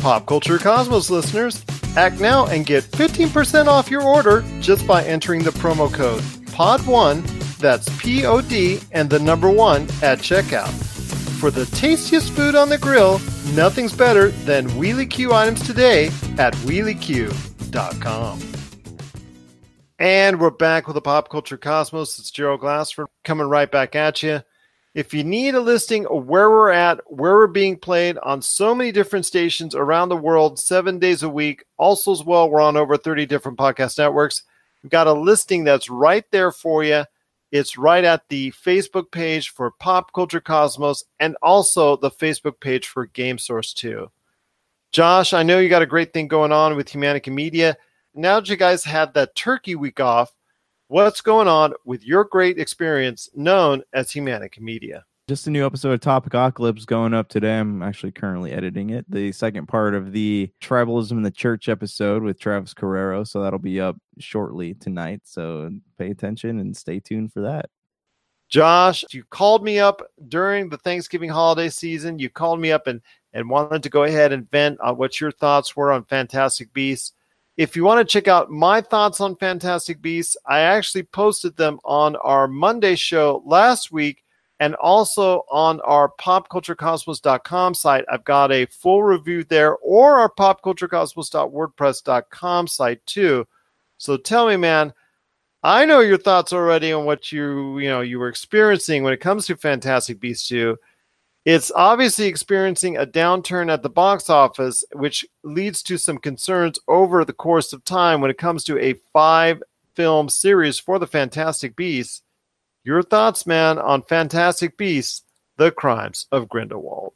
Pop 0.00 0.26
Culture 0.26 0.58
Cosmos 0.58 1.10
listeners, 1.10 1.64
act 1.96 2.20
now 2.20 2.46
and 2.46 2.66
get 2.66 2.84
15% 2.84 3.66
off 3.66 3.90
your 3.90 4.02
order 4.02 4.44
just 4.60 4.86
by 4.86 5.02
entering 5.04 5.42
the 5.42 5.50
promo 5.50 5.92
code 5.92 6.22
POD1, 6.54 7.58
that's 7.58 7.88
P 7.98 8.24
O 8.24 8.40
D 8.40 8.78
and 8.92 9.10
the 9.10 9.18
number 9.18 9.50
1 9.50 9.82
at 10.02 10.20
checkout. 10.20 10.70
For 11.40 11.50
the 11.50 11.66
tastiest 11.66 12.32
food 12.32 12.54
on 12.54 12.68
the 12.68 12.78
grill, 12.78 13.18
nothing's 13.54 13.92
better 13.92 14.28
than 14.28 14.68
Wheelie 14.70 15.10
Q 15.10 15.32
items 15.32 15.66
today 15.66 16.06
at 16.38 16.54
wheelieq.com. 16.64 18.53
And 20.04 20.38
we're 20.38 20.50
back 20.50 20.86
with 20.86 20.96
the 20.96 21.00
Pop 21.00 21.30
Culture 21.30 21.56
Cosmos. 21.56 22.18
It's 22.18 22.30
Gerald 22.30 22.60
Glassford 22.60 23.06
coming 23.24 23.46
right 23.46 23.72
back 23.72 23.96
at 23.96 24.22
you. 24.22 24.42
If 24.92 25.14
you 25.14 25.24
need 25.24 25.54
a 25.54 25.60
listing 25.60 26.04
of 26.04 26.26
where 26.26 26.50
we're 26.50 26.72
at, 26.72 27.00
where 27.06 27.36
we're 27.36 27.46
being 27.46 27.78
played 27.78 28.18
on 28.18 28.42
so 28.42 28.74
many 28.74 28.92
different 28.92 29.24
stations 29.24 29.74
around 29.74 30.10
the 30.10 30.16
world, 30.18 30.58
seven 30.58 30.98
days 30.98 31.22
a 31.22 31.28
week, 31.30 31.64
also 31.78 32.12
as 32.12 32.22
well, 32.22 32.50
we're 32.50 32.60
on 32.60 32.76
over 32.76 32.98
30 32.98 33.24
different 33.24 33.56
podcast 33.56 33.96
networks. 33.96 34.42
We've 34.82 34.90
got 34.90 35.06
a 35.06 35.12
listing 35.14 35.64
that's 35.64 35.88
right 35.88 36.30
there 36.32 36.52
for 36.52 36.84
you. 36.84 37.06
It's 37.50 37.78
right 37.78 38.04
at 38.04 38.28
the 38.28 38.50
Facebook 38.50 39.10
page 39.10 39.48
for 39.48 39.70
Pop 39.70 40.12
Culture 40.12 40.38
Cosmos 40.38 41.04
and 41.18 41.34
also 41.40 41.96
the 41.96 42.10
Facebook 42.10 42.60
page 42.60 42.88
for 42.88 43.06
Game 43.06 43.38
Source 43.38 43.72
2. 43.72 44.10
Josh, 44.92 45.32
I 45.32 45.44
know 45.44 45.60
you 45.60 45.70
got 45.70 45.80
a 45.80 45.86
great 45.86 46.12
thing 46.12 46.28
going 46.28 46.52
on 46.52 46.76
with 46.76 46.90
Humanica 46.90 47.32
Media. 47.32 47.78
Now 48.16 48.38
that 48.38 48.48
you 48.48 48.56
guys 48.56 48.84
had 48.84 49.12
that 49.14 49.34
turkey 49.34 49.74
week 49.74 49.98
off, 49.98 50.32
what's 50.86 51.20
going 51.20 51.48
on 51.48 51.74
with 51.84 52.04
your 52.04 52.22
great 52.22 52.60
experience 52.60 53.28
known 53.34 53.82
as 53.92 54.12
Humanica 54.12 54.60
Media? 54.60 55.04
Just 55.26 55.48
a 55.48 55.50
new 55.50 55.66
episode 55.66 55.94
of 55.94 56.00
Topic 56.00 56.32
Topicocalypse 56.32 56.86
going 56.86 57.12
up 57.12 57.28
today. 57.28 57.58
I'm 57.58 57.82
actually 57.82 58.12
currently 58.12 58.52
editing 58.52 58.90
it. 58.90 59.04
The 59.10 59.32
second 59.32 59.66
part 59.66 59.96
of 59.96 60.12
the 60.12 60.48
Tribalism 60.62 61.10
in 61.10 61.22
the 61.22 61.30
Church 61.32 61.68
episode 61.68 62.22
with 62.22 62.38
Travis 62.38 62.72
Carrero. 62.72 63.26
So 63.26 63.42
that'll 63.42 63.58
be 63.58 63.80
up 63.80 63.96
shortly 64.20 64.74
tonight. 64.74 65.22
So 65.24 65.70
pay 65.98 66.10
attention 66.10 66.60
and 66.60 66.76
stay 66.76 67.00
tuned 67.00 67.32
for 67.32 67.40
that. 67.40 67.68
Josh, 68.48 69.04
you 69.10 69.24
called 69.24 69.64
me 69.64 69.80
up 69.80 70.02
during 70.28 70.68
the 70.68 70.78
Thanksgiving 70.78 71.30
holiday 71.30 71.68
season. 71.68 72.20
You 72.20 72.30
called 72.30 72.60
me 72.60 72.70
up 72.70 72.86
and, 72.86 73.00
and 73.32 73.50
wanted 73.50 73.82
to 73.82 73.90
go 73.90 74.04
ahead 74.04 74.30
and 74.30 74.48
vent 74.48 74.78
on 74.80 74.98
what 74.98 75.20
your 75.20 75.32
thoughts 75.32 75.74
were 75.74 75.90
on 75.90 76.04
Fantastic 76.04 76.72
Beasts. 76.72 77.12
If 77.56 77.76
you 77.76 77.84
want 77.84 78.00
to 78.00 78.12
check 78.12 78.26
out 78.26 78.50
my 78.50 78.80
thoughts 78.80 79.20
on 79.20 79.36
Fantastic 79.36 80.02
Beasts, 80.02 80.36
I 80.44 80.58
actually 80.60 81.04
posted 81.04 81.56
them 81.56 81.78
on 81.84 82.16
our 82.16 82.48
Monday 82.48 82.96
show 82.96 83.44
last 83.46 83.92
week 83.92 84.24
and 84.58 84.74
also 84.76 85.44
on 85.50 85.80
our 85.82 86.10
popculturecosmos.com 86.20 87.74
site. 87.74 88.04
I've 88.10 88.24
got 88.24 88.50
a 88.50 88.66
full 88.66 89.04
review 89.04 89.44
there 89.44 89.76
or 89.76 90.18
our 90.18 90.30
popculturecosmos.wordpress.com 90.30 92.66
site 92.66 93.06
too. 93.06 93.46
So 93.98 94.16
tell 94.16 94.48
me, 94.48 94.56
man, 94.56 94.92
I 95.62 95.84
know 95.84 96.00
your 96.00 96.18
thoughts 96.18 96.52
already 96.52 96.92
on 96.92 97.04
what 97.04 97.30
you, 97.30 97.78
you 97.78 97.88
know, 97.88 98.00
you 98.00 98.18
were 98.18 98.26
experiencing 98.28 99.04
when 99.04 99.12
it 99.12 99.20
comes 99.20 99.46
to 99.46 99.56
Fantastic 99.56 100.18
Beasts 100.18 100.48
2. 100.48 100.76
It's 101.44 101.70
obviously 101.76 102.24
experiencing 102.24 102.96
a 102.96 103.06
downturn 103.06 103.70
at 103.70 103.82
the 103.82 103.90
box 103.90 104.30
office, 104.30 104.82
which 104.94 105.26
leads 105.42 105.82
to 105.82 105.98
some 105.98 106.16
concerns 106.16 106.78
over 106.88 107.22
the 107.22 107.34
course 107.34 107.74
of 107.74 107.84
time 107.84 108.22
when 108.22 108.30
it 108.30 108.38
comes 108.38 108.64
to 108.64 108.78
a 108.78 108.94
five 109.12 109.62
film 109.94 110.30
series 110.30 110.78
for 110.78 110.98
the 110.98 111.06
Fantastic 111.06 111.76
Beasts. 111.76 112.22
Your 112.82 113.02
thoughts, 113.02 113.46
man, 113.46 113.78
on 113.78 114.02
Fantastic 114.02 114.78
Beasts: 114.78 115.22
The 115.58 115.70
Crimes 115.70 116.26
of 116.32 116.48
Grindelwald. 116.48 117.12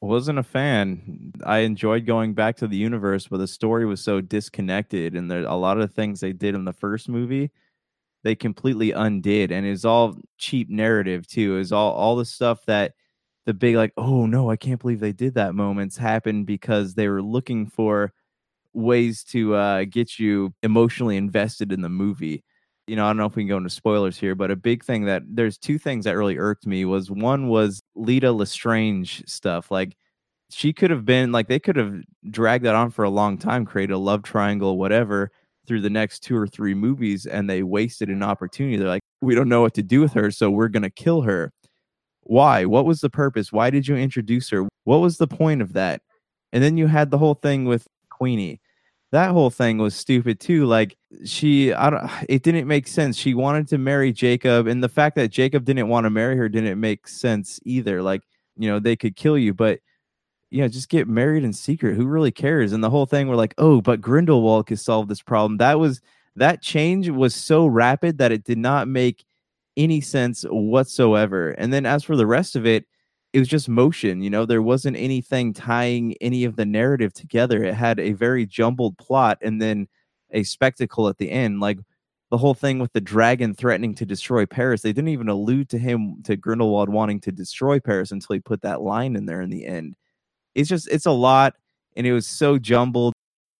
Wasn't 0.00 0.38
a 0.38 0.44
fan. 0.44 1.32
I 1.44 1.58
enjoyed 1.58 2.06
going 2.06 2.32
back 2.32 2.56
to 2.58 2.68
the 2.68 2.76
universe, 2.76 3.26
but 3.26 3.38
the 3.38 3.46
story 3.46 3.84
was 3.84 4.00
so 4.00 4.22
disconnected, 4.22 5.14
and 5.14 5.30
there 5.30 5.44
a 5.44 5.54
lot 5.54 5.78
of 5.78 5.92
things 5.92 6.20
they 6.20 6.32
did 6.32 6.54
in 6.54 6.64
the 6.64 6.72
first 6.72 7.08
movie, 7.08 7.50
they 8.22 8.34
completely 8.34 8.92
undid, 8.92 9.52
and 9.52 9.66
it's 9.66 9.84
all 9.84 10.16
cheap 10.38 10.70
narrative 10.70 11.26
too. 11.26 11.58
Is 11.58 11.70
all 11.70 11.92
all 11.92 12.16
the 12.16 12.24
stuff 12.24 12.64
that 12.66 12.94
the 13.48 13.54
big 13.54 13.76
like, 13.76 13.94
oh 13.96 14.26
no, 14.26 14.50
I 14.50 14.56
can't 14.56 14.80
believe 14.80 15.00
they 15.00 15.12
did 15.12 15.34
that 15.34 15.54
moments 15.54 15.96
happened 15.96 16.46
because 16.46 16.94
they 16.94 17.08
were 17.08 17.22
looking 17.22 17.66
for 17.66 18.12
ways 18.74 19.24
to 19.24 19.54
uh, 19.54 19.84
get 19.84 20.18
you 20.18 20.52
emotionally 20.62 21.16
invested 21.16 21.72
in 21.72 21.80
the 21.80 21.88
movie 21.88 22.44
you 22.88 22.96
know, 22.96 23.04
I 23.04 23.10
don't 23.10 23.18
know 23.18 23.26
if 23.26 23.36
we 23.36 23.42
can 23.42 23.48
go 23.48 23.58
into 23.58 23.70
spoilers 23.70 24.18
here, 24.18 24.34
but 24.34 24.50
a 24.50 24.56
big 24.56 24.82
thing 24.82 25.04
that 25.04 25.22
there's 25.28 25.58
two 25.58 25.78
things 25.78 26.06
that 26.06 26.16
really 26.16 26.38
irked 26.38 26.66
me 26.66 26.86
was 26.86 27.10
one 27.10 27.48
was 27.48 27.82
Leta 27.94 28.32
Lestrange 28.32 29.22
stuff. 29.26 29.70
Like 29.70 29.96
she 30.50 30.72
could 30.72 30.90
have 30.90 31.04
been 31.04 31.30
like 31.30 31.48
they 31.48 31.60
could 31.60 31.76
have 31.76 32.00
dragged 32.30 32.64
that 32.64 32.74
on 32.74 32.90
for 32.90 33.04
a 33.04 33.10
long 33.10 33.36
time, 33.36 33.66
create 33.66 33.90
a 33.90 33.98
love 33.98 34.22
triangle, 34.22 34.78
whatever, 34.78 35.30
through 35.66 35.82
the 35.82 35.90
next 35.90 36.20
two 36.20 36.36
or 36.36 36.46
three 36.46 36.74
movies, 36.74 37.26
and 37.26 37.48
they 37.48 37.62
wasted 37.62 38.08
an 38.08 38.22
opportunity. 38.22 38.76
They're 38.78 38.88
like, 38.88 39.02
we 39.20 39.34
don't 39.34 39.50
know 39.50 39.60
what 39.60 39.74
to 39.74 39.82
do 39.82 40.00
with 40.00 40.14
her, 40.14 40.30
so 40.30 40.50
we're 40.50 40.68
gonna 40.68 40.90
kill 40.90 41.22
her. 41.22 41.52
Why? 42.28 42.64
What 42.64 42.84
was 42.84 43.00
the 43.00 43.10
purpose? 43.10 43.52
Why 43.52 43.70
did 43.70 43.88
you 43.88 43.96
introduce 43.96 44.48
her? 44.50 44.68
What 44.84 44.98
was 44.98 45.18
the 45.18 45.26
point 45.26 45.62
of 45.62 45.72
that? 45.72 46.02
And 46.52 46.62
then 46.62 46.76
you 46.76 46.86
had 46.86 47.10
the 47.10 47.18
whole 47.18 47.34
thing 47.34 47.64
with 47.64 47.86
Queenie 48.10 48.60
that 49.10 49.30
whole 49.30 49.50
thing 49.50 49.78
was 49.78 49.94
stupid 49.94 50.38
too. 50.38 50.66
Like 50.66 50.96
she, 51.24 51.72
I 51.72 51.90
don't, 51.90 52.10
it 52.28 52.42
didn't 52.42 52.68
make 52.68 52.86
sense. 52.86 53.16
She 53.16 53.34
wanted 53.34 53.68
to 53.68 53.78
marry 53.78 54.12
Jacob, 54.12 54.66
and 54.66 54.82
the 54.82 54.88
fact 54.88 55.16
that 55.16 55.28
Jacob 55.28 55.64
didn't 55.64 55.88
want 55.88 56.04
to 56.04 56.10
marry 56.10 56.36
her 56.36 56.48
didn't 56.48 56.80
make 56.80 57.08
sense 57.08 57.60
either. 57.64 58.02
Like 58.02 58.22
you 58.56 58.68
know, 58.68 58.78
they 58.78 58.96
could 58.96 59.16
kill 59.16 59.38
you, 59.38 59.54
but 59.54 59.80
you 60.50 60.62
know, 60.62 60.68
just 60.68 60.88
get 60.88 61.08
married 61.08 61.44
in 61.44 61.52
secret. 61.52 61.96
Who 61.96 62.06
really 62.06 62.30
cares? 62.30 62.72
And 62.72 62.82
the 62.82 62.90
whole 62.90 63.06
thing, 63.06 63.28
we're 63.28 63.36
like, 63.36 63.54
oh, 63.58 63.80
but 63.80 64.00
Grindelwald 64.00 64.66
could 64.66 64.80
solve 64.80 65.08
this 65.08 65.22
problem. 65.22 65.58
That 65.58 65.78
was 65.78 66.00
that 66.36 66.62
change 66.62 67.08
was 67.08 67.34
so 67.34 67.66
rapid 67.66 68.18
that 68.18 68.32
it 68.32 68.44
did 68.44 68.58
not 68.58 68.88
make 68.88 69.24
any 69.78 70.02
sense 70.02 70.44
whatsoever. 70.50 71.52
And 71.52 71.72
then 71.72 71.86
as 71.86 72.04
for 72.04 72.16
the 72.16 72.26
rest 72.26 72.56
of 72.56 72.66
it, 72.66 72.86
it 73.32 73.38
was 73.38 73.48
just 73.48 73.68
motion 73.68 74.22
you 74.22 74.30
know 74.30 74.46
there 74.46 74.62
wasn't 74.62 74.96
anything 74.96 75.52
tying 75.52 76.14
any 76.22 76.44
of 76.44 76.56
the 76.56 76.64
narrative 76.64 77.12
together 77.12 77.62
it 77.62 77.74
had 77.74 78.00
a 78.00 78.12
very 78.12 78.46
jumbled 78.46 78.96
plot 78.96 79.36
and 79.42 79.60
then 79.60 79.86
a 80.30 80.42
spectacle 80.44 81.08
at 81.08 81.18
the 81.18 81.30
end 81.30 81.60
like 81.60 81.78
the 82.30 82.38
whole 82.38 82.54
thing 82.54 82.78
with 82.78 82.90
the 82.94 83.02
dragon 83.02 83.52
threatening 83.52 83.94
to 83.94 84.06
destroy 84.06 84.46
paris 84.46 84.80
they 84.80 84.94
didn't 84.94 85.10
even 85.10 85.28
allude 85.28 85.68
to 85.68 85.76
him 85.76 86.22
to 86.24 86.36
grindelwald 86.38 86.88
wanting 86.88 87.20
to 87.20 87.30
destroy 87.30 87.78
paris 87.78 88.12
until 88.12 88.32
he 88.32 88.40
put 88.40 88.62
that 88.62 88.80
line 88.80 89.14
in 89.14 89.26
there 89.26 89.42
in 89.42 89.50
the 89.50 89.66
end 89.66 89.94
it's 90.54 90.70
just 90.70 90.88
it's 90.88 91.06
a 91.06 91.10
lot 91.10 91.54
and 91.98 92.06
it 92.06 92.12
was 92.12 92.26
so 92.26 92.58
jumbled. 92.58 93.12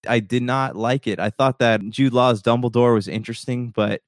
I 0.09 0.21
did 0.21 0.43
not 0.45 0.77
like 0.77 1.07
it. 1.07 1.19
I 1.19 1.31
thought 1.31 1.59
that 1.59 1.87
Jude 1.91 2.14
Law's 2.14 2.41
Dumbledore 2.41 2.95
was 2.95 3.09
interesting, 3.09 3.73
but 3.75 4.01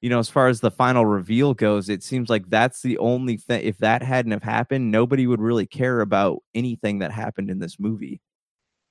you 0.00 0.10
know, 0.10 0.18
as 0.18 0.28
far 0.28 0.48
as 0.48 0.60
the 0.60 0.70
final 0.70 1.04
reveal 1.04 1.54
goes, 1.54 1.88
it 1.88 2.02
seems 2.02 2.30
like 2.30 2.48
that's 2.48 2.82
the 2.82 2.98
only 2.98 3.36
thing. 3.36 3.62
If 3.64 3.78
that 3.78 4.02
hadn't 4.02 4.32
have 4.32 4.42
happened, 4.42 4.90
nobody 4.90 5.26
would 5.26 5.40
really 5.40 5.66
care 5.66 6.00
about 6.00 6.42
anything 6.54 7.00
that 7.00 7.10
happened 7.10 7.50
in 7.50 7.58
this 7.58 7.80
movie. 7.80 8.20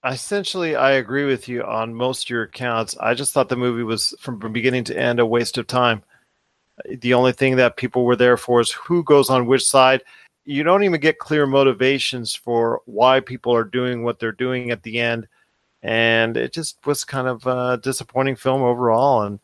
Essentially, 0.05 0.75
I 0.75 0.91
agree 0.91 1.25
with 1.25 1.47
you 1.47 1.63
on 1.63 1.93
most 1.93 2.25
of 2.25 2.29
your 2.29 2.43
accounts. 2.43 2.97
I 2.97 3.13
just 3.13 3.33
thought 3.33 3.49
the 3.49 3.55
movie 3.55 3.83
was, 3.83 4.13
from 4.19 4.39
beginning 4.51 4.83
to 4.85 4.97
end, 4.97 5.19
a 5.19 5.25
waste 5.25 5.57
of 5.57 5.67
time. 5.67 6.03
Uh, 6.79 6.95
the 7.01 7.13
only 7.13 7.31
thing 7.31 7.55
that 7.55 7.77
people 7.77 8.05
were 8.05 8.15
there 8.15 8.37
for 8.37 8.59
is 8.61 8.71
who 8.71 9.03
goes 9.03 9.29
on 9.29 9.47
which 9.47 9.65
side. 9.65 10.03
You 10.45 10.63
don't 10.63 10.83
even 10.83 11.01
get 11.01 11.19
clear 11.19 11.45
motivations 11.45 12.35
for 12.35 12.81
why 12.85 13.19
people 13.21 13.53
are 13.53 13.63
doing 13.63 14.03
what 14.03 14.19
they're 14.19 14.31
doing 14.31 14.71
at 14.71 14.83
the 14.83 14.99
end. 14.99 15.27
And 15.81 16.37
it 16.37 16.53
just 16.53 16.85
was 16.85 17.03
kind 17.03 17.27
of 17.27 17.45
a 17.47 17.79
disappointing 17.81 18.35
film 18.35 18.61
overall. 18.61 19.23
And 19.23 19.39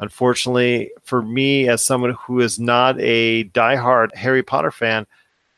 unfortunately, 0.00 0.90
for 1.02 1.22
me, 1.22 1.68
as 1.68 1.84
someone 1.84 2.14
who 2.20 2.40
is 2.40 2.58
not 2.58 2.96
a 3.00 3.44
diehard 3.44 4.14
Harry 4.14 4.42
Potter 4.42 4.70
fan, 4.70 5.06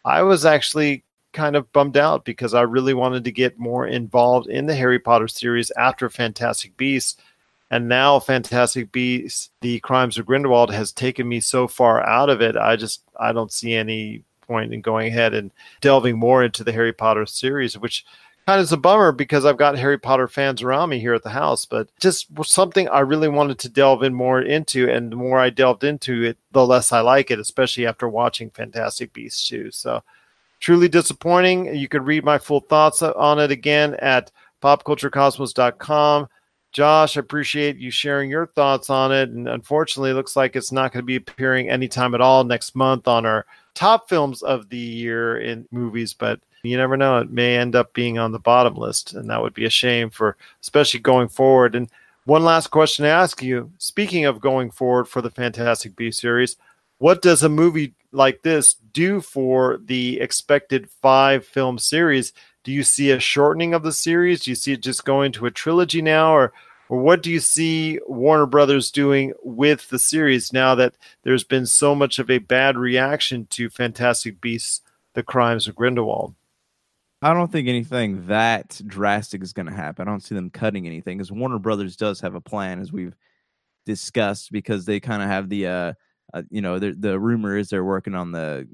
I 0.04 0.22
was 0.22 0.46
actually 0.46 1.04
kind 1.32 1.56
of 1.56 1.72
bummed 1.72 1.96
out 1.96 2.24
because 2.24 2.54
I 2.54 2.62
really 2.62 2.94
wanted 2.94 3.24
to 3.24 3.32
get 3.32 3.58
more 3.58 3.86
involved 3.86 4.48
in 4.48 4.66
the 4.66 4.74
Harry 4.74 4.98
Potter 4.98 5.28
series 5.28 5.70
after 5.72 6.08
Fantastic 6.08 6.76
Beasts. 6.76 7.16
And 7.70 7.88
now 7.88 8.18
Fantastic 8.18 8.90
Beasts, 8.90 9.50
The 9.60 9.78
Crimes 9.80 10.18
of 10.18 10.26
Grindelwald 10.26 10.72
has 10.72 10.90
taken 10.90 11.28
me 11.28 11.38
so 11.38 11.68
far 11.68 12.04
out 12.04 12.28
of 12.28 12.40
it. 12.42 12.56
I 12.56 12.76
just 12.76 13.02
I 13.18 13.32
don't 13.32 13.52
see 13.52 13.74
any 13.74 14.24
point 14.40 14.74
in 14.74 14.80
going 14.80 15.06
ahead 15.06 15.34
and 15.34 15.52
delving 15.80 16.18
more 16.18 16.42
into 16.42 16.64
the 16.64 16.72
Harry 16.72 16.92
Potter 16.92 17.26
series, 17.26 17.78
which 17.78 18.04
kind 18.46 18.60
of 18.60 18.64
is 18.64 18.72
a 18.72 18.76
bummer 18.76 19.12
because 19.12 19.44
I've 19.44 19.56
got 19.56 19.78
Harry 19.78 19.98
Potter 19.98 20.28
fans 20.28 20.62
around 20.62 20.88
me 20.88 20.98
here 20.98 21.14
at 21.14 21.22
the 21.22 21.30
house, 21.30 21.64
but 21.64 21.88
just 22.00 22.28
something 22.44 22.88
I 22.88 23.00
really 23.00 23.28
wanted 23.28 23.58
to 23.60 23.68
delve 23.68 24.02
in 24.02 24.14
more 24.14 24.40
into. 24.40 24.90
And 24.90 25.12
the 25.12 25.16
more 25.16 25.38
I 25.38 25.50
delved 25.50 25.84
into 25.84 26.22
it, 26.24 26.38
the 26.52 26.66
less 26.66 26.92
I 26.92 27.00
like 27.00 27.30
it, 27.30 27.38
especially 27.38 27.86
after 27.86 28.08
watching 28.08 28.50
Fantastic 28.50 29.12
Beasts 29.12 29.48
2. 29.48 29.70
So 29.70 30.02
truly 30.60 30.88
disappointing. 30.88 31.74
You 31.74 31.88
can 31.88 32.04
read 32.04 32.24
my 32.24 32.38
full 32.38 32.60
thoughts 32.60 33.02
on 33.02 33.38
it 33.38 33.50
again 33.50 33.94
at 34.00 34.30
popculturecosmos.com. 34.62 36.28
Josh, 36.72 37.16
I 37.16 37.20
appreciate 37.20 37.78
you 37.78 37.90
sharing 37.90 38.30
your 38.30 38.46
thoughts 38.46 38.90
on 38.90 39.10
it. 39.10 39.30
And 39.30 39.48
unfortunately, 39.48 40.10
it 40.10 40.14
looks 40.14 40.36
like 40.36 40.54
it's 40.54 40.70
not 40.70 40.92
going 40.92 41.02
to 41.02 41.06
be 41.06 41.16
appearing 41.16 41.68
anytime 41.68 42.14
at 42.14 42.20
all 42.20 42.44
next 42.44 42.76
month 42.76 43.08
on 43.08 43.26
our 43.26 43.44
top 43.74 44.08
films 44.08 44.42
of 44.42 44.68
the 44.68 44.76
year 44.76 45.38
in 45.38 45.66
movies, 45.72 46.12
but 46.12 46.38
you 46.62 46.76
never 46.76 46.96
know. 46.96 47.18
It 47.18 47.30
may 47.30 47.56
end 47.56 47.74
up 47.74 47.92
being 47.94 48.18
on 48.18 48.32
the 48.32 48.38
bottom 48.38 48.74
list, 48.74 49.14
and 49.14 49.30
that 49.30 49.42
would 49.42 49.54
be 49.54 49.64
a 49.64 49.70
shame 49.70 50.10
for, 50.10 50.36
especially 50.60 51.00
going 51.00 51.28
forward. 51.28 51.74
And 51.74 51.88
one 52.24 52.44
last 52.44 52.68
question 52.68 53.04
to 53.04 53.10
ask 53.10 53.42
you 53.42 53.70
speaking 53.78 54.24
of 54.24 54.40
going 54.40 54.70
forward 54.70 55.08
for 55.08 55.22
the 55.22 55.30
Fantastic 55.30 55.96
Beast 55.96 56.20
series, 56.20 56.56
what 56.98 57.22
does 57.22 57.42
a 57.42 57.48
movie 57.48 57.94
like 58.12 58.42
this 58.42 58.74
do 58.92 59.20
for 59.20 59.78
the 59.84 60.20
expected 60.20 60.90
five 60.90 61.46
film 61.46 61.78
series? 61.78 62.32
Do 62.62 62.72
you 62.72 62.82
see 62.82 63.10
a 63.10 63.18
shortening 63.18 63.72
of 63.72 63.82
the 63.82 63.92
series? 63.92 64.40
Do 64.40 64.50
you 64.50 64.54
see 64.54 64.72
it 64.72 64.82
just 64.82 65.04
going 65.04 65.32
to 65.32 65.46
a 65.46 65.50
trilogy 65.50 66.02
now, 66.02 66.34
or 66.34 66.52
or 66.90 66.98
what 66.98 67.22
do 67.22 67.30
you 67.30 67.38
see 67.38 68.00
Warner 68.06 68.46
Brothers 68.46 68.90
doing 68.90 69.32
with 69.44 69.88
the 69.88 69.98
series 69.98 70.52
now 70.52 70.74
that 70.74 70.94
there's 71.22 71.44
been 71.44 71.64
so 71.64 71.94
much 71.94 72.18
of 72.18 72.28
a 72.28 72.38
bad 72.38 72.76
reaction 72.76 73.46
to 73.50 73.70
Fantastic 73.70 74.40
Beasts: 74.40 74.82
The 75.14 75.22
Crimes 75.22 75.68
of 75.68 75.76
Grindelwald? 75.76 76.34
I 77.22 77.34
don't 77.34 77.52
think 77.52 77.68
anything 77.68 78.26
that 78.28 78.80
drastic 78.86 79.42
is 79.42 79.52
going 79.52 79.66
to 79.66 79.72
happen. 79.72 80.08
I 80.08 80.10
don't 80.10 80.22
see 80.22 80.34
them 80.34 80.50
cutting 80.50 80.86
anything 80.86 81.18
because 81.18 81.30
Warner 81.30 81.58
Brothers 81.58 81.96
does 81.96 82.20
have 82.20 82.34
a 82.34 82.40
plan, 82.40 82.80
as 82.80 82.92
we've 82.92 83.14
discussed, 83.86 84.52
because 84.52 84.86
they 84.86 85.00
kind 85.00 85.22
of 85.22 85.28
have 85.28 85.48
the, 85.50 85.66
uh, 85.66 85.92
uh, 86.32 86.42
you 86.50 86.62
know, 86.62 86.78
the, 86.78 86.92
the 86.92 87.18
rumor 87.20 87.56
is 87.56 87.68
they're 87.68 87.84
working 87.84 88.14
on 88.14 88.32
the 88.32 88.66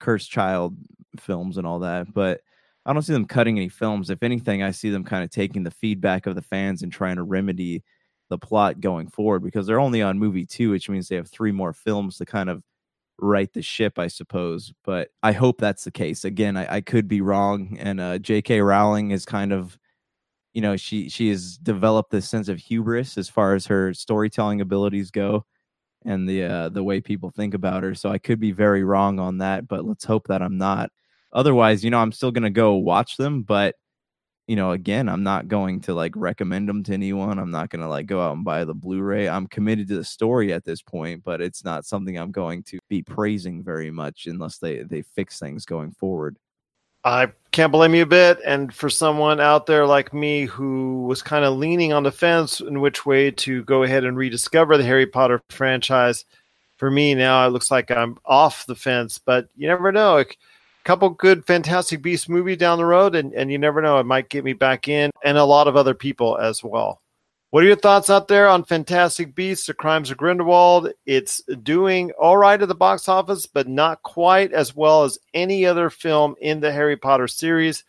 Cursed 0.00 0.30
Child 0.30 0.76
films 1.18 1.58
and 1.58 1.66
all 1.66 1.80
that, 1.80 2.12
but 2.14 2.40
I 2.86 2.92
don't 2.92 3.02
see 3.02 3.12
them 3.12 3.26
cutting 3.26 3.58
any 3.58 3.68
films. 3.68 4.10
If 4.10 4.22
anything, 4.22 4.62
I 4.62 4.70
see 4.70 4.90
them 4.90 5.04
kind 5.04 5.22
of 5.22 5.30
taking 5.30 5.62
the 5.62 5.70
feedback 5.70 6.26
of 6.26 6.34
the 6.34 6.42
fans 6.42 6.82
and 6.82 6.90
trying 6.90 7.16
to 7.16 7.22
remedy 7.22 7.82
the 8.30 8.38
plot 8.38 8.80
going 8.80 9.08
forward 9.08 9.40
because 9.42 9.66
they're 9.66 9.78
only 9.80 10.02
on 10.02 10.18
movie 10.18 10.46
two, 10.46 10.70
which 10.70 10.88
means 10.88 11.08
they 11.08 11.16
have 11.16 11.28
three 11.28 11.52
more 11.52 11.72
films 11.74 12.16
to 12.16 12.24
kind 12.24 12.48
of 12.48 12.62
right 13.18 13.52
the 13.52 13.62
ship, 13.62 13.98
I 13.98 14.08
suppose. 14.08 14.72
But 14.84 15.10
I 15.22 15.32
hope 15.32 15.58
that's 15.58 15.84
the 15.84 15.90
case. 15.90 16.24
Again, 16.24 16.56
I, 16.56 16.76
I 16.76 16.80
could 16.80 17.08
be 17.08 17.20
wrong. 17.20 17.76
And 17.80 18.00
uh, 18.00 18.18
J.K. 18.18 18.60
Rowling 18.60 19.10
is 19.10 19.24
kind 19.24 19.52
of, 19.52 19.78
you 20.52 20.60
know, 20.60 20.76
she 20.76 21.08
she 21.08 21.30
has 21.30 21.56
developed 21.58 22.10
this 22.10 22.28
sense 22.28 22.48
of 22.48 22.58
hubris 22.58 23.16
as 23.16 23.28
far 23.28 23.54
as 23.54 23.66
her 23.66 23.94
storytelling 23.94 24.60
abilities 24.60 25.10
go, 25.10 25.46
and 26.04 26.28
the 26.28 26.44
uh, 26.44 26.68
the 26.68 26.84
way 26.84 27.00
people 27.00 27.30
think 27.30 27.54
about 27.54 27.82
her. 27.82 27.94
So 27.94 28.10
I 28.10 28.18
could 28.18 28.40
be 28.40 28.52
very 28.52 28.84
wrong 28.84 29.18
on 29.18 29.38
that, 29.38 29.66
but 29.66 29.84
let's 29.86 30.04
hope 30.04 30.28
that 30.28 30.42
I'm 30.42 30.58
not. 30.58 30.90
Otherwise, 31.32 31.82
you 31.84 31.90
know, 31.90 31.98
I'm 31.98 32.12
still 32.12 32.30
gonna 32.32 32.50
go 32.50 32.74
watch 32.74 33.16
them, 33.16 33.42
but 33.42 33.76
you 34.52 34.56
know, 34.56 34.72
again, 34.72 35.08
I'm 35.08 35.22
not 35.22 35.48
going 35.48 35.80
to 35.80 35.94
like 35.94 36.12
recommend 36.14 36.68
them 36.68 36.82
to 36.82 36.92
anyone. 36.92 37.38
I'm 37.38 37.50
not 37.50 37.70
going 37.70 37.80
to 37.80 37.88
like 37.88 38.04
go 38.04 38.20
out 38.20 38.36
and 38.36 38.44
buy 38.44 38.66
the 38.66 38.74
Blu-ray. 38.74 39.26
I'm 39.26 39.46
committed 39.46 39.88
to 39.88 39.94
the 39.94 40.04
story 40.04 40.52
at 40.52 40.62
this 40.62 40.82
point, 40.82 41.24
but 41.24 41.40
it's 41.40 41.64
not 41.64 41.86
something 41.86 42.18
I'm 42.18 42.32
going 42.32 42.62
to 42.64 42.78
be 42.90 43.00
praising 43.00 43.62
very 43.62 43.90
much 43.90 44.26
unless 44.26 44.58
they 44.58 44.82
they 44.82 45.00
fix 45.00 45.38
things 45.38 45.64
going 45.64 45.92
forward. 45.92 46.36
I 47.02 47.32
can't 47.50 47.72
blame 47.72 47.94
you 47.94 48.02
a 48.02 48.06
bit. 48.06 48.40
And 48.44 48.74
for 48.74 48.90
someone 48.90 49.40
out 49.40 49.64
there 49.64 49.86
like 49.86 50.12
me 50.12 50.44
who 50.44 51.06
was 51.06 51.22
kind 51.22 51.46
of 51.46 51.56
leaning 51.56 51.94
on 51.94 52.02
the 52.02 52.12
fence 52.12 52.60
in 52.60 52.82
which 52.82 53.06
way 53.06 53.30
to 53.30 53.64
go 53.64 53.84
ahead 53.84 54.04
and 54.04 54.18
rediscover 54.18 54.76
the 54.76 54.84
Harry 54.84 55.06
Potter 55.06 55.40
franchise, 55.48 56.26
for 56.76 56.90
me 56.90 57.14
now 57.14 57.46
it 57.46 57.52
looks 57.52 57.70
like 57.70 57.90
I'm 57.90 58.18
off 58.26 58.66
the 58.66 58.76
fence. 58.76 59.16
But 59.16 59.48
you 59.56 59.66
never 59.66 59.92
know. 59.92 60.18
It, 60.18 60.36
couple 60.84 61.10
good 61.10 61.44
Fantastic 61.46 62.02
Beast 62.02 62.28
movie 62.28 62.56
down 62.56 62.78
the 62.78 62.84
road, 62.84 63.14
and, 63.14 63.32
and 63.32 63.50
you 63.50 63.58
never 63.58 63.82
know, 63.82 63.98
it 63.98 64.06
might 64.06 64.28
get 64.28 64.44
me 64.44 64.52
back 64.52 64.88
in, 64.88 65.10
and 65.24 65.38
a 65.38 65.44
lot 65.44 65.68
of 65.68 65.76
other 65.76 65.94
people 65.94 66.38
as 66.38 66.62
well. 66.62 67.00
What 67.50 67.64
are 67.64 67.66
your 67.66 67.76
thoughts 67.76 68.08
out 68.08 68.28
there 68.28 68.48
on 68.48 68.64
Fantastic 68.64 69.34
Beasts: 69.34 69.66
The 69.66 69.74
Crimes 69.74 70.10
of 70.10 70.16
Grindelwald? 70.16 70.90
It's 71.04 71.42
doing 71.62 72.10
all 72.12 72.38
right 72.38 72.60
at 72.60 72.66
the 72.66 72.74
box 72.74 73.10
office, 73.10 73.44
but 73.44 73.68
not 73.68 74.02
quite 74.02 74.52
as 74.52 74.74
well 74.74 75.04
as 75.04 75.18
any 75.34 75.66
other 75.66 75.90
film 75.90 76.34
in 76.40 76.60
the 76.60 76.72
Harry 76.72 76.96
Potter 76.96 77.28
series. 77.28 77.84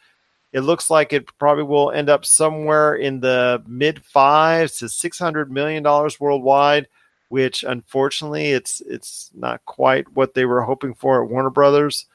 It 0.51 0.61
looks 0.61 0.89
like 0.89 1.13
it 1.13 1.29
probably 1.39 1.63
will 1.63 1.91
end 1.91 2.09
up 2.09 2.25
somewhere 2.25 2.95
in 2.95 3.21
the 3.21 3.63
mid 3.65 4.03
fives 4.03 4.79
to 4.79 4.89
six 4.89 5.17
hundred 5.17 5.49
million 5.49 5.81
dollars 5.81 6.19
worldwide, 6.19 6.89
which 7.29 7.63
unfortunately 7.63 8.51
it's 8.51 8.81
it's 8.81 9.31
not 9.33 9.63
quite 9.63 10.13
what 10.13 10.33
they 10.33 10.43
were 10.43 10.61
hoping 10.61 10.93
for 10.93 11.23
at 11.23 11.29
Warner 11.29 11.49
Brothers 11.49 12.05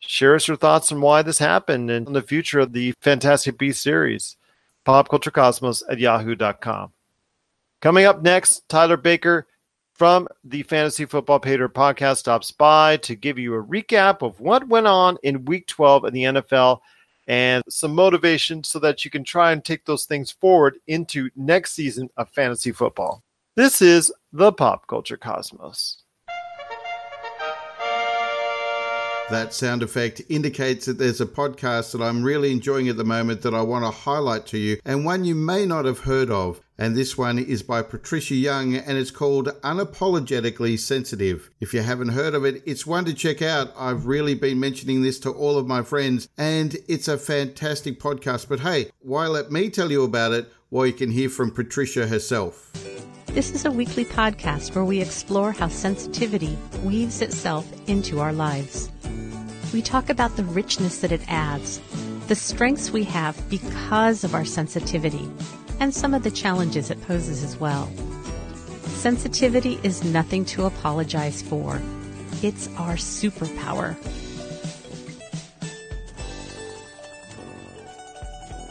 share 0.00 0.34
us 0.34 0.48
your 0.48 0.56
thoughts 0.56 0.92
on 0.92 1.00
why 1.00 1.22
this 1.22 1.38
happened 1.38 1.90
and 1.90 2.06
the 2.08 2.22
future 2.22 2.60
of 2.60 2.72
the 2.72 2.92
Fantastic 3.00 3.58
Beasts 3.58 3.82
series. 3.82 4.36
Popculturecosmos 4.86 5.82
at 5.90 5.98
yahoo.com. 5.98 6.92
Coming 7.80 8.06
up 8.06 8.22
next, 8.22 8.68
Tyler 8.68 8.96
Baker 8.96 9.46
from 9.92 10.28
the 10.44 10.62
Fantasy 10.62 11.04
Football 11.04 11.40
Pater 11.40 11.68
podcast 11.68 12.18
stops 12.18 12.50
by 12.50 12.96
to 12.98 13.14
give 13.14 13.38
you 13.38 13.54
a 13.54 13.62
recap 13.62 14.22
of 14.22 14.40
what 14.40 14.68
went 14.68 14.86
on 14.86 15.18
in 15.24 15.44
week 15.44 15.66
12 15.66 16.06
in 16.06 16.14
the 16.14 16.22
NFL 16.24 16.80
and 17.26 17.62
some 17.68 17.94
motivation 17.94 18.64
so 18.64 18.78
that 18.78 19.04
you 19.04 19.10
can 19.10 19.22
try 19.22 19.52
and 19.52 19.64
take 19.64 19.84
those 19.84 20.06
things 20.06 20.30
forward 20.30 20.78
into 20.86 21.28
next 21.36 21.72
season 21.72 22.08
of 22.16 22.30
fantasy 22.30 22.72
football. 22.72 23.22
This 23.56 23.82
is 23.82 24.12
the 24.32 24.52
Pop 24.52 24.86
Culture 24.86 25.16
Cosmos. 25.16 26.04
That 29.30 29.52
sound 29.52 29.82
effect 29.82 30.22
indicates 30.30 30.86
that 30.86 30.96
there's 30.96 31.20
a 31.20 31.26
podcast 31.26 31.92
that 31.92 32.00
I'm 32.00 32.22
really 32.22 32.50
enjoying 32.50 32.88
at 32.88 32.96
the 32.96 33.04
moment 33.04 33.42
that 33.42 33.52
I 33.52 33.60
want 33.60 33.84
to 33.84 33.90
highlight 33.90 34.46
to 34.46 34.58
you, 34.58 34.80
and 34.86 35.04
one 35.04 35.26
you 35.26 35.34
may 35.34 35.66
not 35.66 35.84
have 35.84 36.00
heard 36.00 36.30
of. 36.30 36.62
And 36.78 36.96
this 36.96 37.18
one 37.18 37.38
is 37.38 37.62
by 37.62 37.82
Patricia 37.82 38.36
Young 38.36 38.76
and 38.76 38.96
it's 38.96 39.10
called 39.10 39.48
Unapologetically 39.62 40.78
Sensitive. 40.78 41.50
If 41.60 41.74
you 41.74 41.82
haven't 41.82 42.10
heard 42.10 42.34
of 42.34 42.44
it, 42.44 42.62
it's 42.64 42.86
one 42.86 43.04
to 43.06 43.12
check 43.12 43.42
out. 43.42 43.72
I've 43.76 44.06
really 44.06 44.34
been 44.34 44.60
mentioning 44.60 45.02
this 45.02 45.18
to 45.20 45.30
all 45.30 45.58
of 45.58 45.66
my 45.66 45.82
friends, 45.82 46.28
and 46.38 46.76
it's 46.88 47.08
a 47.08 47.18
fantastic 47.18 48.00
podcast. 48.00 48.48
But 48.48 48.60
hey, 48.60 48.92
why 49.00 49.26
let 49.26 49.50
me 49.50 49.70
tell 49.70 49.90
you 49.90 50.04
about 50.04 50.32
it 50.32 50.50
while 50.70 50.86
you 50.86 50.92
can 50.92 51.10
hear 51.10 51.28
from 51.28 51.50
Patricia 51.50 52.06
herself? 52.06 52.70
This 53.26 53.50
is 53.50 53.64
a 53.64 53.70
weekly 53.70 54.04
podcast 54.04 54.74
where 54.74 54.84
we 54.84 55.00
explore 55.00 55.52
how 55.52 55.68
sensitivity 55.68 56.56
weaves 56.82 57.22
itself 57.22 57.70
into 57.88 58.20
our 58.20 58.32
lives. 58.32 58.90
We 59.72 59.82
talk 59.82 60.10
about 60.10 60.36
the 60.36 60.44
richness 60.44 61.00
that 61.00 61.12
it 61.12 61.20
adds, 61.28 61.80
the 62.26 62.34
strengths 62.34 62.90
we 62.90 63.04
have 63.04 63.38
because 63.48 64.24
of 64.24 64.34
our 64.34 64.44
sensitivity, 64.44 65.30
and 65.80 65.94
some 65.94 66.14
of 66.14 66.22
the 66.22 66.30
challenges 66.30 66.90
it 66.90 67.00
poses 67.02 67.44
as 67.44 67.58
well. 67.58 67.90
Sensitivity 68.84 69.78
is 69.82 70.04
nothing 70.04 70.44
to 70.46 70.66
apologize 70.66 71.40
for. 71.42 71.80
It's 72.42 72.68
our 72.76 72.94
superpower. 72.94 73.96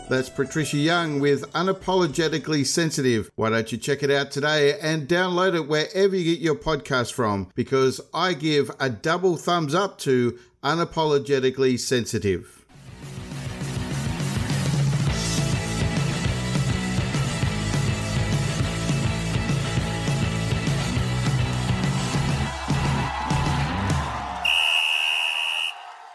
That's 0.10 0.30
Patricia 0.30 0.78
Young 0.78 1.20
with 1.20 1.51
Unapologetically 1.51 2.66
Sensitive. 2.66 3.30
Why 3.36 3.49
don't 3.49 3.70
you 3.74 3.78
check 3.78 4.03
it 4.03 4.10
out 4.10 4.32
today 4.32 4.80
and 4.80 5.05
download 5.05 5.53
it 5.53 5.68
wherever 5.68 6.16
you 6.16 6.24
get 6.24 6.39
your 6.41 6.55
podcast 6.55 7.12
from? 7.12 7.51
Because 7.55 7.99
I 8.14 8.34
give 8.34 8.72
a 8.80 8.89
double 8.89 9.36
thumbs 9.36 9.76
up 9.76 9.97
to 9.99 10.39
Unapologetically 10.64 11.78
Sensitive. 11.78 12.66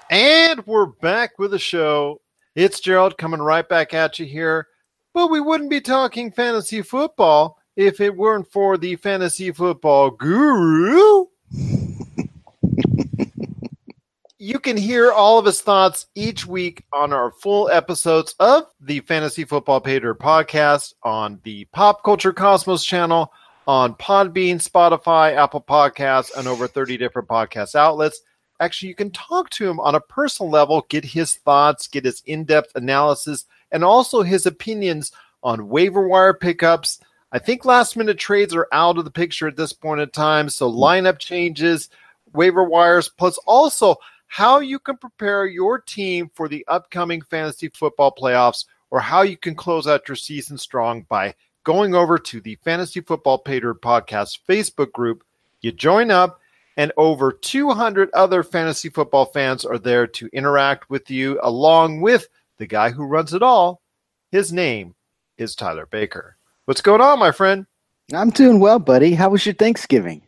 And 0.09 0.67
we're 0.67 0.87
back 0.87 1.39
with 1.39 1.51
the 1.51 1.59
show. 1.59 2.23
It's 2.55 2.81
Gerald 2.81 3.17
coming 3.17 3.41
right 3.41 3.67
back 3.67 3.95
at 3.95 4.19
you 4.19 4.27
here. 4.27 4.67
But 5.15 5.31
we 5.31 5.41
wouldn't 5.41 5.71
be 5.71 5.81
talking 5.81 6.31
fantasy 6.31 6.83
football 6.83 7.59
if 7.77 8.01
it 8.01 8.17
weren't 8.17 8.51
for 8.51 8.77
the 8.77 8.97
fantasy 8.97 9.53
football 9.53 10.11
guru. 10.11 11.27
you 14.39 14.59
can 14.59 14.77
hear 14.77 15.13
all 15.13 15.39
of 15.39 15.47
his 15.47 15.63
thoughts 15.63 16.07
each 16.15 16.47
week 16.47 16.85
on 16.93 17.13
our 17.13 17.31
full 17.31 17.71
episodes 17.71 18.35
of 18.39 18.65
the 18.81 19.01
Fantasy 19.01 19.45
Football 19.45 19.81
Pater 19.81 20.15
podcast 20.15 20.95
on 21.03 21.41
the 21.45 21.65
Pop 21.67 22.03
Culture 22.03 22.33
Cosmos 22.33 22.85
channel, 22.85 23.33
on 23.67 23.95
Podbean, 23.95 24.57
Spotify, 24.57 25.37
Apple 25.37 25.63
Podcasts, 25.63 26.37
and 26.37 26.49
over 26.49 26.67
30 26.67 26.97
different 26.97 27.29
podcast 27.29 27.75
outlets 27.75 28.21
actually 28.63 28.89
you 28.89 28.95
can 28.95 29.11
talk 29.11 29.51
to 29.51 29.69
him 29.69 29.81
on 29.81 29.95
a 29.95 30.01
personal 30.01 30.51
level, 30.51 30.87
get 30.89 31.05
his 31.05 31.35
thoughts, 31.37 31.89
get 31.89 32.05
his 32.05 32.23
in-depth 32.27 32.75
analysis, 32.77 33.47
and 33.71 33.85
also 33.85 34.23
his 34.23 34.47
opinions 34.47 35.13
on 35.43 35.69
waiver 35.69 36.07
wire 36.07 36.35
pickups. 36.35 37.01
I 37.33 37.39
think 37.39 37.65
last 37.65 37.97
minute 37.97 38.19
trades 38.19 38.55
are 38.55 38.69
out 38.73 38.99
of 38.99 39.05
the 39.05 39.11
picture 39.11 39.49
at 39.49 39.57
this 39.57 39.73
point 39.73 40.01
in 40.01 40.11
time. 40.11 40.49
So 40.49 40.71
hmm. 40.71 40.79
lineup 40.79 41.19
changes, 41.19 41.89
waiver 42.33 42.65
wires, 42.65 43.09
plus 43.09 43.39
also 43.47 43.97
how 44.27 44.61
you 44.61 44.79
can 44.79 44.97
prepare 44.97 45.47
your 45.47 45.79
team 45.79 46.31
for 46.35 46.49
the 46.49 46.65
upcoming 46.69 47.21
fantasy 47.23 47.69
football 47.69 48.15
playoffs 48.15 48.65
or 48.91 49.01
how 49.01 49.23
you 49.23 49.37
can 49.37 49.55
close 49.55 49.87
out 49.87 50.09
your 50.09 50.17
season 50.17 50.57
strong 50.57 51.03
by 51.09 51.35
going 51.65 51.95
over 51.95 52.19
to 52.19 52.41
the 52.41 52.57
Fantasy 52.65 53.01
Football 53.01 53.39
Pater 53.39 53.75
Podcast 53.75 54.41
Facebook 54.49 54.93
group. 54.93 55.25
You 55.61 55.73
join 55.73 56.11
up, 56.11 56.41
and 56.77 56.93
over 56.97 57.33
200 57.33 58.11
other 58.15 58.43
fantasy 58.43 58.89
football 58.89 59.27
fans 59.27 59.65
are 59.65 59.79
there 59.79 60.07
to 60.07 60.29
interact 60.33 60.89
with 60.91 61.11
you, 61.11 61.39
along 61.43 62.01
with 62.01 62.29
the 62.59 62.67
guy 62.67 62.91
who 62.91 63.05
runs 63.05 63.35
it 63.35 63.43
all. 63.43 63.81
His 64.31 64.53
name 64.53 64.95
is 65.39 65.55
Tyler 65.55 65.87
Baker. 65.87 66.37
What's 66.65 66.81
going 66.81 67.01
on, 67.01 67.19
my 67.19 67.33
friend? 67.33 67.67
I'm 68.15 68.31
doing 68.31 68.61
well, 68.61 68.79
buddy. 68.79 69.15
How 69.15 69.29
was 69.31 69.45
your 69.47 69.55
Thanksgiving? 69.55 70.23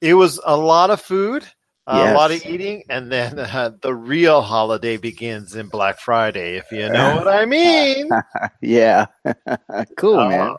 It 0.00 0.14
was 0.14 0.40
a 0.44 0.56
lot 0.56 0.90
of 0.90 1.00
food, 1.00 1.44
Yes. 1.88 2.12
a 2.12 2.14
lot 2.16 2.32
of 2.32 2.44
eating, 2.44 2.82
and 2.90 3.12
then 3.12 3.38
uh, 3.38 3.70
the 3.80 3.94
real 3.94 4.42
holiday 4.42 4.96
begins 4.96 5.54
in 5.54 5.68
Black 5.68 6.00
Friday, 6.00 6.56
if 6.56 6.70
you 6.72 6.88
know 6.88 7.14
what 7.22 7.28
I 7.28 7.44
mean. 7.46 8.10
yeah. 8.60 9.06
cool, 9.96 10.18
Uh, 10.18 10.28
man. 10.28 10.56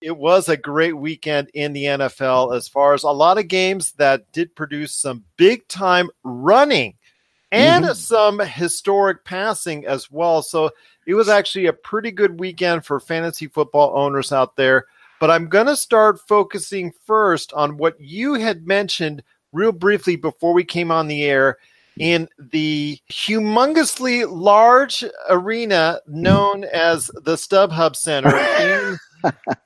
It 0.00 0.16
was 0.16 0.48
a 0.48 0.56
great 0.56 0.96
weekend 0.96 1.50
in 1.54 1.72
the 1.72 1.84
NFL 1.84 2.54
as 2.56 2.68
far 2.68 2.94
as 2.94 3.02
a 3.02 3.10
lot 3.10 3.38
of 3.38 3.48
games 3.48 3.92
that 3.92 4.30
did 4.32 4.54
produce 4.54 4.92
some 4.92 5.24
big 5.36 5.66
time 5.68 6.08
running 6.22 6.94
and 7.50 7.84
Mhm. 7.84 7.96
some 7.96 8.38
historic 8.38 9.24
passing 9.24 9.86
as 9.86 10.10
well. 10.10 10.42
So 10.42 10.70
it 11.06 11.14
was 11.14 11.28
actually 11.28 11.66
a 11.66 11.72
pretty 11.72 12.10
good 12.10 12.38
weekend 12.38 12.84
for 12.84 13.00
fantasy 13.00 13.48
football 13.48 13.92
owners 13.96 14.32
out 14.32 14.54
there. 14.54 14.84
But 15.18 15.30
I'm 15.30 15.48
going 15.48 15.66
to 15.66 15.76
start 15.76 16.20
focusing 16.28 16.92
first 17.04 17.52
on 17.54 17.76
what 17.76 18.00
you 18.00 18.34
had 18.34 18.66
mentioned 18.66 19.24
real 19.52 19.72
briefly 19.72 20.14
before 20.14 20.52
we 20.52 20.62
came 20.62 20.92
on 20.92 21.08
the 21.08 21.24
air 21.24 21.56
in 21.98 22.28
the 22.38 23.00
humongously 23.10 24.24
large 24.30 25.04
arena 25.28 26.00
known 26.06 26.62
as 26.64 27.10
the 27.24 27.34
StubHub 27.34 27.96
Center 27.96 28.28
in 28.60 28.98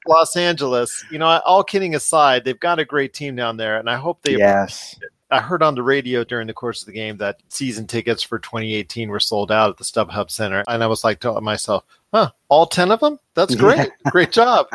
Los 0.07 0.37
Angeles. 0.37 1.05
You 1.11 1.19
know, 1.19 1.27
all 1.45 1.65
kidding 1.65 1.95
aside, 1.95 2.45
they've 2.45 2.59
got 2.59 2.79
a 2.79 2.85
great 2.85 3.15
team 3.15 3.37
down 3.37 3.57
there, 3.57 3.79
and 3.79 3.89
I 3.89 3.97
hope 3.97 4.23
they. 4.23 4.37
Yes. 4.37 4.99
I 5.31 5.41
heard 5.41 5.63
on 5.63 5.75
the 5.75 5.83
radio 5.83 6.25
during 6.25 6.47
the 6.47 6.53
course 6.53 6.83
of 6.83 6.87
the 6.87 6.93
game 6.93 7.17
that 7.17 7.41
season 7.49 7.87
tickets 7.87 8.23
for 8.23 8.39
2018 8.39 9.09
were 9.09 9.19
sold 9.19 9.51
out 9.51 9.71
at 9.71 9.79
the 9.79 9.85
StubHub 9.85 10.31
Center, 10.31 10.63
and 10.69 10.85
I 10.85 10.87
was 10.87 11.05
like 11.05 11.21
to 11.21 11.41
myself, 11.41 11.85
"Huh, 12.13 12.31
all 12.49 12.67
ten 12.67 12.91
of 12.91 13.01
them? 13.01 13.19
That's 13.35 13.55
great, 13.55 13.91
great 14.07 14.33
job." 14.33 14.67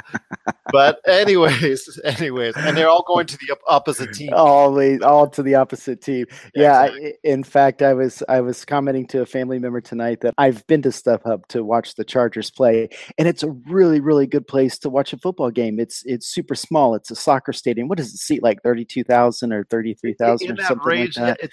But 0.71 0.99
anyways, 1.07 1.99
anyways, 2.03 2.55
and 2.57 2.75
they're 2.75 2.89
all 2.89 3.03
going 3.07 3.27
to 3.27 3.37
the 3.37 3.55
opposite 3.67 4.13
team. 4.13 4.31
Always, 4.33 5.01
all 5.01 5.29
to 5.29 5.43
the 5.43 5.55
opposite 5.55 6.01
team. 6.01 6.25
Yeah. 6.55 6.79
I, 6.79 7.13
in 7.23 7.43
fact, 7.43 7.81
I 7.81 7.93
was 7.93 8.23
I 8.27 8.41
was 8.41 8.65
commenting 8.65 9.07
to 9.07 9.21
a 9.21 9.25
family 9.25 9.59
member 9.59 9.81
tonight 9.81 10.21
that 10.21 10.33
I've 10.37 10.65
been 10.67 10.81
to 10.81 10.89
StubHub 10.89 11.45
to 11.47 11.63
watch 11.63 11.95
the 11.95 12.03
Chargers 12.03 12.51
play, 12.51 12.89
and 13.17 13.27
it's 13.27 13.43
a 13.43 13.49
really 13.69 13.99
really 13.99 14.27
good 14.27 14.47
place 14.47 14.77
to 14.79 14.89
watch 14.89 15.13
a 15.13 15.17
football 15.17 15.51
game. 15.51 15.79
It's 15.79 16.03
it's 16.05 16.27
super 16.27 16.55
small. 16.55 16.95
It's 16.95 17.11
a 17.11 17.15
soccer 17.15 17.53
stadium. 17.53 17.87
What 17.87 17.97
does 17.97 18.13
it 18.13 18.17
seat 18.17 18.43
like? 18.43 18.61
Thirty 18.63 18.85
two 18.85 19.03
thousand 19.03 19.53
or 19.53 19.63
thirty 19.65 19.93
three 19.93 20.13
thousand 20.13 20.51
in 20.51 20.59
or 20.59 20.63
something 20.63 20.87
range. 20.87 21.17
like 21.17 21.37
that. 21.39 21.49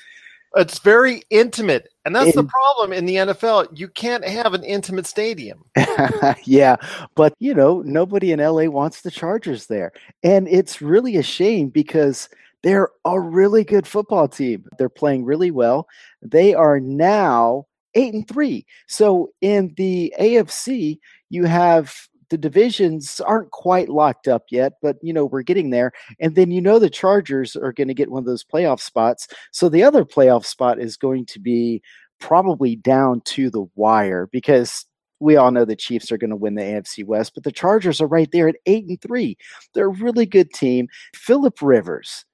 It's, 0.56 0.78
very 0.78 1.22
intimate, 1.30 1.88
and 2.04 2.14
that's 2.14 2.34
the 2.34 2.44
problem 2.44 2.92
in 2.92 3.06
the 3.06 3.16
NFL. 3.16 3.78
You 3.78 3.88
can't 3.88 4.24
have 4.26 4.54
an 4.54 4.64
intimate 4.64 5.06
stadium. 5.06 5.64
yeah, 6.44 6.76
but 7.14 7.34
you 7.38 7.54
know, 7.54 7.82
nobody 7.82 8.32
in 8.32 8.40
LA 8.40 8.64
wants 8.64 9.00
the 9.00 9.10
Chargers 9.10 9.66
there. 9.66 9.92
And 10.22 10.46
it's 10.48 10.82
really 10.82 11.16
a 11.16 11.22
shame 11.22 11.68
because 11.68 12.28
they're 12.62 12.88
a 13.04 13.20
really 13.20 13.64
good 13.64 13.86
football 13.86 14.26
team. 14.28 14.64
They're 14.78 14.88
playing 14.88 15.24
really 15.24 15.50
well. 15.50 15.86
They 16.22 16.54
are 16.54 16.80
now 16.80 17.66
8 17.94 18.14
and 18.14 18.28
3. 18.28 18.66
So 18.86 19.30
in 19.40 19.74
the 19.76 20.14
AFC, 20.18 20.98
you 21.30 21.44
have 21.44 21.94
the 22.34 22.38
divisions 22.38 23.20
aren't 23.20 23.52
quite 23.52 23.88
locked 23.88 24.26
up 24.26 24.46
yet, 24.50 24.72
but 24.82 24.96
you 25.02 25.12
know, 25.12 25.24
we're 25.24 25.42
getting 25.42 25.70
there. 25.70 25.92
And 26.18 26.34
then 26.34 26.50
you 26.50 26.60
know 26.60 26.80
the 26.80 26.90
Chargers 26.90 27.54
are 27.54 27.72
going 27.72 27.86
to 27.86 27.94
get 27.94 28.10
one 28.10 28.18
of 28.18 28.26
those 28.26 28.42
playoff 28.42 28.80
spots. 28.80 29.28
So 29.52 29.68
the 29.68 29.84
other 29.84 30.04
playoff 30.04 30.44
spot 30.44 30.80
is 30.80 30.96
going 30.96 31.26
to 31.26 31.38
be 31.38 31.80
probably 32.18 32.74
down 32.74 33.20
to 33.26 33.50
the 33.50 33.64
wire 33.76 34.28
because 34.32 34.84
we 35.20 35.36
all 35.36 35.52
know 35.52 35.64
the 35.64 35.76
Chiefs 35.76 36.10
are 36.10 36.18
going 36.18 36.30
to 36.30 36.36
win 36.36 36.56
the 36.56 36.62
AFC 36.62 37.04
West, 37.04 37.34
but 37.34 37.44
the 37.44 37.52
Chargers 37.52 38.00
are 38.00 38.08
right 38.08 38.28
there 38.32 38.48
at 38.48 38.56
eight 38.66 38.84
and 38.88 39.00
three. 39.00 39.38
They're 39.72 39.86
a 39.86 39.88
really 39.88 40.26
good 40.26 40.52
team. 40.52 40.88
Philip 41.14 41.62
Rivers, 41.62 42.24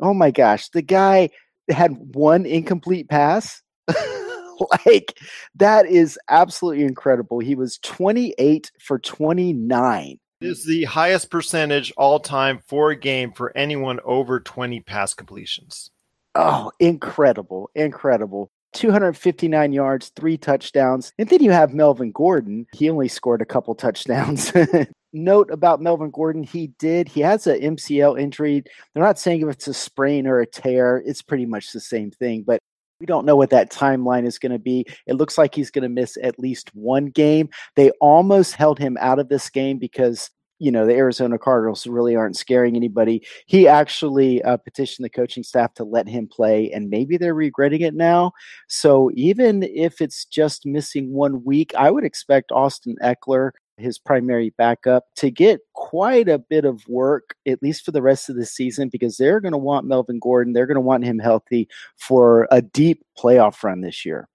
oh 0.00 0.14
my 0.14 0.30
gosh, 0.30 0.70
the 0.70 0.80
guy 0.80 1.28
had 1.68 1.92
one 2.14 2.46
incomplete 2.46 3.10
pass. 3.10 3.60
like 4.86 5.18
that 5.54 5.86
is 5.86 6.18
absolutely 6.28 6.84
incredible. 6.84 7.38
He 7.38 7.54
was 7.54 7.78
28 7.78 8.70
for 8.80 8.98
29. 8.98 10.18
It 10.40 10.46
is 10.46 10.64
the 10.64 10.84
highest 10.84 11.30
percentage 11.30 11.92
all 11.96 12.18
time 12.18 12.60
for 12.66 12.90
a 12.90 12.96
game 12.96 13.32
for 13.32 13.56
anyone 13.56 14.00
over 14.04 14.40
20 14.40 14.80
pass 14.80 15.14
completions. 15.14 15.90
Oh, 16.34 16.72
incredible. 16.80 17.70
Incredible. 17.74 18.50
259 18.72 19.72
yards, 19.72 20.10
three 20.16 20.36
touchdowns. 20.36 21.12
And 21.18 21.28
then 21.28 21.42
you 21.42 21.50
have 21.50 21.74
Melvin 21.74 22.10
Gordon. 22.10 22.66
He 22.72 22.88
only 22.90 23.08
scored 23.08 23.42
a 23.42 23.46
couple 23.46 23.74
touchdowns. 23.74 24.52
Note 25.12 25.50
about 25.50 25.82
Melvin 25.82 26.10
Gordon, 26.10 26.42
he 26.42 26.68
did, 26.78 27.06
he 27.06 27.20
has 27.20 27.46
an 27.46 27.60
MCL 27.60 28.18
injury. 28.18 28.64
They're 28.94 29.04
not 29.04 29.18
saying 29.18 29.42
if 29.42 29.48
it's 29.48 29.68
a 29.68 29.74
sprain 29.74 30.26
or 30.26 30.40
a 30.40 30.46
tear, 30.46 31.02
it's 31.04 31.20
pretty 31.20 31.44
much 31.44 31.72
the 31.72 31.80
same 31.80 32.10
thing, 32.10 32.44
but 32.46 32.60
we 33.02 33.06
don't 33.06 33.26
know 33.26 33.34
what 33.34 33.50
that 33.50 33.72
timeline 33.72 34.24
is 34.24 34.38
going 34.38 34.52
to 34.52 34.60
be. 34.60 34.86
It 35.08 35.14
looks 35.14 35.36
like 35.36 35.56
he's 35.56 35.72
going 35.72 35.82
to 35.82 35.88
miss 35.88 36.16
at 36.22 36.38
least 36.38 36.70
one 36.72 37.06
game. 37.06 37.50
They 37.74 37.90
almost 38.00 38.54
held 38.54 38.78
him 38.78 38.96
out 39.00 39.18
of 39.18 39.28
this 39.28 39.50
game 39.50 39.78
because 39.78 40.30
you 40.60 40.70
know 40.70 40.86
the 40.86 40.94
Arizona 40.94 41.36
Cardinals 41.36 41.84
really 41.88 42.14
aren't 42.14 42.36
scaring 42.36 42.76
anybody. 42.76 43.26
He 43.46 43.66
actually 43.66 44.40
uh, 44.44 44.56
petitioned 44.58 45.04
the 45.04 45.10
coaching 45.10 45.42
staff 45.42 45.74
to 45.74 45.84
let 45.84 46.06
him 46.06 46.28
play, 46.28 46.70
and 46.70 46.90
maybe 46.90 47.16
they're 47.16 47.34
regretting 47.34 47.80
it 47.80 47.94
now. 47.94 48.30
So 48.68 49.10
even 49.14 49.64
if 49.64 50.00
it's 50.00 50.24
just 50.24 50.64
missing 50.64 51.12
one 51.12 51.42
week, 51.42 51.72
I 51.76 51.90
would 51.90 52.04
expect 52.04 52.52
Austin 52.52 52.94
Ekeler, 53.02 53.50
his 53.78 53.98
primary 53.98 54.54
backup, 54.56 55.06
to 55.16 55.32
get 55.32 55.58
quite 55.92 56.26
a 56.26 56.38
bit 56.38 56.64
of 56.64 56.88
work 56.88 57.34
at 57.46 57.62
least 57.62 57.84
for 57.84 57.90
the 57.90 58.00
rest 58.00 58.30
of 58.30 58.36
the 58.36 58.46
season 58.46 58.88
because 58.88 59.18
they're 59.18 59.40
going 59.40 59.52
to 59.52 59.58
want 59.58 59.86
Melvin 59.86 60.18
Gordon. 60.18 60.54
They're 60.54 60.66
going 60.66 60.76
to 60.76 60.80
want 60.80 61.04
him 61.04 61.18
healthy 61.18 61.68
for 61.96 62.48
a 62.50 62.62
deep 62.62 63.04
playoff 63.18 63.62
run 63.62 63.82
this 63.82 64.06
year. 64.06 64.26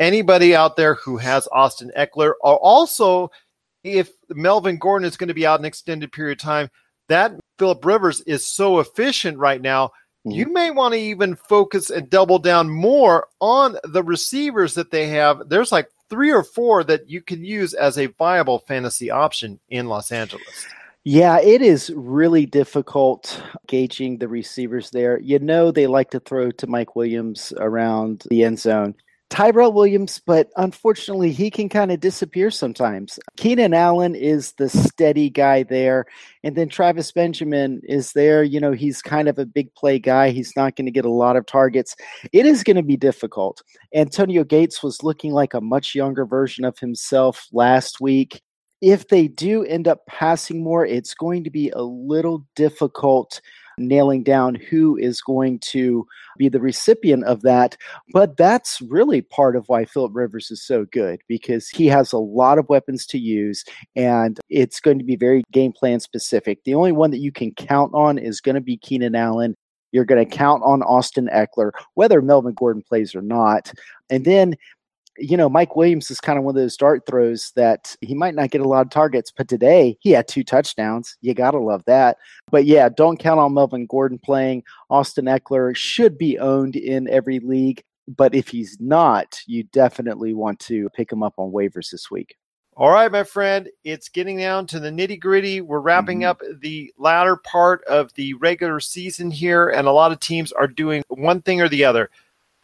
Anybody 0.00 0.56
out 0.56 0.74
there 0.74 0.94
who 0.94 1.16
has 1.16 1.46
Austin 1.52 1.92
Ekeler, 1.96 2.32
or 2.42 2.56
also 2.56 3.30
if 3.84 4.10
Melvin 4.30 4.78
Gordon 4.78 5.06
is 5.06 5.16
going 5.16 5.28
to 5.28 5.34
be 5.34 5.46
out 5.46 5.60
an 5.60 5.64
extended 5.64 6.10
period 6.10 6.40
of 6.40 6.42
time, 6.42 6.70
that 7.08 7.38
Philip 7.56 7.84
Rivers 7.84 8.20
is 8.22 8.44
so 8.44 8.80
efficient 8.80 9.38
right 9.38 9.62
now. 9.62 9.92
You 10.24 10.46
mm-hmm. 10.46 10.54
may 10.54 10.70
want 10.72 10.94
to 10.94 10.98
even 10.98 11.36
focus 11.36 11.88
and 11.88 12.10
double 12.10 12.40
down 12.40 12.68
more 12.68 13.28
on 13.40 13.76
the 13.84 14.02
receivers 14.02 14.74
that 14.74 14.90
they 14.90 15.06
have. 15.10 15.48
There's 15.48 15.70
like 15.70 15.88
three 16.10 16.32
or 16.32 16.42
four 16.42 16.82
that 16.82 17.08
you 17.08 17.22
can 17.22 17.44
use 17.44 17.74
as 17.74 17.96
a 17.96 18.06
viable 18.06 18.58
fantasy 18.58 19.08
option 19.08 19.60
in 19.68 19.86
Los 19.86 20.10
Angeles. 20.10 20.66
Yeah, 21.08 21.38
it 21.38 21.62
is 21.62 21.92
really 21.94 22.46
difficult 22.46 23.40
gauging 23.68 24.18
the 24.18 24.26
receivers 24.26 24.90
there. 24.90 25.20
You 25.20 25.38
know, 25.38 25.70
they 25.70 25.86
like 25.86 26.10
to 26.10 26.18
throw 26.18 26.50
to 26.50 26.66
Mike 26.66 26.96
Williams 26.96 27.52
around 27.58 28.24
the 28.28 28.42
end 28.42 28.58
zone. 28.58 28.96
Tyrell 29.30 29.72
Williams, 29.72 30.20
but 30.26 30.50
unfortunately, 30.56 31.30
he 31.30 31.48
can 31.48 31.68
kind 31.68 31.92
of 31.92 32.00
disappear 32.00 32.50
sometimes. 32.50 33.20
Keenan 33.36 33.72
Allen 33.72 34.16
is 34.16 34.54
the 34.54 34.68
steady 34.68 35.30
guy 35.30 35.62
there. 35.62 36.06
And 36.42 36.56
then 36.56 36.68
Travis 36.68 37.12
Benjamin 37.12 37.82
is 37.84 38.12
there. 38.12 38.42
You 38.42 38.58
know, 38.58 38.72
he's 38.72 39.00
kind 39.00 39.28
of 39.28 39.38
a 39.38 39.46
big 39.46 39.72
play 39.76 40.00
guy. 40.00 40.30
He's 40.30 40.56
not 40.56 40.74
going 40.74 40.86
to 40.86 40.92
get 40.92 41.04
a 41.04 41.10
lot 41.10 41.36
of 41.36 41.46
targets. 41.46 41.94
It 42.32 42.46
is 42.46 42.64
going 42.64 42.78
to 42.78 42.82
be 42.82 42.96
difficult. 42.96 43.62
Antonio 43.94 44.42
Gates 44.42 44.82
was 44.82 45.04
looking 45.04 45.30
like 45.30 45.54
a 45.54 45.60
much 45.60 45.94
younger 45.94 46.26
version 46.26 46.64
of 46.64 46.76
himself 46.80 47.46
last 47.52 48.00
week. 48.00 48.42
If 48.82 49.08
they 49.08 49.28
do 49.28 49.64
end 49.64 49.88
up 49.88 50.06
passing 50.06 50.62
more, 50.62 50.84
it's 50.84 51.14
going 51.14 51.44
to 51.44 51.50
be 51.50 51.70
a 51.70 51.82
little 51.82 52.46
difficult 52.54 53.40
nailing 53.78 54.22
down 54.22 54.54
who 54.54 54.96
is 54.96 55.20
going 55.20 55.58
to 55.58 56.06
be 56.38 56.48
the 56.48 56.60
recipient 56.60 57.24
of 57.24 57.42
that. 57.42 57.76
But 58.12 58.36
that's 58.36 58.80
really 58.80 59.22
part 59.22 59.56
of 59.56 59.68
why 59.68 59.84
Philip 59.84 60.12
Rivers 60.14 60.50
is 60.50 60.64
so 60.64 60.86
good 60.86 61.20
because 61.28 61.68
he 61.68 61.86
has 61.86 62.12
a 62.12 62.18
lot 62.18 62.58
of 62.58 62.68
weapons 62.68 63.06
to 63.06 63.18
use 63.18 63.64
and 63.94 64.38
it's 64.48 64.80
going 64.80 64.98
to 64.98 65.04
be 65.04 65.16
very 65.16 65.42
game 65.52 65.72
plan 65.72 66.00
specific. 66.00 66.64
The 66.64 66.74
only 66.74 66.92
one 66.92 67.10
that 67.10 67.18
you 67.18 67.32
can 67.32 67.52
count 67.52 67.92
on 67.94 68.18
is 68.18 68.40
going 68.40 68.54
to 68.54 68.60
be 68.60 68.76
Keenan 68.78 69.14
Allen. 69.14 69.54
You're 69.92 70.04
going 70.04 70.26
to 70.26 70.36
count 70.36 70.62
on 70.64 70.82
Austin 70.82 71.28
Ekeler, 71.32 71.70
whether 71.94 72.20
Melvin 72.20 72.54
Gordon 72.54 72.82
plays 72.86 73.14
or 73.14 73.22
not. 73.22 73.72
And 74.10 74.24
then 74.24 74.56
you 75.18 75.36
know, 75.36 75.48
Mike 75.48 75.76
Williams 75.76 76.10
is 76.10 76.20
kind 76.20 76.38
of 76.38 76.44
one 76.44 76.56
of 76.56 76.60
those 76.60 76.76
dart 76.76 77.04
throws 77.06 77.52
that 77.56 77.96
he 78.00 78.14
might 78.14 78.34
not 78.34 78.50
get 78.50 78.60
a 78.60 78.68
lot 78.68 78.84
of 78.84 78.90
targets, 78.90 79.32
but 79.34 79.48
today 79.48 79.96
he 80.00 80.10
had 80.10 80.28
two 80.28 80.44
touchdowns. 80.44 81.16
You 81.20 81.34
got 81.34 81.52
to 81.52 81.58
love 81.58 81.84
that. 81.86 82.18
But 82.50 82.66
yeah, 82.66 82.88
don't 82.88 83.18
count 83.18 83.40
on 83.40 83.54
Melvin 83.54 83.86
Gordon 83.86 84.18
playing. 84.18 84.64
Austin 84.90 85.26
Ekeler 85.26 85.74
should 85.74 86.18
be 86.18 86.38
owned 86.38 86.76
in 86.76 87.08
every 87.08 87.40
league, 87.40 87.82
but 88.08 88.34
if 88.34 88.48
he's 88.48 88.76
not, 88.80 89.40
you 89.46 89.64
definitely 89.64 90.34
want 90.34 90.60
to 90.60 90.88
pick 90.90 91.10
him 91.10 91.22
up 91.22 91.34
on 91.38 91.52
waivers 91.52 91.90
this 91.90 92.10
week. 92.10 92.36
All 92.78 92.90
right, 92.90 93.10
my 93.10 93.24
friend, 93.24 93.70
it's 93.84 94.10
getting 94.10 94.36
down 94.36 94.66
to 94.66 94.78
the 94.78 94.90
nitty 94.90 95.18
gritty. 95.18 95.62
We're 95.62 95.80
wrapping 95.80 96.20
mm-hmm. 96.20 96.28
up 96.28 96.42
the 96.60 96.92
latter 96.98 97.36
part 97.36 97.82
of 97.84 98.12
the 98.16 98.34
regular 98.34 98.80
season 98.80 99.30
here, 99.30 99.70
and 99.70 99.88
a 99.88 99.92
lot 99.92 100.12
of 100.12 100.20
teams 100.20 100.52
are 100.52 100.66
doing 100.66 101.02
one 101.08 101.40
thing 101.40 101.62
or 101.62 101.70
the 101.70 101.86
other. 101.86 102.10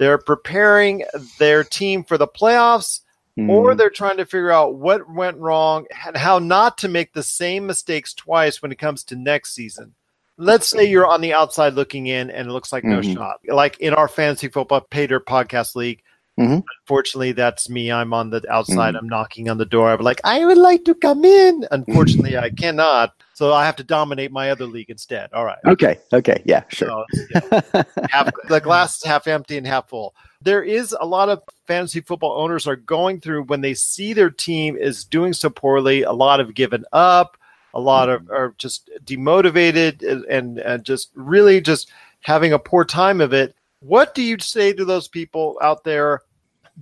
They're 0.03 0.19
preparing 0.19 1.05
their 1.39 1.63
team 1.63 2.03
for 2.03 2.19
the 2.19 2.27
playoffs, 2.27 3.03
mm. 3.39 3.49
or 3.49 3.69
mm-hmm. 3.69 3.79
they're 3.79 3.89
trying 3.89 4.17
to 4.17 4.27
figure 4.27 4.51
out 4.51 4.75
what 4.75 5.09
went 5.09 5.37
wrong 5.37 5.87
and 6.05 6.17
how 6.17 6.41
not 6.41 6.79
to 6.79 6.89
make 6.89 7.13
the 7.13 7.23
same 7.23 7.69
mistakes 7.69 8.13
twice 8.13 8.61
when 8.61 8.73
it 8.73 8.81
comes 8.81 9.05
to 9.05 9.15
next 9.15 9.55
season. 9.55 9.95
Let's 10.39 10.67
say 10.67 10.87
you're 10.87 11.07
on 11.07 11.21
the 11.21 11.35
outside 11.35 11.75
looking 11.75 12.09
in 12.09 12.31
and 12.31 12.49
it 12.49 12.53
looks 12.53 12.73
like 12.73 12.83
no 12.83 12.99
mm-hmm. 12.99 13.15
shot. 13.15 13.37
Like 13.47 13.79
in 13.79 13.95
our 13.95 14.09
fantasy 14.09 14.49
football 14.49 14.85
dirt 14.91 15.25
podcast 15.25 15.77
league, 15.77 16.03
Mm-hmm. 16.41 16.61
Unfortunately, 16.81 17.33
that's 17.33 17.69
me. 17.69 17.93
I'm 17.93 18.15
on 18.15 18.31
the 18.31 18.43
outside. 18.51 18.95
Mm-hmm. 18.95 19.05
I'm 19.05 19.09
knocking 19.09 19.51
on 19.51 19.59
the 19.59 19.67
door. 19.67 19.93
I'm 19.93 20.01
like, 20.01 20.21
I 20.25 20.45
would 20.45 20.57
like 20.57 20.85
to 20.87 20.95
come 20.95 21.25
in. 21.25 21.67
Unfortunately, 21.71 22.39
I 22.39 22.49
cannot. 22.49 23.15
So 23.35 23.53
I 23.53 23.67
have 23.67 23.77
to 23.77 23.85
dominate 23.85 24.33
my 24.33 24.51
other 24.51 24.65
league 24.65 24.89
instead. 24.89 25.31
All 25.35 25.45
right. 25.45 25.59
Okay. 25.67 25.99
Okay. 26.13 26.43
Yeah. 26.47 26.65
Sure. 26.69 27.05
So, 27.13 27.27
yeah. 27.75 27.83
half, 28.11 28.31
the 28.49 28.61
glass 28.61 28.97
is 28.97 29.05
half 29.05 29.27
empty 29.27 29.59
and 29.59 29.67
half 29.67 29.91
full. 29.91 30.15
There 30.41 30.63
is 30.63 30.97
a 30.99 31.07
lot 31.07 31.29
of 31.29 31.43
fantasy 31.67 32.01
football 32.01 32.41
owners 32.41 32.67
are 32.67 32.77
going 32.77 33.21
through 33.21 33.45
when 33.45 33.61
they 33.61 33.75
see 33.75 34.15
their 34.15 34.31
team 34.31 34.77
is 34.77 35.05
doing 35.05 35.35
so 35.35 35.51
poorly. 35.51 36.03
A 36.03 36.13
lot 36.13 36.41
have 36.41 36.55
given 36.55 36.85
up. 36.93 37.37
A 37.75 37.81
lot 37.81 38.09
of 38.09 38.23
mm-hmm. 38.23 38.33
are 38.33 38.55
just 38.57 38.91
demotivated 39.05 40.03
and, 40.29 40.59
and 40.59 40.85
just 40.85 41.11
really 41.15 41.61
just 41.61 41.91
having 42.23 42.53
a 42.53 42.59
poor 42.59 42.85
time 42.85 43.21
of 43.21 43.33
it 43.33 43.55
what 43.83 44.15
do 44.15 44.23
you 44.23 44.39
say 44.39 44.73
to 44.73 44.85
those 44.85 45.09
people 45.09 45.59
out 45.61 45.85
there 45.85 46.21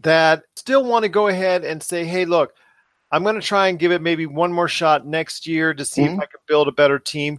that 0.03 0.44
still 0.55 0.84
want 0.84 1.03
to 1.05 1.09
go 1.09 1.28
ahead 1.28 1.64
and 1.64 1.82
say, 1.82 2.05
hey, 2.05 2.24
look, 2.24 2.53
I'm 3.11 3.22
going 3.22 3.34
to 3.34 3.40
try 3.40 3.68
and 3.68 3.78
give 3.78 3.90
it 3.90 4.03
maybe 4.03 4.26
one 4.26 4.53
more 4.53 4.68
shot 4.68 5.07
next 5.07 5.46
year 5.46 5.74
to 5.74 5.84
see 5.84 6.03
mm-hmm. 6.03 6.14
if 6.14 6.20
I 6.20 6.26
can 6.26 6.40
build 6.46 6.68
a 6.68 6.72
better 6.72 6.98
team? 6.98 7.38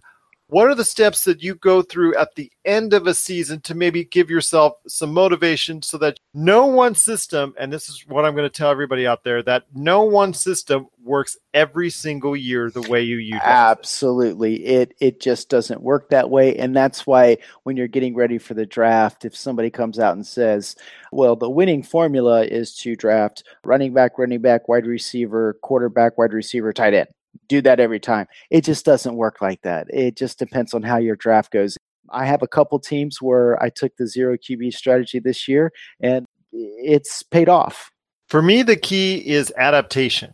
What 0.52 0.68
are 0.68 0.76
the 0.76 0.84
steps 0.84 1.24
that 1.24 1.42
you 1.42 1.56
go 1.56 1.82
through 1.82 2.14
at 2.18 2.36
the 2.36 2.52
end 2.66 2.94
of 2.94 3.08
a 3.08 3.14
season 3.14 3.62
to 3.62 3.74
maybe 3.74 4.04
give 4.04 4.30
yourself 4.30 4.74
some 4.86 5.14
motivation 5.14 5.82
so 5.82 5.98
that 5.98 6.20
no 6.34 6.66
one 6.66 6.94
system 6.94 7.54
and 7.58 7.72
this 7.72 7.88
is 7.88 8.06
what 8.08 8.26
i'm 8.26 8.36
going 8.36 8.48
to 8.48 8.58
tell 8.58 8.70
everybody 8.70 9.08
out 9.08 9.24
there 9.24 9.42
that 9.42 9.64
no 9.74 10.04
one 10.04 10.34
system 10.34 10.88
works 11.04 11.38
every 11.54 11.90
single 11.90 12.36
year 12.36 12.70
the 12.70 12.82
way 12.84 13.02
you 13.02 13.18
use 13.18 13.42
absolutely. 13.44 14.66
It 14.66 14.94
it 15.00 15.20
just 15.20 15.50
doesn't 15.50 15.82
work 15.82 16.10
that 16.10 16.30
way 16.30 16.56
and 16.58 16.76
that's 16.76 17.08
why 17.08 17.38
when 17.64 17.78
you're 17.78 17.88
getting 17.88 18.16
ready 18.16 18.38
for 18.38 18.54
the 18.54 18.66
draft 18.66 19.26
if 19.26 19.36
somebody 19.36 19.70
comes 19.70 20.00
out 20.00 20.16
and 20.16 20.26
says 20.26 20.76
well 21.12 21.36
the 21.36 21.50
winning 21.50 21.82
formula 21.82 22.44
is 22.44 22.76
to 22.78 22.96
draft 22.96 23.44
running 23.64 23.94
back 23.94 24.18
running 24.18 24.42
back 24.42 24.68
wide 24.68 24.86
receiver 24.86 25.58
quarterback 25.62 26.18
wide 26.18 26.34
receiver 26.34 26.74
tight 26.74 26.94
end 26.94 27.08
do 27.48 27.62
that 27.62 27.80
every 27.80 28.00
time. 28.00 28.28
It 28.50 28.64
just 28.64 28.86
doesn't 28.86 29.16
work 29.16 29.42
like 29.42 29.62
that. 29.62 29.88
It 29.90 30.16
just 30.16 30.40
depends 30.40 30.74
on 30.74 30.84
how 30.84 30.98
your 30.98 31.16
draft 31.16 31.52
goes. 31.52 31.78
I 32.10 32.26
have 32.26 32.42
a 32.42 32.48
couple 32.48 32.80
teams 32.80 33.22
where 33.22 33.62
I 33.62 33.70
took 33.70 33.96
the 33.98 34.08
zero 34.08 34.38
QB 34.38 34.74
strategy 34.74 35.20
this 35.20 35.48
year 35.48 35.72
and 36.02 36.26
it's 36.52 37.24
paid 37.24 37.50
off. 37.50 37.92
For 38.28 38.42
me, 38.42 38.64
the 38.64 38.78
key 38.78 39.16
is 39.16 39.54
adaptation. 39.58 40.34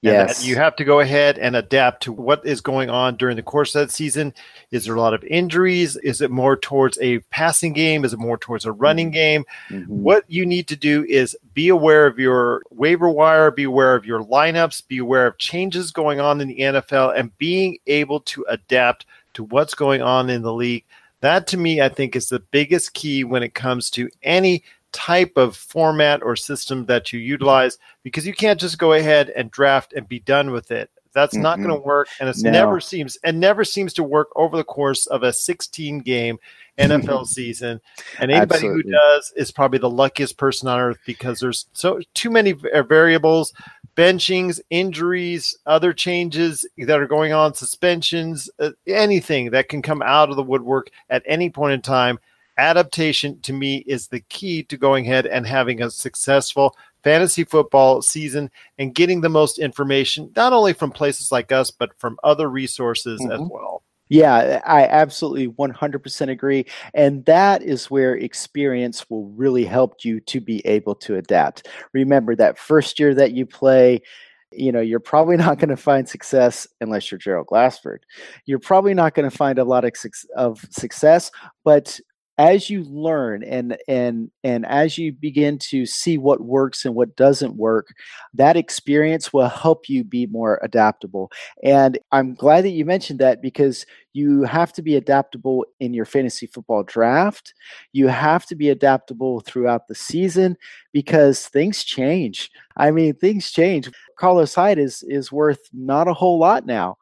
Yes. 0.00 0.46
you 0.46 0.54
have 0.54 0.76
to 0.76 0.84
go 0.84 1.00
ahead 1.00 1.38
and 1.38 1.56
adapt 1.56 2.04
to 2.04 2.12
what 2.12 2.46
is 2.46 2.60
going 2.60 2.88
on 2.88 3.16
during 3.16 3.36
the 3.36 3.42
course 3.42 3.74
of 3.74 3.80
that 3.80 3.92
season. 3.92 4.32
Is 4.70 4.84
there 4.84 4.94
a 4.94 5.00
lot 5.00 5.14
of 5.14 5.24
injuries? 5.24 5.96
Is 5.96 6.20
it 6.20 6.30
more 6.30 6.56
towards 6.56 6.98
a 7.00 7.18
passing 7.30 7.72
game? 7.72 8.04
Is 8.04 8.12
it 8.12 8.18
more 8.18 8.38
towards 8.38 8.64
a 8.64 8.72
running 8.72 9.10
game? 9.10 9.44
Mm-hmm. 9.70 9.92
What 9.92 10.24
you 10.28 10.46
need 10.46 10.68
to 10.68 10.76
do 10.76 11.04
is 11.04 11.36
be 11.52 11.68
aware 11.68 12.06
of 12.06 12.18
your 12.18 12.62
waiver 12.70 13.08
wire, 13.08 13.50
be 13.50 13.64
aware 13.64 13.96
of 13.96 14.06
your 14.06 14.22
lineups, 14.22 14.86
be 14.86 14.98
aware 14.98 15.26
of 15.26 15.38
changes 15.38 15.90
going 15.90 16.20
on 16.20 16.40
in 16.40 16.48
the 16.48 16.58
NFL, 16.58 17.18
and 17.18 17.36
being 17.38 17.78
able 17.88 18.20
to 18.20 18.46
adapt 18.48 19.04
to 19.34 19.44
what's 19.44 19.74
going 19.74 20.02
on 20.02 20.30
in 20.30 20.42
the 20.42 20.54
league. 20.54 20.84
That 21.20 21.48
to 21.48 21.56
me, 21.56 21.80
I 21.80 21.88
think, 21.88 22.14
is 22.14 22.28
the 22.28 22.38
biggest 22.38 22.94
key 22.94 23.24
when 23.24 23.42
it 23.42 23.54
comes 23.54 23.90
to 23.90 24.08
any 24.22 24.62
type 24.98 25.36
of 25.36 25.56
format 25.56 26.24
or 26.24 26.34
system 26.34 26.84
that 26.86 27.12
you 27.12 27.20
utilize 27.20 27.78
because 28.02 28.26
you 28.26 28.34
can't 28.34 28.58
just 28.58 28.78
go 28.78 28.94
ahead 28.94 29.30
and 29.30 29.48
draft 29.48 29.92
and 29.92 30.08
be 30.08 30.18
done 30.18 30.50
with 30.50 30.72
it. 30.72 30.90
That's 31.12 31.34
mm-hmm. 31.34 31.42
not 31.44 31.58
going 31.58 31.70
to 31.70 31.80
work, 31.80 32.08
and 32.18 32.28
it 32.28 32.36
no. 32.40 32.50
never 32.50 32.80
seems 32.80 33.16
and 33.22 33.38
never 33.38 33.64
seems 33.64 33.92
to 33.94 34.02
work 34.02 34.28
over 34.34 34.56
the 34.56 34.64
course 34.64 35.06
of 35.06 35.22
a 35.22 35.32
16 35.32 36.00
game 36.00 36.38
NFL 36.78 37.26
season. 37.28 37.80
And 38.18 38.32
anybody 38.32 38.66
Absolutely. 38.66 38.90
who 38.90 38.98
does 38.98 39.32
is 39.36 39.52
probably 39.52 39.78
the 39.78 39.88
luckiest 39.88 40.36
person 40.36 40.68
on 40.68 40.80
earth 40.80 40.98
because 41.06 41.38
there's 41.38 41.66
so 41.72 42.00
too 42.14 42.30
many 42.30 42.56
uh, 42.74 42.82
variables, 42.82 43.52
benchings, 43.96 44.60
injuries, 44.68 45.56
other 45.64 45.92
changes 45.92 46.66
that 46.76 47.00
are 47.00 47.06
going 47.06 47.32
on, 47.32 47.54
suspensions, 47.54 48.50
uh, 48.58 48.70
anything 48.88 49.50
that 49.52 49.68
can 49.68 49.80
come 49.80 50.02
out 50.02 50.28
of 50.28 50.36
the 50.36 50.42
woodwork 50.42 50.90
at 51.08 51.22
any 51.24 51.50
point 51.50 51.72
in 51.72 51.82
time 51.82 52.18
adaptation 52.58 53.40
to 53.42 53.52
me 53.52 53.78
is 53.86 54.08
the 54.08 54.20
key 54.28 54.62
to 54.64 54.76
going 54.76 55.06
ahead 55.06 55.26
and 55.26 55.46
having 55.46 55.82
a 55.82 55.90
successful 55.90 56.76
fantasy 57.02 57.44
football 57.44 58.02
season 58.02 58.50
and 58.78 58.94
getting 58.94 59.20
the 59.20 59.28
most 59.28 59.58
information, 59.58 60.30
not 60.36 60.52
only 60.52 60.72
from 60.72 60.90
places 60.90 61.32
like 61.32 61.52
us, 61.52 61.70
but 61.70 61.98
from 61.98 62.18
other 62.24 62.50
resources 62.50 63.20
mm-hmm. 63.20 63.32
as 63.32 63.40
well. 63.50 63.82
Yeah, 64.10 64.62
I 64.64 64.84
absolutely 64.84 65.48
100% 65.48 66.30
agree. 66.30 66.64
And 66.94 67.24
that 67.26 67.62
is 67.62 67.90
where 67.90 68.16
experience 68.16 69.08
will 69.10 69.26
really 69.30 69.64
help 69.64 70.04
you 70.04 70.20
to 70.20 70.40
be 70.40 70.66
able 70.66 70.94
to 70.96 71.16
adapt. 71.16 71.68
Remember 71.92 72.34
that 72.36 72.58
first 72.58 72.98
year 72.98 73.14
that 73.14 73.32
you 73.32 73.44
play, 73.44 74.00
you 74.50 74.72
know, 74.72 74.80
you're 74.80 74.98
probably 74.98 75.36
not 75.38 75.58
going 75.58 75.68
to 75.68 75.76
find 75.76 76.08
success 76.08 76.66
unless 76.80 77.10
you're 77.10 77.18
Gerald 77.18 77.48
Glassford. 77.48 78.04
You're 78.46 78.58
probably 78.58 78.94
not 78.94 79.14
going 79.14 79.28
to 79.28 79.36
find 79.36 79.58
a 79.58 79.64
lot 79.64 79.84
of, 79.84 79.92
of 80.36 80.64
success, 80.70 81.30
but 81.64 82.00
as 82.38 82.70
you 82.70 82.84
learn 82.84 83.42
and 83.42 83.76
and 83.88 84.30
and 84.44 84.64
as 84.66 84.96
you 84.96 85.12
begin 85.12 85.58
to 85.58 85.84
see 85.84 86.16
what 86.16 86.40
works 86.40 86.84
and 86.84 86.94
what 86.94 87.16
doesn't 87.16 87.56
work 87.56 87.88
that 88.32 88.56
experience 88.56 89.32
will 89.32 89.48
help 89.48 89.88
you 89.88 90.04
be 90.04 90.26
more 90.26 90.60
adaptable. 90.62 91.30
And 91.64 91.98
i'm 92.12 92.34
glad 92.34 92.64
that 92.64 92.70
you 92.70 92.84
mentioned 92.84 93.18
that 93.18 93.42
because 93.42 93.84
you 94.12 94.42
have 94.44 94.72
to 94.72 94.82
be 94.82 94.96
adaptable 94.96 95.64
in 95.80 95.94
your 95.94 96.04
fantasy 96.04 96.46
football 96.46 96.82
draft. 96.82 97.54
You 97.92 98.08
have 98.08 98.46
to 98.46 98.56
be 98.56 98.68
adaptable 98.68 99.40
throughout 99.40 99.86
the 99.86 99.94
season 99.94 100.56
because 100.92 101.46
things 101.46 101.84
change. 101.84 102.50
I 102.76 102.90
mean 102.90 103.14
things 103.14 103.50
change. 103.52 103.90
Carlos 104.18 104.54
hyde 104.54 104.78
is 104.78 105.04
is 105.08 105.30
worth 105.30 105.60
not 105.72 106.08
a 106.08 106.14
whole 106.14 106.38
lot 106.38 106.66
now 106.66 106.96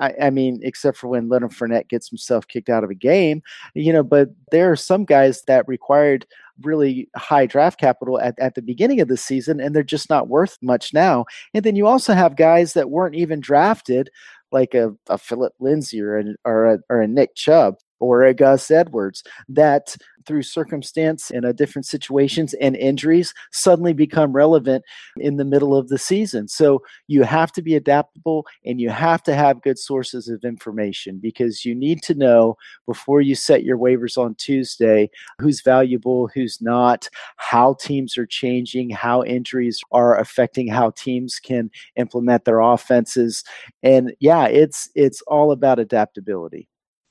I, 0.00 0.14
I, 0.22 0.30
mean, 0.30 0.60
except 0.62 0.98
for 0.98 1.08
when 1.08 1.28
Leonard 1.28 1.52
Fournette 1.52 1.88
gets 1.88 2.08
himself 2.08 2.46
kicked 2.48 2.68
out 2.68 2.84
of 2.84 2.90
a 2.90 2.94
game, 2.94 3.42
you 3.74 3.92
know, 3.92 4.02
but 4.02 4.30
there 4.50 4.70
are 4.70 4.76
some 4.76 5.04
guys 5.04 5.42
that 5.42 5.66
required 5.68 6.26
really 6.62 7.08
high 7.16 7.46
draft 7.46 7.78
capital 7.78 8.18
at, 8.20 8.38
at 8.38 8.54
the 8.54 8.62
beginning 8.62 9.00
of 9.00 9.08
the 9.08 9.16
season, 9.16 9.60
and 9.60 9.74
they're 9.74 9.82
just 9.82 10.10
not 10.10 10.28
worth 10.28 10.58
much 10.62 10.92
now. 10.92 11.24
And 11.54 11.64
then 11.64 11.76
you 11.76 11.86
also 11.86 12.14
have 12.14 12.36
guys 12.36 12.72
that 12.74 12.90
weren't 12.90 13.14
even 13.14 13.40
drafted, 13.40 14.10
like 14.52 14.74
a, 14.74 14.94
a 15.08 15.18
Phillip 15.18 15.54
Lindsay 15.60 16.00
or 16.00 16.18
a, 16.18 16.24
or 16.44 16.66
a, 16.66 16.78
or 16.88 17.00
a 17.00 17.08
Nick 17.08 17.34
Chubb 17.34 17.76
or 18.00 18.24
a 18.24 18.34
Gus 18.34 18.70
Edwards 18.70 19.22
that 19.48 19.96
through 20.26 20.42
circumstance 20.42 21.30
and 21.30 21.46
uh, 21.46 21.52
different 21.52 21.86
situations 21.86 22.54
and 22.54 22.76
injuries 22.76 23.32
suddenly 23.52 23.92
become 23.92 24.32
relevant 24.32 24.84
in 25.18 25.36
the 25.36 25.44
middle 25.44 25.76
of 25.76 25.88
the 25.88 25.98
season. 25.98 26.48
So 26.48 26.82
you 27.06 27.22
have 27.22 27.52
to 27.52 27.62
be 27.62 27.76
adaptable 27.76 28.46
and 28.64 28.80
you 28.80 28.90
have 28.90 29.22
to 29.24 29.34
have 29.34 29.62
good 29.62 29.78
sources 29.78 30.28
of 30.28 30.44
information 30.44 31.18
because 31.22 31.64
you 31.64 31.74
need 31.74 32.02
to 32.02 32.14
know 32.14 32.56
before 32.86 33.20
you 33.20 33.34
set 33.34 33.64
your 33.64 33.78
waivers 33.78 34.18
on 34.18 34.34
Tuesday 34.34 35.08
who's 35.38 35.62
valuable, 35.62 36.28
who's 36.34 36.60
not, 36.60 37.08
how 37.36 37.74
teams 37.74 38.18
are 38.18 38.26
changing, 38.26 38.90
how 38.90 39.22
injuries 39.22 39.80
are 39.92 40.18
affecting 40.18 40.66
how 40.66 40.90
teams 40.90 41.38
can 41.38 41.70
implement 41.96 42.44
their 42.44 42.60
offenses. 42.60 43.44
And 43.82 44.14
yeah, 44.20 44.46
it's 44.46 44.90
it's 44.94 45.22
all 45.22 45.52
about 45.52 45.78
adaptability. 45.78 46.68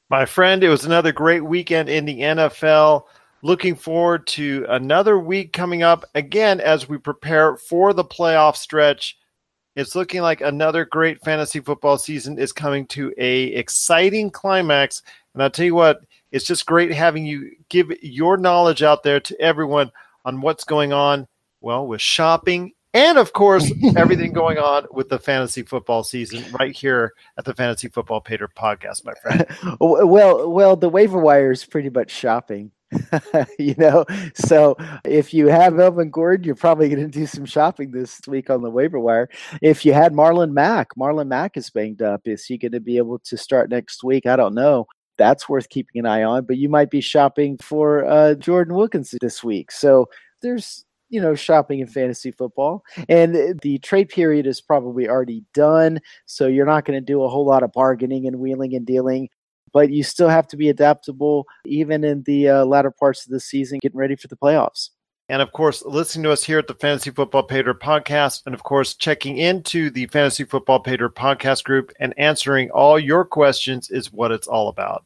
My 0.09 0.25
friend, 0.25 0.63
it 0.63 0.69
was 0.69 0.85
another 0.85 1.11
great 1.11 1.43
weekend 1.43 1.89
in 1.89 2.05
the 2.05 2.19
NFL. 2.19 3.05
Looking 3.41 3.75
forward 3.75 4.27
to 4.27 4.63
another 4.69 5.17
week 5.17 5.51
coming 5.51 5.81
up 5.81 6.05
again 6.13 6.59
as 6.59 6.87
we 6.87 6.99
prepare 6.99 7.57
for 7.57 7.91
the 7.91 8.03
playoff 8.03 8.55
stretch. 8.55 9.17
It's 9.75 9.95
looking 9.95 10.21
like 10.21 10.41
another 10.41 10.85
great 10.85 11.23
fantasy 11.23 11.59
football 11.59 11.97
season 11.97 12.37
is 12.37 12.51
coming 12.51 12.85
to 12.87 13.13
a 13.17 13.45
exciting 13.45 14.29
climax. 14.29 15.01
And 15.33 15.41
I'll 15.41 15.49
tell 15.49 15.65
you 15.65 15.73
what, 15.73 16.05
it's 16.31 16.45
just 16.45 16.67
great 16.67 16.91
having 16.91 17.25
you 17.25 17.53
give 17.69 17.91
your 18.03 18.37
knowledge 18.37 18.83
out 18.83 19.01
there 19.01 19.19
to 19.19 19.41
everyone 19.41 19.91
on 20.23 20.39
what's 20.39 20.63
going 20.65 20.93
on, 20.93 21.27
well, 21.61 21.87
with 21.87 21.99
shopping 21.99 22.73
and 22.95 23.17
of 23.17 23.33
course 23.33 23.71
everything 23.95 24.33
going 24.33 24.57
on 24.57 24.85
with 24.91 25.09
the 25.09 25.19
fantasy 25.19 25.61
football 25.61 26.03
season 26.03 26.43
right 26.57 26.75
here 26.75 27.13
at 27.37 27.45
the 27.45 27.53
Fantasy 27.53 27.87
Football 27.89 28.21
Pater 28.21 28.47
podcast, 28.47 29.05
my 29.05 29.13
friend. 29.21 29.45
well, 29.79 30.49
well, 30.49 30.75
the 30.75 30.89
waiver 30.89 31.19
wire 31.19 31.51
is 31.51 31.65
pretty 31.65 31.89
much 31.89 32.09
shopping. 32.09 32.71
you 33.59 33.75
know, 33.77 34.05
so 34.35 34.77
if 35.03 35.33
you 35.33 35.47
have 35.47 35.77
elvin 35.79 36.09
Gordon, 36.09 36.45
you're 36.45 36.55
probably 36.55 36.87
going 36.87 37.01
to 37.01 37.07
do 37.07 37.25
some 37.25 37.45
shopping 37.45 37.91
this 37.91 38.21
week 38.27 38.49
on 38.49 38.61
the 38.61 38.69
waiver 38.69 38.99
wire. 38.99 39.29
If 39.61 39.85
you 39.85 39.91
had 39.91 40.13
Marlon 40.13 40.51
Mack, 40.51 40.95
Marlon 40.95 41.27
Mack 41.27 41.57
is 41.57 41.69
banged 41.69 42.01
up. 42.01 42.21
Is 42.25 42.45
he 42.45 42.57
going 42.57 42.71
to 42.71 42.79
be 42.79 42.97
able 42.97 43.19
to 43.19 43.37
start 43.37 43.69
next 43.69 44.03
week? 44.03 44.25
I 44.25 44.35
don't 44.35 44.55
know 44.55 44.87
that's 45.17 45.47
worth 45.47 45.69
keeping 45.69 45.99
an 45.99 46.05
eye 46.05 46.23
on. 46.23 46.45
But 46.45 46.57
you 46.57 46.69
might 46.69 46.89
be 46.89 47.01
shopping 47.01 47.57
for 47.57 48.05
uh, 48.05 48.35
Jordan 48.35 48.75
Wilkins 48.75 49.13
this 49.21 49.43
week. 49.43 49.71
So 49.71 50.07
there's 50.41 50.85
you 51.09 51.21
know 51.21 51.35
shopping 51.35 51.79
in 51.79 51.87
fantasy 51.87 52.31
football 52.31 52.83
and 53.09 53.59
the 53.61 53.77
trade 53.79 54.09
period 54.09 54.47
is 54.47 54.61
probably 54.61 55.07
already 55.07 55.43
done 55.53 55.99
so 56.25 56.47
you're 56.47 56.65
not 56.65 56.85
going 56.85 56.99
to 56.99 57.05
do 57.05 57.23
a 57.23 57.29
whole 57.29 57.45
lot 57.45 57.63
of 57.63 57.71
bargaining 57.71 58.27
and 58.27 58.39
wheeling 58.39 58.75
and 58.75 58.85
dealing 58.85 59.29
but 59.73 59.91
you 59.91 60.03
still 60.03 60.29
have 60.29 60.47
to 60.47 60.57
be 60.57 60.69
adaptable 60.69 61.45
even 61.65 62.03
in 62.03 62.23
the 62.23 62.49
uh, 62.49 62.65
latter 62.65 62.91
parts 62.91 63.25
of 63.25 63.31
the 63.31 63.39
season 63.39 63.79
getting 63.81 63.99
ready 63.99 64.15
for 64.15 64.27
the 64.27 64.37
playoffs 64.37 64.89
and 65.27 65.41
of 65.41 65.51
course, 65.53 65.83
listening 65.83 66.23
to 66.25 66.31
us 66.31 66.43
here 66.43 66.59
at 66.59 66.67
the 66.67 66.75
Fantasy 66.75 67.09
Football 67.09 67.43
Pater 67.43 67.73
podcast, 67.73 68.43
and 68.45 68.53
of 68.53 68.61
course, 68.61 68.93
checking 68.93 69.39
into 69.39 69.89
the 69.89 70.05
Fantasy 70.05 70.43
Football 70.43 70.81
Pater 70.81 71.09
podcast 71.09 71.63
group 71.63 71.91
and 71.99 72.13
answering 72.17 72.69
all 72.69 72.99
your 72.99 73.25
questions 73.25 73.89
is 73.89 74.13
what 74.13 74.31
it's 74.31 74.45
all 74.45 74.67
about. 74.67 75.03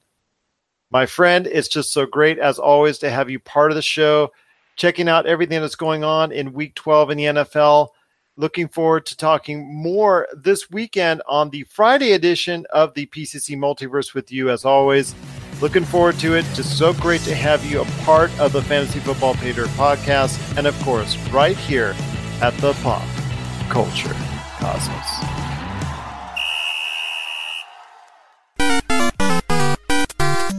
My 0.91 1.05
friend, 1.05 1.47
it's 1.47 1.69
just 1.69 1.93
so 1.93 2.05
great, 2.05 2.37
as 2.37 2.59
always, 2.59 2.97
to 2.97 3.09
have 3.09 3.29
you 3.29 3.39
part 3.39 3.71
of 3.71 3.75
the 3.75 3.81
show 3.81 4.31
checking 4.79 5.09
out 5.09 5.25
everything 5.25 5.59
that's 5.59 5.75
going 5.75 6.05
on 6.05 6.31
in 6.31 6.53
week 6.53 6.73
12 6.73 7.11
in 7.11 7.17
the 7.17 7.25
NFL. 7.25 7.89
Looking 8.37 8.69
forward 8.69 9.05
to 9.07 9.17
talking 9.17 9.71
more 9.71 10.25
this 10.33 10.71
weekend 10.71 11.21
on 11.27 11.49
the 11.49 11.63
Friday 11.63 12.13
edition 12.13 12.65
of 12.69 12.93
the 12.93 13.05
PCC 13.07 13.57
Multiverse 13.57 14.13
with 14.13 14.31
you, 14.31 14.49
as 14.49 14.63
always. 14.63 15.13
Looking 15.61 15.83
forward 15.83 16.17
to 16.19 16.35
it. 16.35 16.45
Just 16.53 16.77
so 16.77 16.93
great 16.93 17.19
to 17.21 17.35
have 17.35 17.65
you 17.65 17.81
a 17.81 17.85
part 18.05 18.31
of 18.39 18.53
the 18.53 18.61
Fantasy 18.61 19.01
Football 19.01 19.33
Pater 19.35 19.65
podcast. 19.65 20.57
And 20.57 20.65
of 20.65 20.81
course, 20.81 21.17
right 21.31 21.57
here 21.57 21.93
at 22.41 22.57
the 22.59 22.71
Pop 22.75 23.03
Culture 23.69 24.15
Cosmos. 24.59 25.48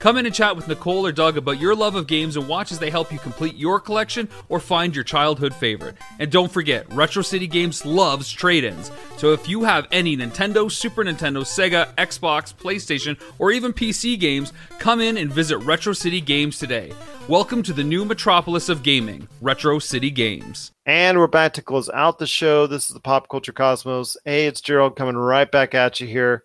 Come 0.00 0.16
in 0.16 0.24
and 0.24 0.34
chat 0.34 0.56
with 0.56 0.66
Nicole 0.66 1.06
or 1.06 1.12
Doug 1.12 1.36
about 1.36 1.60
your 1.60 1.74
love 1.74 1.94
of 1.94 2.06
games 2.06 2.38
and 2.38 2.48
watch 2.48 2.72
as 2.72 2.78
they 2.78 2.88
help 2.88 3.12
you 3.12 3.18
complete 3.18 3.54
your 3.56 3.78
collection 3.78 4.30
or 4.48 4.58
find 4.58 4.94
your 4.94 5.04
childhood 5.04 5.54
favorite. 5.54 5.94
And 6.18 6.32
don't 6.32 6.50
forget, 6.50 6.90
Retro 6.94 7.20
City 7.20 7.46
Games 7.46 7.84
loves 7.84 8.32
trade 8.32 8.64
ins. 8.64 8.90
So 9.18 9.34
if 9.34 9.46
you 9.46 9.62
have 9.64 9.86
any 9.92 10.16
Nintendo, 10.16 10.72
Super 10.72 11.04
Nintendo, 11.04 11.42
Sega, 11.42 11.94
Xbox, 11.96 12.54
PlayStation, 12.54 13.20
or 13.38 13.52
even 13.52 13.74
PC 13.74 14.18
games, 14.18 14.54
come 14.78 15.02
in 15.02 15.18
and 15.18 15.30
visit 15.30 15.58
Retro 15.58 15.92
City 15.92 16.22
Games 16.22 16.58
today. 16.58 16.94
Welcome 17.28 17.62
to 17.64 17.74
the 17.74 17.84
new 17.84 18.06
metropolis 18.06 18.70
of 18.70 18.82
gaming, 18.82 19.28
Retro 19.42 19.78
City 19.80 20.10
Games. 20.10 20.72
And 20.86 21.18
we're 21.18 21.26
back 21.26 21.52
to 21.52 21.62
close 21.62 21.90
out 21.90 22.18
the 22.18 22.26
show. 22.26 22.66
This 22.66 22.88
is 22.88 22.94
the 22.94 23.00
Pop 23.00 23.28
Culture 23.28 23.52
Cosmos. 23.52 24.16
Hey, 24.24 24.46
it's 24.46 24.62
Gerald 24.62 24.96
coming 24.96 25.18
right 25.18 25.52
back 25.52 25.74
at 25.74 26.00
you 26.00 26.06
here. 26.06 26.44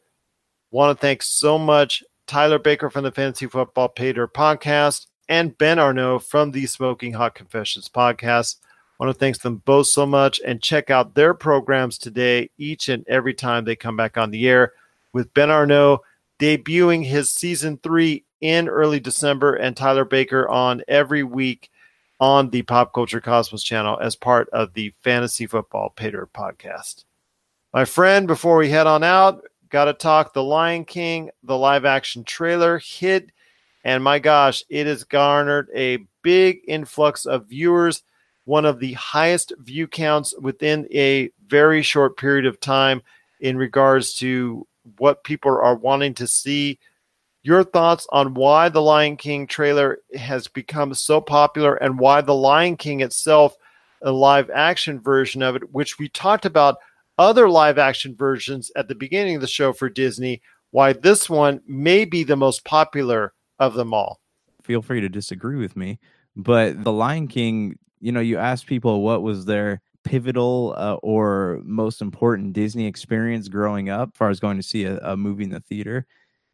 Want 0.71 0.97
to 0.97 1.01
thank 1.01 1.23
so 1.23 1.57
much 1.57 2.03
Tyler 2.27 2.59
Baker 2.59 2.89
from 2.89 3.03
the 3.03 3.11
Fantasy 3.11 3.45
Football 3.45 3.89
Pater 3.89 4.27
podcast, 4.27 5.07
and 5.29 5.57
Ben 5.57 5.79
Arno 5.79 6.19
from 6.19 6.51
the 6.51 6.65
Smoking 6.65 7.13
Hot 7.13 7.35
Confessions 7.35 7.89
podcast. 7.89 8.57
I 8.99 9.03
want 9.03 9.15
to 9.15 9.19
thank 9.19 9.39
them 9.39 9.57
both 9.57 9.87
so 9.87 10.05
much 10.05 10.39
and 10.45 10.61
check 10.61 10.89
out 10.89 11.15
their 11.15 11.33
programs 11.33 11.97
today, 11.97 12.49
each 12.57 12.89
and 12.89 13.05
every 13.07 13.33
time 13.33 13.65
they 13.65 13.75
come 13.75 13.97
back 13.97 14.17
on 14.17 14.31
the 14.31 14.47
air, 14.47 14.73
with 15.13 15.33
Ben 15.33 15.51
Arno 15.51 16.01
debuting 16.39 17.05
his 17.05 17.31
season 17.31 17.77
three 17.83 18.23
in 18.41 18.67
early 18.67 18.99
December, 18.99 19.55
and 19.55 19.75
Tyler 19.75 20.05
Baker 20.05 20.47
on 20.49 20.81
every 20.87 21.23
week 21.23 21.69
on 22.19 22.49
the 22.49 22.61
Pop 22.61 22.93
Culture 22.93 23.21
Cosmos 23.21 23.63
channel 23.63 23.99
as 23.99 24.15
part 24.15 24.49
of 24.49 24.73
the 24.73 24.93
Fantasy 25.03 25.45
Football 25.45 25.93
Pater 25.95 26.27
podcast. 26.33 27.03
My 27.73 27.85
friend, 27.85 28.25
before 28.25 28.57
we 28.57 28.69
head 28.69 28.87
on 28.87 29.03
out, 29.03 29.43
Got 29.75 29.85
to 29.85 29.93
talk 29.93 30.31
The 30.31 30.41
Lion 30.41 30.85
King, 30.85 31.31
the 31.43 31.57
live 31.57 31.83
action 31.83 32.23
trailer 32.23 32.77
hit. 32.77 33.31
And 33.83 34.01
my 34.01 34.19
gosh, 34.19 34.63
it 34.69 34.87
has 34.87 35.03
garnered 35.03 35.67
a 35.75 35.97
big 36.21 36.61
influx 36.65 37.25
of 37.25 37.47
viewers, 37.47 38.01
one 38.45 38.63
of 38.63 38.79
the 38.79 38.93
highest 38.93 39.51
view 39.59 39.85
counts 39.85 40.33
within 40.39 40.87
a 40.93 41.29
very 41.45 41.81
short 41.81 42.15
period 42.15 42.45
of 42.45 42.61
time 42.61 43.01
in 43.41 43.57
regards 43.57 44.13
to 44.19 44.65
what 44.97 45.25
people 45.25 45.51
are 45.51 45.75
wanting 45.75 46.13
to 46.13 46.25
see. 46.25 46.79
Your 47.43 47.65
thoughts 47.65 48.07
on 48.13 48.33
why 48.33 48.69
the 48.69 48.81
Lion 48.81 49.17
King 49.17 49.45
trailer 49.45 49.97
has 50.15 50.47
become 50.47 50.93
so 50.93 51.19
popular 51.19 51.75
and 51.75 51.99
why 51.99 52.21
the 52.21 52.33
Lion 52.33 52.77
King 52.77 53.01
itself, 53.01 53.57
a 54.01 54.09
live 54.13 54.49
action 54.51 55.01
version 55.01 55.43
of 55.43 55.57
it, 55.57 55.73
which 55.73 55.99
we 55.99 56.07
talked 56.07 56.45
about 56.45 56.77
other 57.17 57.49
live 57.49 57.77
action 57.77 58.15
versions 58.15 58.71
at 58.75 58.87
the 58.87 58.95
beginning 58.95 59.35
of 59.35 59.41
the 59.41 59.47
show 59.47 59.73
for 59.73 59.89
Disney, 59.89 60.41
why 60.71 60.93
this 60.93 61.29
one 61.29 61.61
may 61.67 62.05
be 62.05 62.23
the 62.23 62.35
most 62.35 62.65
popular 62.65 63.33
of 63.59 63.73
them 63.73 63.93
all. 63.93 64.19
Feel 64.63 64.81
free 64.81 65.01
to 65.01 65.09
disagree 65.09 65.57
with 65.57 65.75
me, 65.75 65.99
but 66.35 66.83
The 66.83 66.91
Lion 66.91 67.27
King, 67.27 67.77
you 67.99 68.11
know, 68.11 68.19
you 68.19 68.37
ask 68.37 68.65
people 68.65 69.01
what 69.01 69.21
was 69.21 69.45
their 69.45 69.81
pivotal 70.03 70.73
uh, 70.77 70.95
or 70.95 71.61
most 71.63 72.01
important 72.01 72.53
Disney 72.53 72.85
experience 72.87 73.47
growing 73.47 73.89
up, 73.89 74.09
as 74.13 74.17
far 74.17 74.29
as 74.29 74.39
going 74.39 74.57
to 74.57 74.63
see 74.63 74.85
a, 74.85 74.97
a 74.99 75.17
movie 75.17 75.43
in 75.43 75.49
the 75.51 75.59
theater 75.59 76.05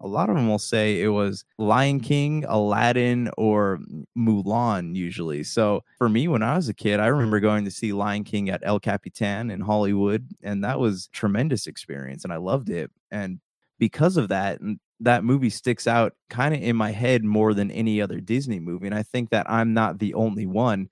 a 0.02 0.08
lot 0.08 0.30
of 0.30 0.36
them 0.36 0.50
will 0.50 0.60
say 0.60 1.02
it 1.02 1.10
was 1.10 1.46
Lion 1.58 2.00
King, 2.00 2.44
Aladdin, 2.48 3.30
or 3.38 3.80
Mulan, 4.18 4.96
usually. 4.96 5.44
So 5.44 5.84
for 5.98 6.10
me, 6.10 6.28
when 6.28 6.44
I 6.44 6.56
was 6.56 6.70
a 6.70 6.74
kid, 6.74 7.00
I 7.00 7.08
remember 7.08 7.40
going 7.40 7.66
to 7.66 7.72
see 7.72 7.94
Lion 7.94 8.24
King 8.24 8.50
at 8.50 8.62
El 8.64 8.80
Capitan 8.80 9.52
in 9.52 9.62
Hollywood, 9.62 10.28
and 10.44 10.64
that 10.64 10.80
was 10.80 11.08
tremendous 11.14 11.68
experience, 11.68 12.24
and 12.24 12.34
I 12.34 12.38
loved 12.38 12.70
it. 12.70 12.92
And 13.12 13.40
because 13.80 14.18
of 14.18 14.30
that, 14.30 14.60
that 15.00 15.24
movie 15.24 15.50
sticks 15.50 15.88
out 15.88 16.14
kind 16.30 16.54
of 16.54 16.62
in 16.62 16.76
my 16.76 16.92
head 16.92 17.24
more 17.24 17.54
than 17.54 17.72
any 17.72 18.02
other 18.02 18.20
Disney 18.20 18.60
movie. 18.60 18.86
And 18.86 18.96
I 18.96 19.04
think 19.04 19.32
that 19.32 19.50
I'm 19.50 19.74
not 19.74 20.00
the 20.00 20.14
only 20.14 20.46
one. 20.46 20.90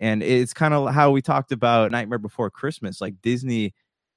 And 0.00 0.22
it's 0.22 0.52
kind 0.52 0.74
of 0.74 0.92
how 0.92 1.12
we 1.12 1.22
talked 1.22 1.52
about 1.52 1.92
Nightmare 1.92 2.18
Before 2.18 2.50
Christmas. 2.50 3.00
Like 3.00 3.14
Disney 3.22 3.72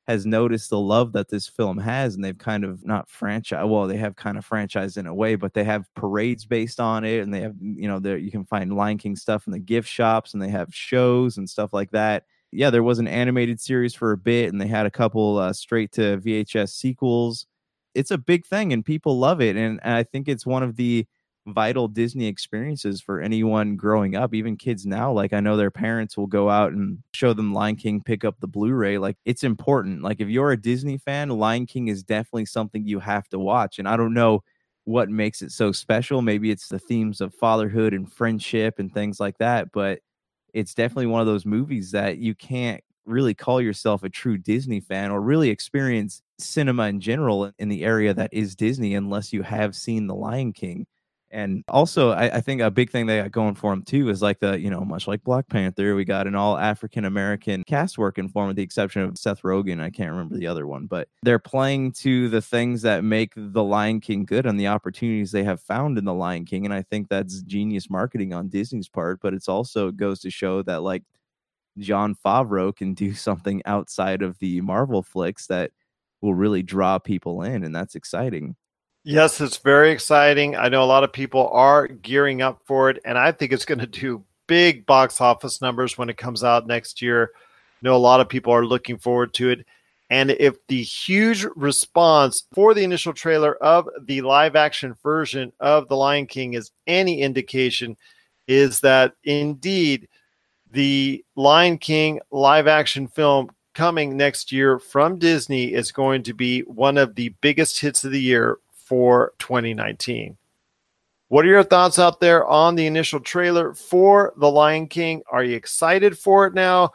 has 0.08 0.26
noticed 0.26 0.70
the 0.70 0.80
love 0.80 1.12
that 1.14 1.28
this 1.30 1.47
film 1.47 1.78
has 1.78 2.16
and 2.16 2.24
they've 2.24 2.38
kind 2.38 2.64
of 2.64 2.86
not 2.86 3.10
franchise 3.10 3.66
well 3.68 3.88
they 3.88 3.97
have 3.97 4.16
kind 4.16 4.38
of 4.38 4.47
franchised 4.47 4.97
in 4.97 5.05
a 5.05 5.14
way 5.14 5.36
but 5.36 5.53
they 5.53 5.64
have 5.64 5.93
parades 5.95 6.45
based 6.45 6.80
on 6.80 7.03
it 7.03 7.20
and 7.20 7.34
they 7.34 7.41
have 7.41 7.55
you 7.60 7.88
know 7.88 7.99
there 7.99 8.18
you 8.18 8.32
can 8.32 8.45
find 8.45 8.74
lion 8.74 8.97
king 8.97 9.16
stuff 9.16 9.47
in 9.47 9.51
the 9.51 9.60
gift 9.60 9.88
shops 9.89 10.34
and 10.34 10.41
they 10.41 10.49
have 10.49 10.74
shows 10.74 11.38
and 11.38 11.49
stuff 11.49 11.74
like 11.74 11.91
that. 11.91 12.24
Yeah 12.51 12.70
there 12.70 12.84
was 12.84 12.99
an 12.99 13.08
animated 13.08 13.60
series 13.60 13.93
for 13.93 14.12
a 14.14 14.18
bit 14.18 14.51
and 14.51 14.62
they 14.62 14.68
had 14.68 14.86
a 14.86 14.91
couple 14.91 15.38
uh, 15.38 15.53
straight 15.53 15.91
to 15.93 16.18
vhs 16.20 16.70
sequels. 16.70 17.45
It's 17.93 18.12
a 18.12 18.18
big 18.18 18.45
thing 18.45 18.72
and 18.74 18.86
people 18.86 19.18
love 19.20 19.41
it 19.41 19.55
and, 19.58 19.80
and 19.84 19.93
i 19.95 20.03
think 20.03 20.28
it's 20.28 20.45
one 20.45 20.64
of 20.64 20.76
the 20.78 21.05
vital 21.48 21.88
Disney 21.88 22.28
experiences 22.28 23.02
for 23.02 23.22
anyone 23.22 23.76
growing 23.76 24.16
up, 24.16 24.34
even 24.34 24.58
kids 24.58 24.86
now. 24.86 25.12
Like 25.12 25.34
I 25.34 25.39
know 25.39 25.58
their 25.58 25.72
parents 25.72 26.18
will 26.18 26.28
go 26.28 26.50
out 26.50 26.74
and 26.74 27.00
show 27.14 27.34
them 27.34 27.54
Lion 27.54 27.76
King, 27.78 28.02
pick 28.04 28.26
up 28.26 28.39
the 28.39 28.48
Blu-ray. 28.48 28.98
Like 28.98 29.18
it's 29.26 29.43
important. 29.43 30.04
Like 30.04 30.20
if 30.20 30.30
you're 30.30 30.52
a 30.52 30.62
Disney 30.62 30.98
fan, 30.98 31.30
Lion 31.30 31.66
King 31.66 31.88
is 31.88 32.04
definitely 32.04 32.45
something 32.45 32.86
you 32.86 33.00
have 33.00 33.28
to 33.30 33.39
watch. 33.39 33.80
And 33.80 33.88
I 33.88 33.98
don't 33.98 34.14
know 34.14 34.43
what 34.84 35.10
makes 35.10 35.41
it 35.41 35.52
so 35.52 35.72
special. 35.72 36.22
Maybe 36.22 36.52
it's 36.52 36.68
the 36.70 36.80
themes 36.80 37.22
of 37.22 37.34
fatherhood 37.34 37.93
and 37.93 38.12
friendship 38.12 38.80
and 38.80 38.93
things 38.93 39.20
like 39.20 39.38
that, 39.39 39.72
but 39.72 40.00
it's 40.54 40.74
definitely 40.74 41.08
one 41.08 41.22
of 41.22 41.28
those 41.28 41.45
movies 41.45 41.91
that 41.91 42.18
you 42.18 42.36
can't 42.36 42.84
really 43.06 43.34
call 43.34 43.62
yourself 43.62 44.04
a 44.04 44.10
true 44.10 44.38
Disney 44.38 44.80
fan 44.82 45.12
or 45.12 45.22
really 45.22 45.50
experience 45.50 46.22
cinema 46.39 46.88
in 46.88 47.00
general 47.00 47.52
in 47.58 47.70
the 47.70 47.84
area 47.84 48.14
that 48.14 48.34
is 48.34 48.56
Disney 48.56 48.95
unless 48.95 49.32
you 49.34 49.43
have 49.43 49.76
seen 49.76 50.08
The 50.08 50.16
Lion 50.16 50.54
King. 50.54 50.86
And 51.30 51.64
also, 51.68 52.12
I, 52.12 52.38
I, 52.38 52.42
think 52.42 52.62
a 52.62 52.72
big 52.72 52.90
thing 52.90 53.06
they 53.06 53.22
got 53.22 53.32
going 53.32 53.56
for 53.56 53.72
them 53.72 53.84
too 53.84 54.10
is 54.10 54.22
like 54.22 54.40
the, 54.40 54.58
you 54.60 54.70
know, 54.70 54.82
much 54.82 55.08
like 55.08 55.24
Black 55.24 55.48
Panther, 55.50 55.94
we 55.94 56.06
got 56.06 56.26
an 56.26 56.36
all 56.36 56.58
African 56.58 57.04
American 57.04 57.64
cast 57.66 57.98
working 57.98 58.30
for 58.30 58.44
them, 58.44 58.48
with 58.48 58.56
the 58.56 58.64
exception 58.64 59.02
of 59.02 59.18
Seth 59.18 59.42
Rogen. 59.42 59.82
I 59.82 59.90
can't 59.90 60.12
remember 60.12 60.38
the 60.38 60.48
other 60.48 60.66
one, 60.66 60.86
but 60.86 61.10
they're 61.24 61.40
playing 61.40 61.92
to 61.94 62.30
the 62.30 62.42
things 62.42 62.82
that 62.84 63.04
make 63.04 63.34
The 63.36 63.64
Lion 63.64 64.00
King 64.00 64.24
good 64.24 64.46
and 64.46 64.58
the 64.58 64.68
opportunities 64.68 65.32
they 65.32 65.44
have 65.44 65.60
found 65.60 65.98
in 65.98 66.06
The 66.06 66.14
Lion 66.14 66.46
King. 66.46 66.64
And 66.64 66.74
I 66.74 66.82
think 66.82 67.10
that's 67.10 67.42
genius 67.42 67.90
marketing 67.90 68.34
on 68.34 68.48
Disney's 68.48 68.90
part, 68.90 69.20
but 69.22 69.34
it's 69.34 69.50
also 69.50 69.90
it 69.90 69.98
goes 69.98 70.22
to 70.22 70.30
show 70.30 70.62
that 70.64 70.82
like 70.82 71.04
Jon 71.78 72.16
Favreau 72.16 72.76
can 72.76 72.94
do 72.94 73.14
something 73.16 73.62
outside 73.66 74.22
of 74.22 74.40
the 74.40 74.62
Marvel 74.62 75.04
flicks 75.04 75.48
that 75.48 75.72
will 76.22 76.34
really 76.34 76.64
draw 76.64 77.00
people 77.00 77.42
in. 77.42 77.64
And 77.64 77.76
that's 77.76 77.96
exciting. 77.96 78.56
Yes, 79.10 79.39
it's 79.39 79.55
very 79.55 79.91
exciting. 79.91 80.58
I 80.58 80.68
know 80.68 80.84
a 80.84 80.86
lot 80.86 81.05
of 81.05 81.14
people 81.14 81.47
are 81.53 81.88
gearing 81.88 82.41
up 82.41 82.60
for 82.66 82.89
it, 82.89 82.99
and 83.05 83.18
I 83.18 83.32
think 83.32 83.53
it's 83.53 83.64
going 83.64 83.80
to 83.80 83.88
do 83.88 84.26
big 84.47 84.86
box 84.86 85.22
office 85.22 85.62
numbers 85.62 85.97
when 85.97 86.10
it 86.10 86.18
comes 86.18 86.43
out 86.43 86.68
next 86.68 87.01
year. 87.01 87.32
I 87.34 87.39
know 87.84 87.95
a 87.95 87.97
lot 87.97 88.20
of 88.20 88.28
people 88.28 88.51
are 88.51 88.66
looking 88.66 88.97
forward 88.97 89.34
to 89.36 89.51
it. 89.51 89.66
And 90.10 90.32
if 90.32 90.58
the 90.68 90.84
huge 90.84 91.45
response 91.55 92.47
for 92.53 92.74
the 92.74 92.84
initial 92.84 93.14
trailer 93.14 93.55
of 93.64 93.88
the 94.03 94.20
live 94.24 94.58
action 94.58 94.93
version 95.01 95.53
of 95.62 95.88
The 95.88 95.95
Lion 95.95 96.28
King 96.28 96.55
is 96.55 96.72
any 96.86 97.22
indication, 97.22 97.95
is 98.45 98.82
that 98.82 99.14
indeed 99.24 100.10
the 100.70 101.24
Lion 101.38 101.78
King 101.78 102.20
live 102.30 102.68
action 102.68 103.08
film 103.08 103.51
coming 103.74 104.18
next 104.18 104.51
year 104.51 104.80
from 104.80 105.18
Disney 105.18 105.74
is 105.74 105.93
going 105.93 106.24
to 106.24 106.34
be 106.34 106.62
one 106.64 106.97
of 106.97 107.16
the 107.16 107.30
biggest 107.39 107.80
hits 107.80 108.03
of 108.03 108.12
the 108.12 108.22
year 108.22 108.58
for 108.88 109.34
2019. 109.40 110.38
What 111.30 111.44
are 111.44 111.50
your 111.50 111.64
thoughts 111.64 112.00
out 112.00 112.22
there 112.22 112.46
on 112.46 112.76
the 112.76 112.86
initial 112.86 113.20
trailer 113.20 113.74
for 113.74 114.34
The 114.38 114.50
Lion 114.50 114.88
King? 114.88 115.24
Are 115.30 115.44
you 115.44 115.58
excited 115.58 116.18
for 116.18 116.48
it 116.48 116.54
now? 116.54 116.92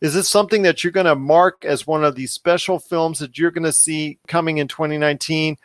Is 0.00 0.14
this 0.14 0.28
something 0.28 0.62
that 0.62 0.82
you're 0.82 0.92
going 0.92 1.06
to 1.06 1.14
mark 1.14 1.64
as 1.64 1.86
one 1.86 2.02
of 2.02 2.16
these 2.16 2.32
special 2.32 2.80
films 2.80 3.20
that 3.20 3.38
you're 3.38 3.52
going 3.52 3.62
to 3.62 3.72
see 3.72 4.18
coming 4.26 4.58
in 4.58 4.66
2019? 4.66 5.56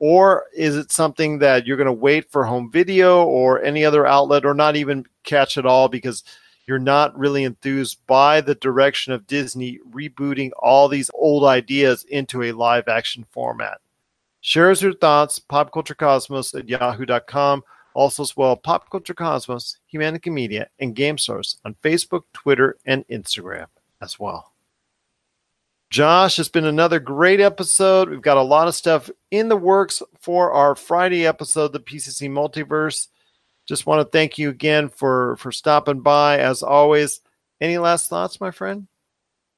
Or 0.00 0.46
is 0.52 0.76
it 0.76 0.90
something 0.90 1.38
that 1.38 1.64
you're 1.64 1.76
going 1.76 1.86
to 1.86 1.92
wait 1.92 2.32
for 2.32 2.44
home 2.44 2.72
video 2.72 3.24
or 3.24 3.62
any 3.62 3.84
other 3.84 4.04
outlet 4.04 4.44
or 4.44 4.54
not 4.54 4.74
even 4.74 5.06
catch 5.22 5.56
at 5.56 5.66
all 5.66 5.88
because 5.88 6.24
you're 6.66 6.80
not 6.80 7.16
really 7.16 7.44
enthused 7.44 8.04
by 8.08 8.40
the 8.40 8.56
direction 8.56 9.12
of 9.12 9.28
Disney 9.28 9.78
rebooting 9.92 10.50
all 10.58 10.88
these 10.88 11.12
old 11.14 11.44
ideas 11.44 12.02
into 12.08 12.42
a 12.42 12.50
live 12.50 12.88
action 12.88 13.24
format? 13.30 13.81
Share 14.42 14.72
us 14.72 14.82
your 14.82 14.92
thoughts, 14.92 15.38
popculturecosmos 15.40 16.58
at 16.58 16.68
yahoo.com. 16.68 17.62
Also, 17.94 18.22
as 18.22 18.36
well, 18.36 18.56
Pop 18.56 18.90
Culture 18.90 19.14
Cosmos, 19.14 19.78
Humanity 19.86 20.30
Media, 20.30 20.68
and 20.80 20.96
Game 20.96 21.16
Source 21.16 21.58
on 21.64 21.76
Facebook, 21.82 22.22
Twitter, 22.32 22.76
and 22.84 23.06
Instagram 23.08 23.66
as 24.00 24.18
well. 24.18 24.52
Josh, 25.90 26.38
it's 26.38 26.48
been 26.48 26.64
another 26.64 26.98
great 26.98 27.38
episode. 27.38 28.08
We've 28.08 28.22
got 28.22 28.38
a 28.38 28.42
lot 28.42 28.66
of 28.66 28.74
stuff 28.74 29.10
in 29.30 29.48
the 29.48 29.56
works 29.56 30.02
for 30.18 30.50
our 30.50 30.74
Friday 30.74 31.24
episode, 31.26 31.72
the 31.72 31.80
PCC 31.80 32.28
Multiverse. 32.28 33.08
Just 33.66 33.86
want 33.86 34.00
to 34.00 34.10
thank 34.10 34.38
you 34.38 34.48
again 34.48 34.88
for 34.88 35.36
for 35.36 35.52
stopping 35.52 36.00
by. 36.00 36.38
As 36.38 36.62
always, 36.62 37.20
any 37.60 37.78
last 37.78 38.08
thoughts, 38.08 38.40
my 38.40 38.50
friend? 38.50 38.88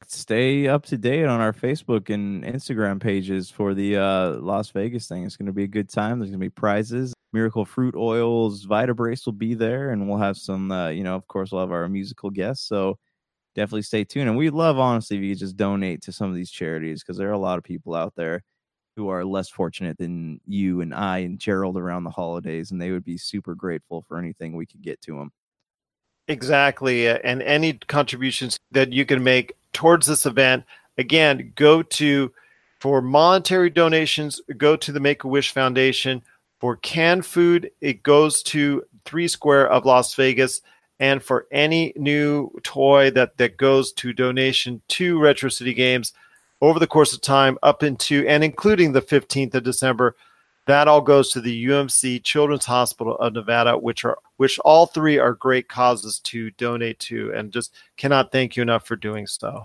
Stay 0.09 0.69
up 0.69 0.85
to 0.87 0.99
date 0.99 1.25
on 1.25 1.41
our 1.41 1.53
Facebook 1.53 2.13
and 2.13 2.45
Instagram 2.45 3.01
pages 3.01 3.51
for 3.51 3.75
the 3.75 3.97
uh, 3.97 4.31
Las 4.41 4.71
Vegas 4.71 5.07
thing. 5.09 5.25
It's 5.25 5.37
going 5.37 5.47
to 5.47 5.53
be 5.53 5.65
a 5.65 5.69
good 5.69 5.89
time. 5.89 6.19
There's 6.19 6.31
going 6.31 6.41
to 6.41 6.47
be 6.47 6.51
prizes. 6.51 7.13
Miracle 7.33 7.65
Fruit 7.65 7.95
Oils, 7.97 8.67
Vitabrace 8.67 9.27
will 9.27 9.33
be 9.33 9.55
there, 9.55 9.91
and 9.91 10.09
we'll 10.09 10.19
have 10.19 10.37
some. 10.37 10.71
Uh, 10.71 10.89
you 10.89 11.03
know, 11.03 11.15
of 11.17 11.27
course, 11.27 11.51
we'll 11.51 11.61
have 11.61 11.73
our 11.73 11.89
musical 11.89 12.31
guests. 12.31 12.67
So 12.69 12.99
definitely 13.55 13.83
stay 13.83 14.05
tuned. 14.05 14.29
And 14.29 14.37
we'd 14.39 14.51
love, 14.51 14.79
honestly, 14.79 15.17
if 15.17 15.23
you 15.23 15.33
could 15.33 15.41
just 15.41 15.57
donate 15.57 16.03
to 16.03 16.13
some 16.13 16.29
of 16.29 16.37
these 16.37 16.51
charities 16.51 17.03
because 17.03 17.17
there 17.17 17.29
are 17.29 17.33
a 17.33 17.39
lot 17.39 17.59
of 17.59 17.65
people 17.65 17.95
out 17.95 18.15
there 18.17 18.43
who 18.97 19.09
are 19.09 19.25
less 19.25 19.49
fortunate 19.49 19.99
than 19.99 20.41
you 20.47 20.81
and 20.81 20.95
I 20.95 21.19
and 21.19 21.39
Gerald 21.39 21.77
around 21.77 22.05
the 22.05 22.11
holidays, 22.11 22.71
and 22.71 22.81
they 22.81 22.91
would 22.93 23.05
be 23.05 23.19
super 23.19 23.55
grateful 23.55 24.05
for 24.07 24.19
anything 24.19 24.55
we 24.55 24.67
could 24.67 24.83
get 24.83 25.01
to 25.03 25.17
them. 25.17 25.31
Exactly. 26.29 27.09
Uh, 27.09 27.19
and 27.25 27.43
any 27.43 27.75
contributions 27.75 28.59
that 28.71 28.93
you 28.93 29.05
can 29.05 29.23
make 29.23 29.55
towards 29.73 30.07
this 30.07 30.27
event, 30.27 30.65
again, 30.99 31.53
go 31.55 31.83
to 31.83 32.33
for 32.81 33.01
monetary 33.01 33.71
donations, 33.71 34.41
go 34.59 34.77
to 34.77 34.93
the 34.93 35.01
Make 35.01 35.25
a 35.25 35.29
Wish 35.29 35.53
Foundation. 35.53 36.23
For 36.61 36.77
canned 36.77 37.25
food, 37.27 37.71
it 37.81 38.03
goes 38.03 38.43
to 38.45 38.85
Three 39.05 39.29
Square 39.29 39.71
of 39.71 39.87
Las 39.87 40.15
Vegas. 40.15 40.61
And 41.01 41.23
for 41.23 41.47
any 41.51 41.93
new 41.97 42.51
toy 42.63 43.11
that, 43.11 43.37
that 43.39 43.57
goes 43.57 43.93
to 43.95 44.13
donation 44.13 44.81
to 44.89 45.19
Retro 45.19 45.49
City 45.49 45.75
Games 45.75 46.13
over 46.61 46.79
the 46.79 46.87
course 46.87 47.13
of 47.13 47.21
time, 47.21 47.59
up 47.63 47.83
into 47.83 48.27
and 48.27 48.45
including 48.45 48.93
the 48.93 49.03
15th 49.03 49.55
of 49.55 49.65
December, 49.65 50.15
that 50.67 50.89
all 50.89 51.01
goes 51.01 51.31
to 51.31 51.41
the 51.41 51.67
UMC 51.67 52.23
Children's 52.23 52.65
Hospital 52.65 53.17
of 53.17 53.33
Nevada, 53.35 53.77
which 53.77 54.05
are 54.05 54.19
which 54.37 54.59
all 54.61 54.87
three 54.87 55.19
are 55.19 55.35
great 55.35 55.69
causes 55.69 56.19
to 56.21 56.51
donate 56.53 56.99
to, 57.01 57.33
and 57.33 57.53
just 57.53 57.75
cannot 57.97 58.33
thank 58.33 58.57
you 58.57 58.63
enough 58.63 58.87
for 58.87 58.97
doing 58.97 59.27
so. 59.27 59.65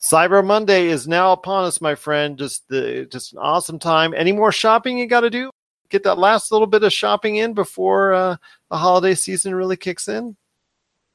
Cyber 0.00 0.44
Monday 0.44 0.88
is 0.88 1.06
now 1.06 1.32
upon 1.32 1.64
us, 1.64 1.80
my 1.80 1.94
friend. 1.94 2.36
Just 2.36 2.68
the 2.68 3.06
just 3.10 3.32
an 3.32 3.38
awesome 3.38 3.78
time. 3.78 4.14
Any 4.14 4.32
more 4.32 4.50
shopping 4.50 4.98
you 4.98 5.06
got 5.06 5.20
to 5.20 5.30
do? 5.30 5.50
Get 5.90 6.02
that 6.04 6.18
last 6.18 6.50
little 6.50 6.66
bit 6.66 6.82
of 6.82 6.92
shopping 6.92 7.36
in 7.36 7.52
before 7.52 8.12
uh, 8.12 8.36
the 8.70 8.76
holiday 8.76 9.14
season 9.14 9.54
really 9.54 9.76
kicks 9.76 10.08
in. 10.08 10.36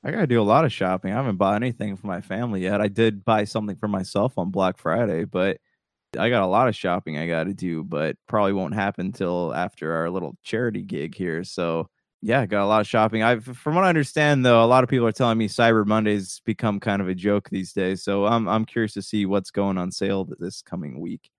I 0.03 0.11
got 0.11 0.21
to 0.21 0.27
do 0.27 0.41
a 0.41 0.43
lot 0.43 0.63
of 0.63 0.71
shopping. 0.71 1.11
I 1.11 1.15
haven't 1.15 1.37
bought 1.37 1.55
anything 1.55 1.97
for 1.97 2.07
my 2.07 2.21
family 2.21 2.61
yet. 2.61 2.79
I 2.79 2.87
did 2.87 3.25
buy 3.25 3.43
something 3.43 3.75
for 3.75 3.87
myself 3.87 4.37
on 4.37 4.51
Black 4.51 4.77
Friday, 4.77 5.25
but 5.25 5.57
I 6.17 6.29
got 6.29 6.43
a 6.43 6.47
lot 6.47 6.69
of 6.69 6.75
shopping 6.75 7.17
I 7.17 7.27
got 7.27 7.45
to 7.45 7.53
do, 7.53 7.83
but 7.83 8.15
probably 8.27 8.53
won't 8.53 8.75
happen 8.75 9.07
until 9.07 9.53
after 9.53 9.93
our 9.93 10.09
little 10.09 10.37
charity 10.43 10.83
gig 10.83 11.15
here. 11.15 11.43
So 11.43 11.89
yeah, 12.21 12.45
got 12.45 12.63
a 12.63 12.67
lot 12.67 12.81
of 12.81 12.87
shopping. 12.87 13.21
I, 13.21 13.39
from 13.39 13.75
what 13.75 13.83
I 13.83 13.89
understand, 13.89 14.45
though, 14.45 14.63
a 14.63 14.65
lot 14.65 14.83
of 14.83 14.89
people 14.89 15.05
are 15.05 15.11
telling 15.11 15.37
me 15.37 15.47
Cyber 15.47 15.85
Mondays 15.85 16.41
become 16.45 16.79
kind 16.79 17.01
of 17.01 17.07
a 17.07 17.15
joke 17.15 17.49
these 17.49 17.73
days. 17.73 18.03
So 18.03 18.25
I'm 18.25 18.47
I'm 18.47 18.65
curious 18.65 18.93
to 18.93 19.01
see 19.01 19.25
what's 19.25 19.51
going 19.51 19.77
on 19.77 19.91
sale 19.91 20.27
this 20.39 20.61
coming 20.61 20.99
week. 20.99 21.29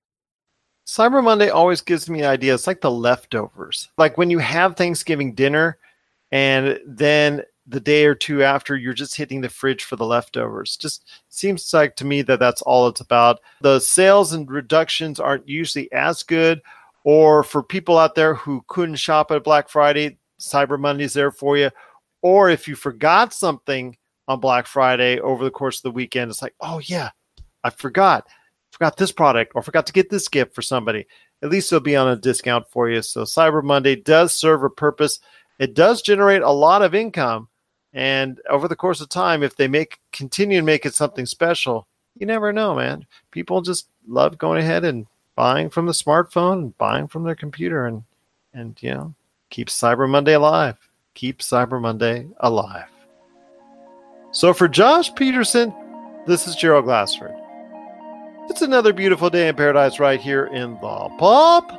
Cyber 0.86 1.22
Monday 1.22 1.50
always 1.50 1.80
gives 1.80 2.08
me 2.08 2.24
ideas 2.24 2.66
like 2.66 2.80
the 2.80 2.90
leftovers. 2.90 3.90
Like 3.98 4.16
when 4.16 4.30
you 4.30 4.38
have 4.38 4.76
Thanksgiving 4.76 5.34
dinner, 5.34 5.78
and 6.30 6.78
then 6.86 7.42
the 7.66 7.80
day 7.80 8.06
or 8.06 8.14
two 8.14 8.42
after 8.42 8.76
you're 8.76 8.94
just 8.94 9.14
hitting 9.14 9.40
the 9.40 9.48
fridge 9.48 9.84
for 9.84 9.96
the 9.96 10.06
leftovers 10.06 10.76
just 10.76 11.04
seems 11.28 11.72
like 11.74 11.96
to 11.96 12.06
me 12.06 12.22
that 12.22 12.38
that's 12.38 12.62
all 12.62 12.88
it's 12.88 13.00
about 13.00 13.40
the 13.60 13.78
sales 13.78 14.32
and 14.32 14.50
reductions 14.50 15.20
aren't 15.20 15.46
usually 15.46 15.92
as 15.92 16.22
good 16.22 16.62
or 17.04 17.42
for 17.42 17.62
people 17.62 17.98
out 17.98 18.14
there 18.14 18.34
who 18.34 18.64
couldn't 18.68 18.96
shop 18.96 19.30
at 19.30 19.44
black 19.44 19.68
friday 19.68 20.16
cyber 20.38 20.78
monday's 20.78 21.14
there 21.14 21.30
for 21.30 21.56
you. 21.56 21.70
Or 22.22 22.50
if 22.50 22.66
you 22.66 22.74
forgot 22.74 23.32
something 23.32 23.96
on 24.26 24.40
black 24.40 24.66
friday 24.66 25.18
over 25.20 25.42
the 25.42 25.50
course 25.50 25.78
of 25.78 25.84
the 25.84 25.90
weekend 25.90 26.30
it's 26.30 26.42
like 26.42 26.54
oh 26.60 26.78
yeah 26.80 27.08
i 27.64 27.70
forgot 27.70 28.28
forgot 28.70 28.96
this 28.96 29.12
product 29.12 29.52
or 29.54 29.62
forgot 29.62 29.86
to 29.86 29.92
get 29.92 30.10
this 30.10 30.28
gift 30.28 30.54
for 30.54 30.62
somebody. 30.62 31.06
At 31.42 31.50
least 31.50 31.72
it'll 31.72 31.82
be 31.82 31.96
on 31.96 32.08
a 32.08 32.16
discount 32.16 32.68
for 32.68 32.88
you. 32.88 33.02
So 33.02 33.22
cyber 33.22 33.62
monday 33.62 33.96
does 33.96 34.32
serve 34.32 34.62
a 34.62 34.70
purpose. 34.70 35.20
It 35.58 35.74
does 35.74 36.02
generate 36.02 36.42
a 36.42 36.50
lot 36.50 36.82
of 36.82 36.94
income. 36.94 37.48
And 37.92 38.40
over 38.48 38.68
the 38.68 38.76
course 38.76 39.00
of 39.00 39.08
time, 39.08 39.42
if 39.42 39.56
they 39.56 39.66
make 39.66 39.98
continue 40.12 40.60
to 40.60 40.64
make 40.64 40.84
it 40.86 40.94
something 40.94 41.26
special, 41.26 41.86
you 42.16 42.26
never 42.26 42.52
know, 42.52 42.74
man. 42.74 43.06
People 43.30 43.62
just 43.62 43.88
love 44.06 44.38
going 44.38 44.62
ahead 44.62 44.84
and 44.84 45.06
buying 45.34 45.70
from 45.70 45.86
the 45.86 45.92
smartphone 45.92 46.52
and 46.54 46.78
buying 46.78 47.08
from 47.08 47.24
their 47.24 47.34
computer 47.34 47.86
and 47.86 48.04
and 48.52 48.76
you 48.80 48.92
know, 48.92 49.14
keep 49.50 49.68
Cyber 49.68 50.08
Monday 50.08 50.34
alive. 50.34 50.76
Keep 51.14 51.40
Cyber 51.40 51.80
Monday 51.80 52.26
alive. 52.40 52.88
So 54.30 54.52
for 54.52 54.68
Josh 54.68 55.14
Peterson, 55.14 55.72
this 56.26 56.46
is 56.46 56.54
Gerald 56.54 56.84
Glassford. 56.84 57.34
It's 58.50 58.62
another 58.62 58.92
beautiful 58.92 59.30
day 59.30 59.48
in 59.48 59.56
paradise 59.56 59.98
right 59.98 60.20
here 60.20 60.46
in 60.46 60.74
the 60.74 61.08
pop 61.18 61.70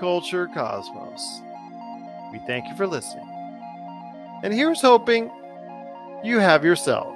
culture 0.00 0.48
cosmos. 0.54 1.40
We 2.32 2.38
thank 2.46 2.66
you 2.68 2.76
for 2.76 2.86
listening. 2.86 3.28
And 4.42 4.52
here's 4.52 4.80
hoping 4.80 5.30
you 6.22 6.38
have 6.38 6.64
yourself 6.64 7.14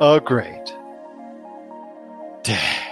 a 0.00 0.20
great 0.20 0.74
day. 2.42 2.89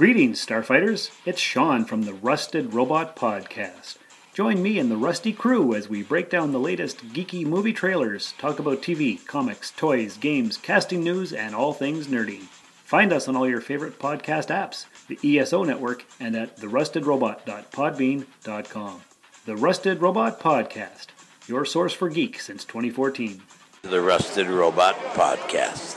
Greetings, 0.00 0.40
Starfighters. 0.46 1.10
It's 1.26 1.42
Sean 1.42 1.84
from 1.84 2.04
the 2.04 2.14
Rusted 2.14 2.72
Robot 2.72 3.14
Podcast. 3.14 3.98
Join 4.32 4.62
me 4.62 4.78
and 4.78 4.90
the 4.90 4.96
Rusty 4.96 5.30
crew 5.30 5.74
as 5.74 5.90
we 5.90 6.02
break 6.02 6.30
down 6.30 6.52
the 6.52 6.58
latest 6.58 7.12
geeky 7.12 7.44
movie 7.44 7.74
trailers, 7.74 8.32
talk 8.38 8.58
about 8.58 8.80
TV, 8.80 9.22
comics, 9.26 9.72
toys, 9.72 10.16
games, 10.16 10.56
casting 10.56 11.04
news, 11.04 11.34
and 11.34 11.54
all 11.54 11.74
things 11.74 12.06
nerdy. 12.06 12.44
Find 12.82 13.12
us 13.12 13.28
on 13.28 13.36
all 13.36 13.46
your 13.46 13.60
favorite 13.60 13.98
podcast 13.98 14.46
apps, 14.46 14.86
the 15.06 15.38
ESO 15.38 15.64
Network, 15.64 16.06
and 16.18 16.34
at 16.34 16.56
therustedrobot.podbean.com. 16.56 19.02
The 19.44 19.56
Rusted 19.56 20.00
Robot 20.00 20.40
Podcast, 20.40 21.08
your 21.46 21.66
source 21.66 21.92
for 21.92 22.08
geek 22.08 22.40
since 22.40 22.64
2014. 22.64 23.42
The 23.82 24.00
Rusted 24.00 24.46
Robot 24.46 24.96
Podcast. 25.12 25.96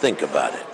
Think 0.00 0.22
about 0.22 0.54
it. 0.54 0.73